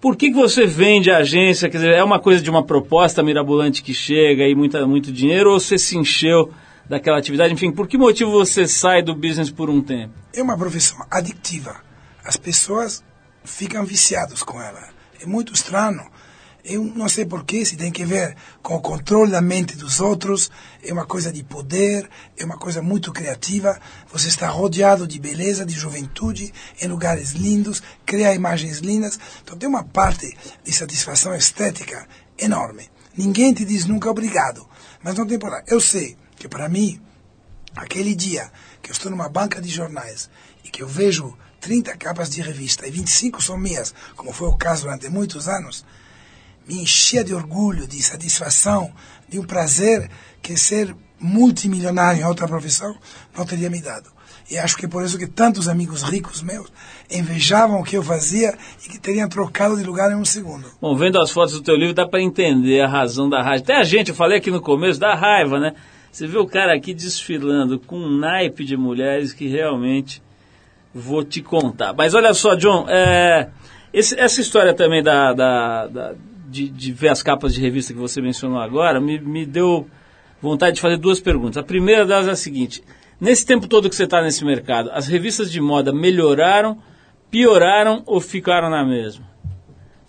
Por 0.00 0.16
que, 0.16 0.30
que 0.30 0.36
você 0.36 0.64
vende 0.64 1.10
a 1.10 1.18
agência? 1.18 1.68
Quer 1.68 1.76
dizer, 1.76 1.92
é 1.92 2.02
uma 2.02 2.18
coisa 2.18 2.42
de 2.42 2.48
uma 2.48 2.64
proposta 2.64 3.22
mirabolante 3.22 3.82
que 3.82 3.92
chega 3.92 4.48
e 4.48 4.54
muita, 4.54 4.86
muito 4.86 5.12
dinheiro, 5.12 5.52
ou 5.52 5.60
você 5.60 5.76
se 5.76 5.94
encheu 5.98 6.50
daquela 6.88 7.18
atividade? 7.18 7.52
Enfim, 7.52 7.70
por 7.70 7.86
que 7.86 7.98
motivo 7.98 8.30
você 8.30 8.66
sai 8.66 9.02
do 9.02 9.14
business 9.14 9.50
por 9.50 9.68
um 9.68 9.82
tempo? 9.82 10.14
é 10.34 10.42
uma 10.42 10.56
profissão 10.56 11.04
adictiva. 11.10 11.76
As 12.24 12.38
pessoas 12.38 13.04
ficam 13.44 13.84
viciadas 13.84 14.42
com 14.42 14.58
ela. 14.58 14.88
É 15.20 15.26
muito 15.26 15.52
estranho. 15.52 16.13
Eu 16.66 16.82
não 16.82 17.10
sei 17.10 17.26
porquê, 17.26 17.62
se 17.62 17.76
tem 17.76 17.92
que 17.92 18.06
ver 18.06 18.34
com 18.62 18.74
o 18.76 18.80
controle 18.80 19.30
da 19.30 19.42
mente 19.42 19.76
dos 19.76 20.00
outros, 20.00 20.50
é 20.82 20.90
uma 20.94 21.04
coisa 21.04 21.30
de 21.30 21.44
poder, 21.44 22.08
é 22.38 22.44
uma 22.46 22.56
coisa 22.56 22.80
muito 22.80 23.12
criativa. 23.12 23.78
Você 24.10 24.28
está 24.28 24.48
rodeado 24.48 25.06
de 25.06 25.20
beleza, 25.20 25.66
de 25.66 25.74
juventude, 25.74 26.54
em 26.80 26.88
lugares 26.88 27.32
lindos, 27.32 27.82
cria 28.06 28.34
imagens 28.34 28.78
lindas. 28.78 29.20
Então 29.42 29.58
tem 29.58 29.68
uma 29.68 29.84
parte 29.84 30.34
de 30.64 30.72
satisfação 30.72 31.34
estética 31.34 32.08
enorme. 32.38 32.88
Ninguém 33.14 33.52
te 33.52 33.66
diz 33.66 33.84
nunca 33.84 34.10
obrigado, 34.10 34.66
mas 35.02 35.14
não 35.16 35.26
tem 35.26 35.38
problema. 35.38 35.64
Eu 35.66 35.82
sei 35.82 36.16
que 36.34 36.48
para 36.48 36.66
mim, 36.66 36.98
aquele 37.76 38.14
dia 38.14 38.50
que 38.80 38.90
eu 38.90 38.94
estou 38.94 39.10
numa 39.10 39.28
banca 39.28 39.60
de 39.60 39.68
jornais 39.68 40.30
e 40.64 40.70
que 40.70 40.82
eu 40.82 40.88
vejo 40.88 41.36
30 41.60 41.94
capas 41.98 42.30
de 42.30 42.40
revista 42.40 42.86
e 42.86 42.90
25 42.90 43.42
são 43.42 43.58
minhas, 43.58 43.94
como 44.16 44.32
foi 44.32 44.48
o 44.48 44.56
caso 44.56 44.84
durante 44.84 45.10
muitos 45.10 45.46
anos, 45.46 45.84
me 46.68 46.80
enchia 46.82 47.22
de 47.24 47.34
orgulho, 47.34 47.86
de 47.86 48.02
satisfação, 48.02 48.92
de 49.28 49.38
um 49.38 49.44
prazer 49.44 50.08
que 50.42 50.56
ser 50.56 50.94
multimilionário 51.20 52.20
em 52.22 52.24
outra 52.24 52.46
profissão 52.46 52.94
não 53.36 53.44
teria 53.46 53.70
me 53.70 53.80
dado. 53.80 54.12
E 54.50 54.58
acho 54.58 54.76
que 54.76 54.84
é 54.84 54.88
por 54.88 55.02
isso 55.04 55.18
que 55.18 55.26
tantos 55.26 55.68
amigos 55.68 56.02
ricos 56.02 56.42
meus 56.42 56.70
invejavam 57.10 57.80
o 57.80 57.84
que 57.84 57.96
eu 57.96 58.02
fazia 58.02 58.54
e 58.84 58.88
que 58.90 58.98
teriam 58.98 59.26
trocado 59.28 59.76
de 59.76 59.82
lugar 59.84 60.10
em 60.12 60.16
um 60.16 60.24
segundo. 60.24 60.66
Bom, 60.80 60.94
vendo 60.96 61.18
as 61.20 61.30
fotos 61.30 61.54
do 61.54 61.62
teu 61.62 61.74
livro 61.76 61.94
dá 61.94 62.06
para 62.06 62.20
entender 62.20 62.80
a 62.82 62.88
razão 62.88 63.28
da 63.28 63.42
raiva. 63.42 63.62
Até 63.62 63.76
a 63.76 63.84
gente, 63.84 64.10
eu 64.10 64.14
falei 64.14 64.36
aqui 64.38 64.50
no 64.50 64.60
começo, 64.60 65.00
dá 65.00 65.14
raiva, 65.14 65.58
né? 65.58 65.74
Você 66.12 66.26
vê 66.26 66.36
o 66.38 66.46
cara 66.46 66.74
aqui 66.76 66.92
desfilando 66.92 67.78
com 67.80 67.96
um 67.96 68.18
naipe 68.18 68.64
de 68.64 68.76
mulheres 68.76 69.32
que 69.32 69.48
realmente 69.48 70.22
vou 70.94 71.24
te 71.24 71.40
contar. 71.42 71.94
Mas 71.94 72.12
olha 72.14 72.32
só, 72.34 72.54
John, 72.54 72.86
é, 72.88 73.48
esse- 73.92 74.18
essa 74.18 74.40
história 74.42 74.74
também 74.74 75.02
da, 75.02 75.32
da- 75.32 75.86
da- 75.86 76.14
de, 76.54 76.68
de 76.68 76.92
ver 76.92 77.08
as 77.08 77.22
capas 77.22 77.52
de 77.52 77.60
revista 77.60 77.92
que 77.92 77.98
você 77.98 78.20
mencionou 78.22 78.60
agora 78.60 79.00
me, 79.00 79.18
me 79.18 79.44
deu 79.44 79.88
vontade 80.40 80.76
de 80.76 80.80
fazer 80.80 80.96
duas 80.98 81.20
perguntas. 81.20 81.56
A 81.56 81.62
primeira 81.62 82.06
delas 82.06 82.28
é 82.28 82.30
a 82.30 82.36
seguinte: 82.36 82.82
nesse 83.20 83.44
tempo 83.44 83.66
todo 83.66 83.90
que 83.90 83.96
você 83.96 84.04
está 84.04 84.22
nesse 84.22 84.44
mercado, 84.44 84.90
as 84.92 85.08
revistas 85.08 85.50
de 85.50 85.60
moda 85.60 85.92
melhoraram, 85.92 86.78
pioraram 87.30 88.04
ou 88.06 88.20
ficaram 88.20 88.70
na 88.70 88.84
mesma? 88.84 89.28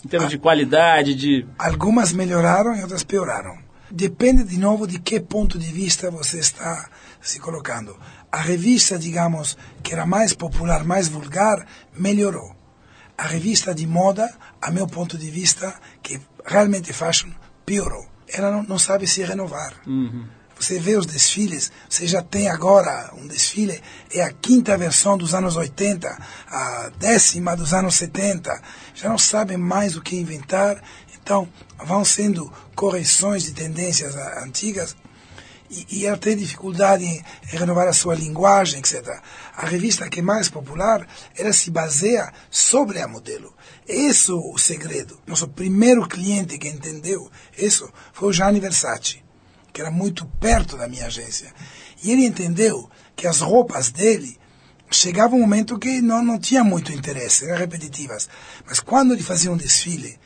Em 0.05 0.07
termos 0.07 0.29
de 0.29 0.37
qualidade, 0.37 1.15
de. 1.15 1.47
Algumas 1.57 2.13
melhoraram 2.13 2.75
e 2.75 2.81
outras 2.83 3.03
pioraram. 3.03 3.57
Depende 3.89 4.43
de 4.43 4.57
novo 4.57 4.85
de 4.85 4.99
que 4.99 5.19
ponto 5.19 5.57
de 5.57 5.71
vista 5.71 6.11
você 6.11 6.37
está 6.39 6.89
se 7.19 7.39
colocando. 7.39 7.97
A 8.31 8.37
revista, 8.37 8.99
digamos, 8.99 9.57
que 9.81 9.93
era 9.93 10.05
mais 10.05 10.33
popular, 10.33 10.83
mais 10.83 11.07
vulgar, 11.07 11.65
melhorou. 11.97 12.55
A 13.17 13.23
revista 13.23 13.73
de 13.73 13.87
moda, 13.87 14.29
a 14.61 14.69
meu 14.69 14.85
ponto 14.85 15.17
de 15.17 15.31
vista, 15.31 15.73
que 16.03 16.19
realmente 16.45 16.93
fashion, 16.93 17.29
piorou. 17.65 18.05
Ela 18.27 18.51
não, 18.51 18.63
não 18.63 18.79
sabe 18.79 19.07
se 19.07 19.23
renovar. 19.23 19.73
Você 20.57 20.79
vê 20.79 20.95
os 20.95 21.05
desfiles, 21.05 21.69
você 21.89 22.07
já 22.07 22.21
tem 22.21 22.47
agora 22.47 23.11
um 23.17 23.27
desfile, 23.27 23.81
é 24.09 24.21
a 24.21 24.31
quinta 24.31 24.77
versão 24.77 25.17
dos 25.17 25.33
anos 25.33 25.57
80, 25.57 26.07
a 26.47 26.91
décima 26.97 27.57
dos 27.57 27.73
anos 27.73 27.95
70. 27.95 28.61
Já 28.93 29.09
não 29.09 29.17
sabem 29.17 29.57
mais 29.57 29.97
o 29.97 30.01
que 30.01 30.15
inventar, 30.15 30.81
então 31.13 31.49
vão 31.85 32.05
sendo 32.05 32.51
correções 32.73 33.43
de 33.43 33.51
tendências 33.51 34.15
antigas 34.15 34.95
e, 35.69 35.99
e 35.99 36.05
ela 36.05 36.17
tem 36.17 36.37
dificuldade 36.37 37.03
em, 37.03 37.23
em 37.51 37.57
renovar 37.57 37.87
a 37.87 37.93
sua 37.93 38.15
linguagem, 38.15 38.79
etc. 38.79 39.19
A 39.55 39.65
revista 39.65 40.09
que 40.09 40.19
é 40.19 40.23
mais 40.23 40.49
popular, 40.49 41.05
ela 41.35 41.51
se 41.51 41.69
baseia 41.69 42.31
sobre 42.49 43.01
a 43.01 43.07
modelo. 43.07 43.53
Esse 43.87 44.31
é 44.31 44.33
o 44.33 44.57
segredo. 44.57 45.19
Nosso 45.27 45.47
primeiro 45.47 46.07
cliente 46.07 46.57
que 46.57 46.67
entendeu 46.67 47.29
isso 47.57 47.91
foi 48.13 48.29
o 48.29 48.33
Gianni 48.33 48.59
Versace 48.59 49.25
que 49.75 49.81
era 49.81 49.91
muito 49.91 50.25
perto 50.39 50.77
da 50.77 50.87
minha 50.87 51.07
agência. 51.07 51.53
E 52.01 52.09
ele 52.09 52.25
entendeu 52.25 52.89
que 53.13 53.27
as 53.27 53.41
roupas 53.41 53.91
dele 53.91 54.39
chegava 54.89 55.35
um 55.35 55.41
momento 55.41 55.77
que 55.77 56.01
não, 56.01 56.23
não 56.23 56.39
tinha 56.39 56.63
muito 56.63 56.93
interesse, 56.93 57.43
eram 57.43 57.57
repetitivas. 57.57 58.29
Mas 58.65 58.79
quando 58.79 59.13
ele 59.13 59.21
fazia 59.21 59.51
um 59.51 59.57
desfile 59.57 60.17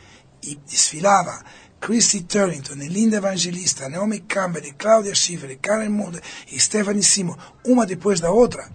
e 0.43 0.55
desfilava 0.68 1.43
Christy 1.82 2.22
Turlington, 2.22 2.76
Linda 2.76 3.18
Evangelista, 3.18 3.89
Naomi 3.89 4.20
Campbell, 4.20 4.72
Claudia 4.78 5.16
Schiffer, 5.16 5.57
Karen 5.60 5.89
Moore 5.89 6.22
e 6.51 6.60
Stephanie 6.60 7.01
Simo, 7.01 7.36
uma 7.66 7.88
depois 7.88 8.20
da 8.20 8.30
outra, 8.30 8.70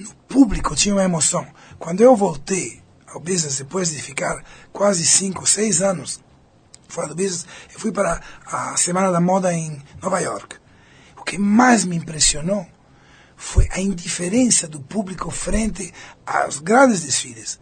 no 0.00 0.12
público 0.26 0.74
tinha 0.74 0.96
uma 0.96 1.04
emoção. 1.04 1.46
Quando 1.78 2.00
eu 2.00 2.16
voltei 2.16 2.82
ao 3.16 3.20
business 3.20 3.56
depois 3.56 3.90
de 3.90 4.00
ficar 4.00 4.44
quase 4.72 5.06
cinco, 5.06 5.46
seis 5.46 5.80
anos 5.80 6.20
fora 6.86 7.08
do 7.08 7.16
business, 7.16 7.46
eu 7.72 7.80
fui 7.80 7.90
para 7.90 8.20
a 8.46 8.76
Semana 8.76 9.10
da 9.10 9.20
Moda 9.20 9.52
em 9.52 9.82
Nova 10.00 10.20
York. 10.20 10.56
O 11.16 11.24
que 11.24 11.38
mais 11.38 11.84
me 11.84 11.96
impressionou 11.96 12.66
foi 13.34 13.68
a 13.72 13.80
indiferença 13.80 14.68
do 14.68 14.80
público 14.80 15.30
frente 15.30 15.92
aos 16.24 16.60
grandes 16.60 17.02
desfiles. 17.02 17.58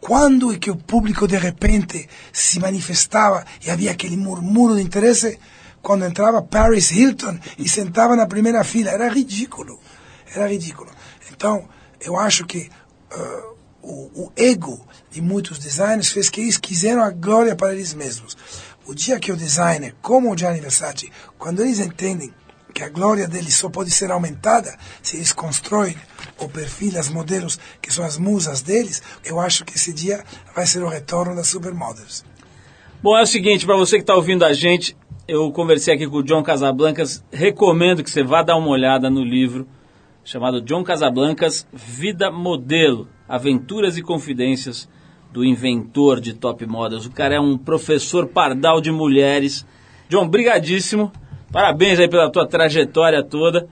Quando 0.00 0.52
é 0.52 0.58
que 0.58 0.70
o 0.70 0.76
público 0.76 1.26
de 1.26 1.36
repente 1.36 2.08
se 2.32 2.60
manifestava 2.60 3.44
e 3.64 3.70
havia 3.70 3.90
aquele 3.90 4.16
murmúrio 4.16 4.76
de 4.76 4.82
interesse? 4.82 5.38
Quando 5.82 6.04
entrava 6.04 6.40
Paris 6.40 6.90
Hilton 6.90 7.38
e 7.58 7.68
sentava 7.68 8.16
na 8.16 8.26
primeira 8.26 8.64
fila. 8.64 8.90
Era 8.90 9.08
ridículo. 9.08 9.78
Era 10.34 10.48
ridículo. 10.48 10.90
Então, 11.30 11.68
eu 12.00 12.18
acho 12.18 12.46
que 12.46 12.70
uh, 13.12 13.53
o, 13.84 14.24
o 14.24 14.32
ego 14.34 14.86
de 15.10 15.20
muitos 15.20 15.58
designers 15.58 16.10
fez 16.10 16.28
que 16.28 16.40
eles 16.40 16.56
quiseram 16.56 17.02
a 17.02 17.10
glória 17.10 17.54
para 17.54 17.72
eles 17.74 17.94
mesmos. 17.94 18.36
O 18.86 18.94
dia 18.94 19.20
que 19.20 19.32
o 19.32 19.36
designer, 19.36 19.94
como 20.02 20.32
o 20.32 20.36
Gianni 20.36 20.60
Versace, 20.60 21.10
quando 21.38 21.62
eles 21.62 21.78
entendem 21.78 22.32
que 22.72 22.82
a 22.82 22.88
glória 22.88 23.28
deles 23.28 23.54
só 23.54 23.68
pode 23.68 23.90
ser 23.90 24.10
aumentada 24.10 24.76
se 25.00 25.16
eles 25.16 25.32
constroem 25.32 25.96
o 26.40 26.48
perfil, 26.48 26.98
as 26.98 27.08
modelos 27.08 27.58
que 27.80 27.92
são 27.92 28.04
as 28.04 28.18
musas 28.18 28.62
deles, 28.62 29.00
eu 29.24 29.38
acho 29.38 29.64
que 29.64 29.76
esse 29.76 29.92
dia 29.92 30.24
vai 30.54 30.66
ser 30.66 30.82
o 30.82 30.88
retorno 30.88 31.36
das 31.36 31.48
supermodels. 31.48 32.24
Bom, 33.00 33.16
é 33.16 33.22
o 33.22 33.26
seguinte, 33.26 33.64
para 33.64 33.76
você 33.76 33.96
que 33.96 34.02
está 34.02 34.14
ouvindo 34.14 34.44
a 34.44 34.52
gente, 34.52 34.96
eu 35.28 35.52
conversei 35.52 35.94
aqui 35.94 36.06
com 36.06 36.16
o 36.16 36.22
John 36.22 36.42
Casablancas, 36.42 37.22
recomendo 37.30 38.02
que 38.02 38.10
você 38.10 38.22
vá 38.22 38.42
dar 38.42 38.56
uma 38.56 38.68
olhada 38.68 39.08
no 39.08 39.22
livro 39.22 39.68
chamado 40.24 40.60
John 40.62 40.82
Casablancas 40.82 41.66
Vida 41.72 42.30
Modelo, 42.30 43.08
Aventuras 43.28 43.96
e 43.96 44.02
Confidências 44.02 44.88
do 45.32 45.44
Inventor 45.44 46.20
de 46.20 46.34
Top 46.34 46.64
Models. 46.66 47.06
O 47.06 47.10
cara 47.10 47.34
é 47.34 47.40
um 47.40 47.58
professor 47.58 48.26
pardal 48.26 48.80
de 48.80 48.92
mulheres. 48.92 49.66
John, 50.08 50.28
brigadíssimo. 50.28 51.10
Parabéns 51.50 51.98
aí 51.98 52.08
pela 52.08 52.30
tua 52.30 52.46
trajetória 52.46 53.22
toda. 53.22 53.66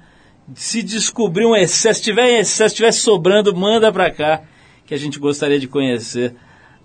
Se 0.54 0.82
descobrir 0.82 1.46
um 1.46 1.54
excesso, 1.54 1.98
se 1.98 2.04
tiver 2.04 2.40
excesso, 2.40 2.56
se 2.56 2.64
estiver 2.64 2.92
sobrando, 2.92 3.54
manda 3.54 3.92
pra 3.92 4.10
cá, 4.10 4.42
que 4.84 4.94
a 4.94 4.96
gente 4.96 5.18
gostaria 5.18 5.58
de 5.58 5.68
conhecer 5.68 6.34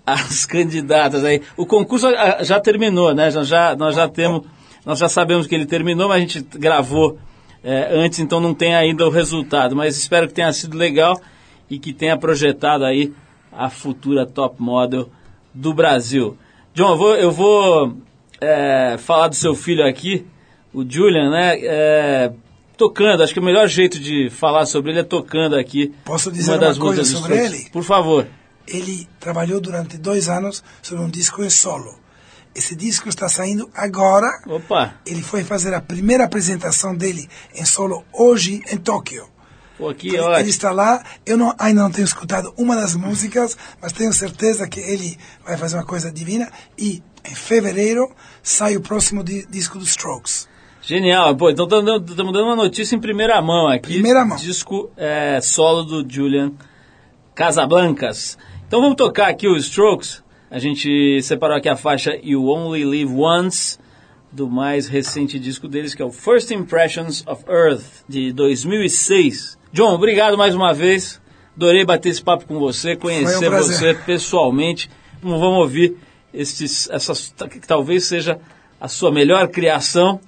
as 0.05 0.45
candidatas 0.45 1.23
aí. 1.23 1.41
O 1.57 1.65
concurso 1.65 2.07
ah, 2.07 2.43
já 2.43 2.59
terminou, 2.59 3.13
né? 3.15 3.31
Nós 3.31 3.47
já, 3.47 3.75
nós 3.75 3.95
já 3.95 4.07
temos, 4.07 4.45
nós 4.85 4.99
já 4.99 5.09
sabemos 5.09 5.47
que 5.47 5.55
ele 5.55 5.65
terminou, 5.65 6.07
mas 6.07 6.17
a 6.17 6.19
gente 6.19 6.41
gravou 6.57 7.17
é, 7.63 7.89
antes, 7.91 8.19
então 8.19 8.39
não 8.39 8.53
tem 8.53 8.75
ainda 8.75 9.05
o 9.05 9.09
resultado. 9.09 9.75
Mas 9.75 9.97
espero 9.97 10.27
que 10.27 10.33
tenha 10.33 10.53
sido 10.53 10.77
legal 10.77 11.19
e 11.69 11.79
que 11.79 11.93
tenha 11.93 12.17
projetado 12.17 12.85
aí 12.85 13.13
a 13.51 13.69
futura 13.69 14.25
top 14.25 14.61
model 14.61 15.09
do 15.53 15.73
Brasil. 15.73 16.37
John, 16.73 16.91
eu 16.91 16.97
vou, 16.97 17.15
eu 17.15 17.31
vou 17.31 17.97
é, 18.39 18.97
falar 18.99 19.29
do 19.29 19.35
seu 19.35 19.55
filho 19.55 19.85
aqui, 19.85 20.25
o 20.73 20.87
Julian, 20.87 21.31
né? 21.31 21.57
É, 21.59 22.31
tocando, 22.77 23.23
acho 23.23 23.33
que 23.33 23.39
o 23.39 23.43
melhor 23.43 23.67
jeito 23.67 23.99
de 23.99 24.29
falar 24.29 24.65
sobre 24.65 24.91
ele 24.91 24.99
é 24.99 25.03
tocando 25.03 25.55
aqui. 25.55 25.93
Posso 26.05 26.31
dizer 26.31 26.51
uma 26.51 26.57
uma, 26.57 26.67
das 26.67 26.77
coisa 26.77 27.01
músicas 27.01 27.21
dos 27.21 27.29
sobre 27.29 27.45
ele? 27.45 27.69
Por 27.71 27.83
favor. 27.83 28.27
Ele 28.67 29.07
trabalhou 29.19 29.59
durante 29.59 29.97
dois 29.97 30.29
anos 30.29 30.63
sobre 30.81 31.03
um 31.03 31.09
disco 31.09 31.43
em 31.43 31.49
solo. 31.49 31.97
Esse 32.53 32.75
disco 32.75 33.07
está 33.07 33.29
saindo 33.29 33.69
agora. 33.73 34.27
Opa, 34.47 34.95
Ele 35.05 35.21
foi 35.21 35.43
fazer 35.43 35.73
a 35.73 35.81
primeira 35.81 36.25
apresentação 36.25 36.95
dele 36.95 37.27
em 37.55 37.65
solo 37.65 38.03
hoje 38.11 38.63
em 38.71 38.77
Tóquio. 38.77 39.27
Pô, 39.77 39.93
que 39.93 40.09
Ele, 40.09 40.39
ele 40.39 40.49
está 40.49 40.71
lá. 40.71 41.03
Eu 41.25 41.37
não, 41.37 41.53
ainda 41.59 41.81
não 41.83 41.91
tenho 41.91 42.05
escutado 42.05 42.53
uma 42.57 42.75
das 42.75 42.95
músicas, 42.95 43.57
mas 43.81 43.91
tenho 43.93 44.11
certeza 44.13 44.67
que 44.67 44.79
ele 44.79 45.17
vai 45.45 45.57
fazer 45.57 45.77
uma 45.77 45.85
coisa 45.85 46.11
divina. 46.11 46.49
E 46.77 47.01
em 47.29 47.35
fevereiro 47.35 48.09
sai 48.41 48.75
o 48.77 48.81
próximo 48.81 49.23
di- 49.23 49.45
disco 49.49 49.77
dos 49.77 49.89
Strokes. 49.89 50.47
Genial, 50.81 51.35
pô, 51.35 51.49
então 51.49 51.65
estamos 51.65 52.15
dando 52.15 52.43
uma 52.45 52.55
notícia 52.55 52.95
em 52.95 52.99
primeira 52.99 53.41
mão 53.41 53.67
aqui. 53.67 53.89
Primeira 53.93 54.23
mão. 54.23 54.37
Disco 54.37 54.89
é, 54.95 55.39
solo 55.41 55.83
do 55.83 56.05
Julian 56.09 56.53
Casablancas. 57.35 58.37
Então 58.67 58.81
vamos 58.81 58.95
tocar 58.95 59.27
aqui 59.27 59.47
os 59.47 59.65
Strokes. 59.65 60.23
A 60.49 60.59
gente 60.59 61.21
separou 61.23 61.57
aqui 61.57 61.67
a 61.67 61.75
faixa 61.75 62.17
You 62.23 62.45
Only 62.47 62.85
Live 62.85 63.13
Once, 63.13 63.77
do 64.31 64.49
mais 64.49 64.87
recente 64.87 65.37
disco 65.37 65.67
deles, 65.67 65.93
que 65.93 66.01
é 66.01 66.05
o 66.05 66.11
First 66.11 66.51
Impressions 66.51 67.23
of 67.27 67.43
Earth, 67.49 67.83
de 68.07 68.31
2006. 68.31 69.57
John, 69.77 69.93
obrigado 69.93 70.35
mais 70.35 70.55
uma 70.55 70.73
vez. 70.73 71.21
Adorei 71.55 71.85
bater 71.85 72.09
esse 72.09 72.19
papo 72.19 72.47
com 72.47 72.57
você, 72.57 72.95
conhecer 72.95 73.53
um 73.53 73.57
você 73.57 73.93
pessoalmente. 73.93 74.89
Vamos 75.21 75.39
vamos 75.39 75.59
ouvir 75.59 75.95
estes, 76.33 76.89
essas, 76.89 77.31
que 77.47 77.59
talvez 77.59 78.05
seja 78.05 78.39
a 78.81 78.87
sua 78.87 79.11
melhor 79.11 79.47
criação. 79.49 80.19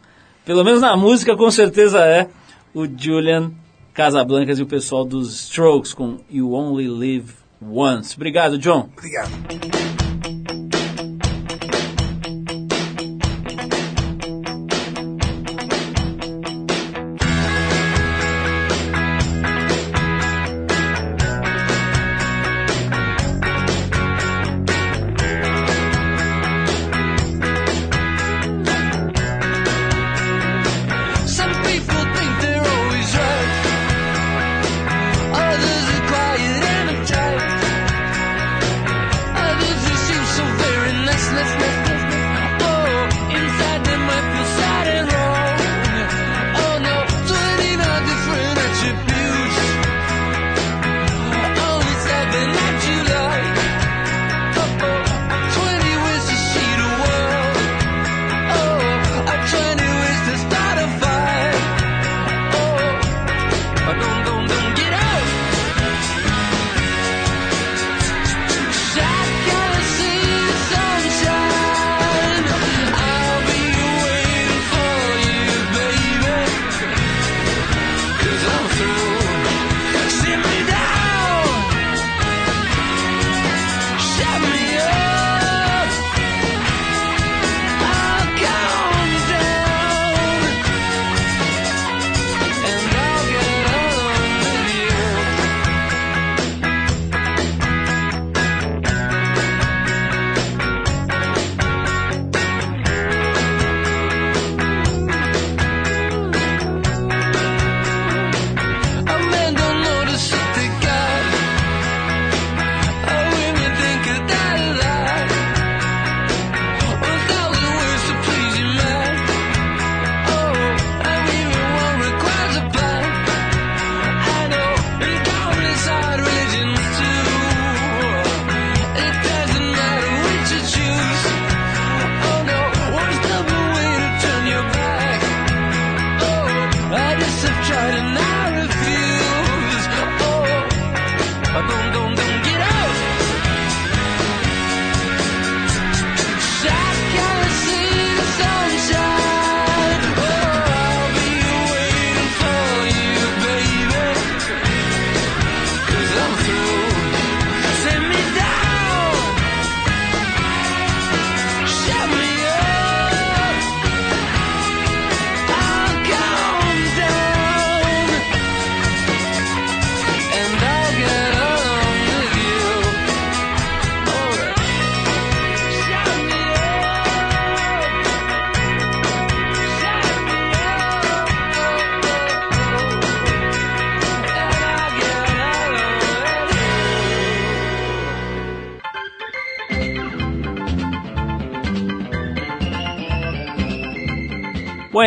Pelo 0.45 0.63
menos 0.63 0.81
na 0.81 0.95
música, 0.95 1.35
com 1.35 1.49
certeza 1.49 2.05
é 2.05 2.27
o 2.75 2.85
Julian 2.85 3.51
Casablancas 3.91 4.59
e 4.59 4.61
o 4.61 4.67
pessoal 4.67 5.03
dos 5.03 5.45
Strokes 5.45 5.95
com 5.95 6.19
You 6.29 6.53
Only 6.53 6.87
Live 6.87 7.33
Once. 7.59 8.15
Obrigado, 8.15 8.55
John. 8.55 8.87
Obrigado. 8.95 9.98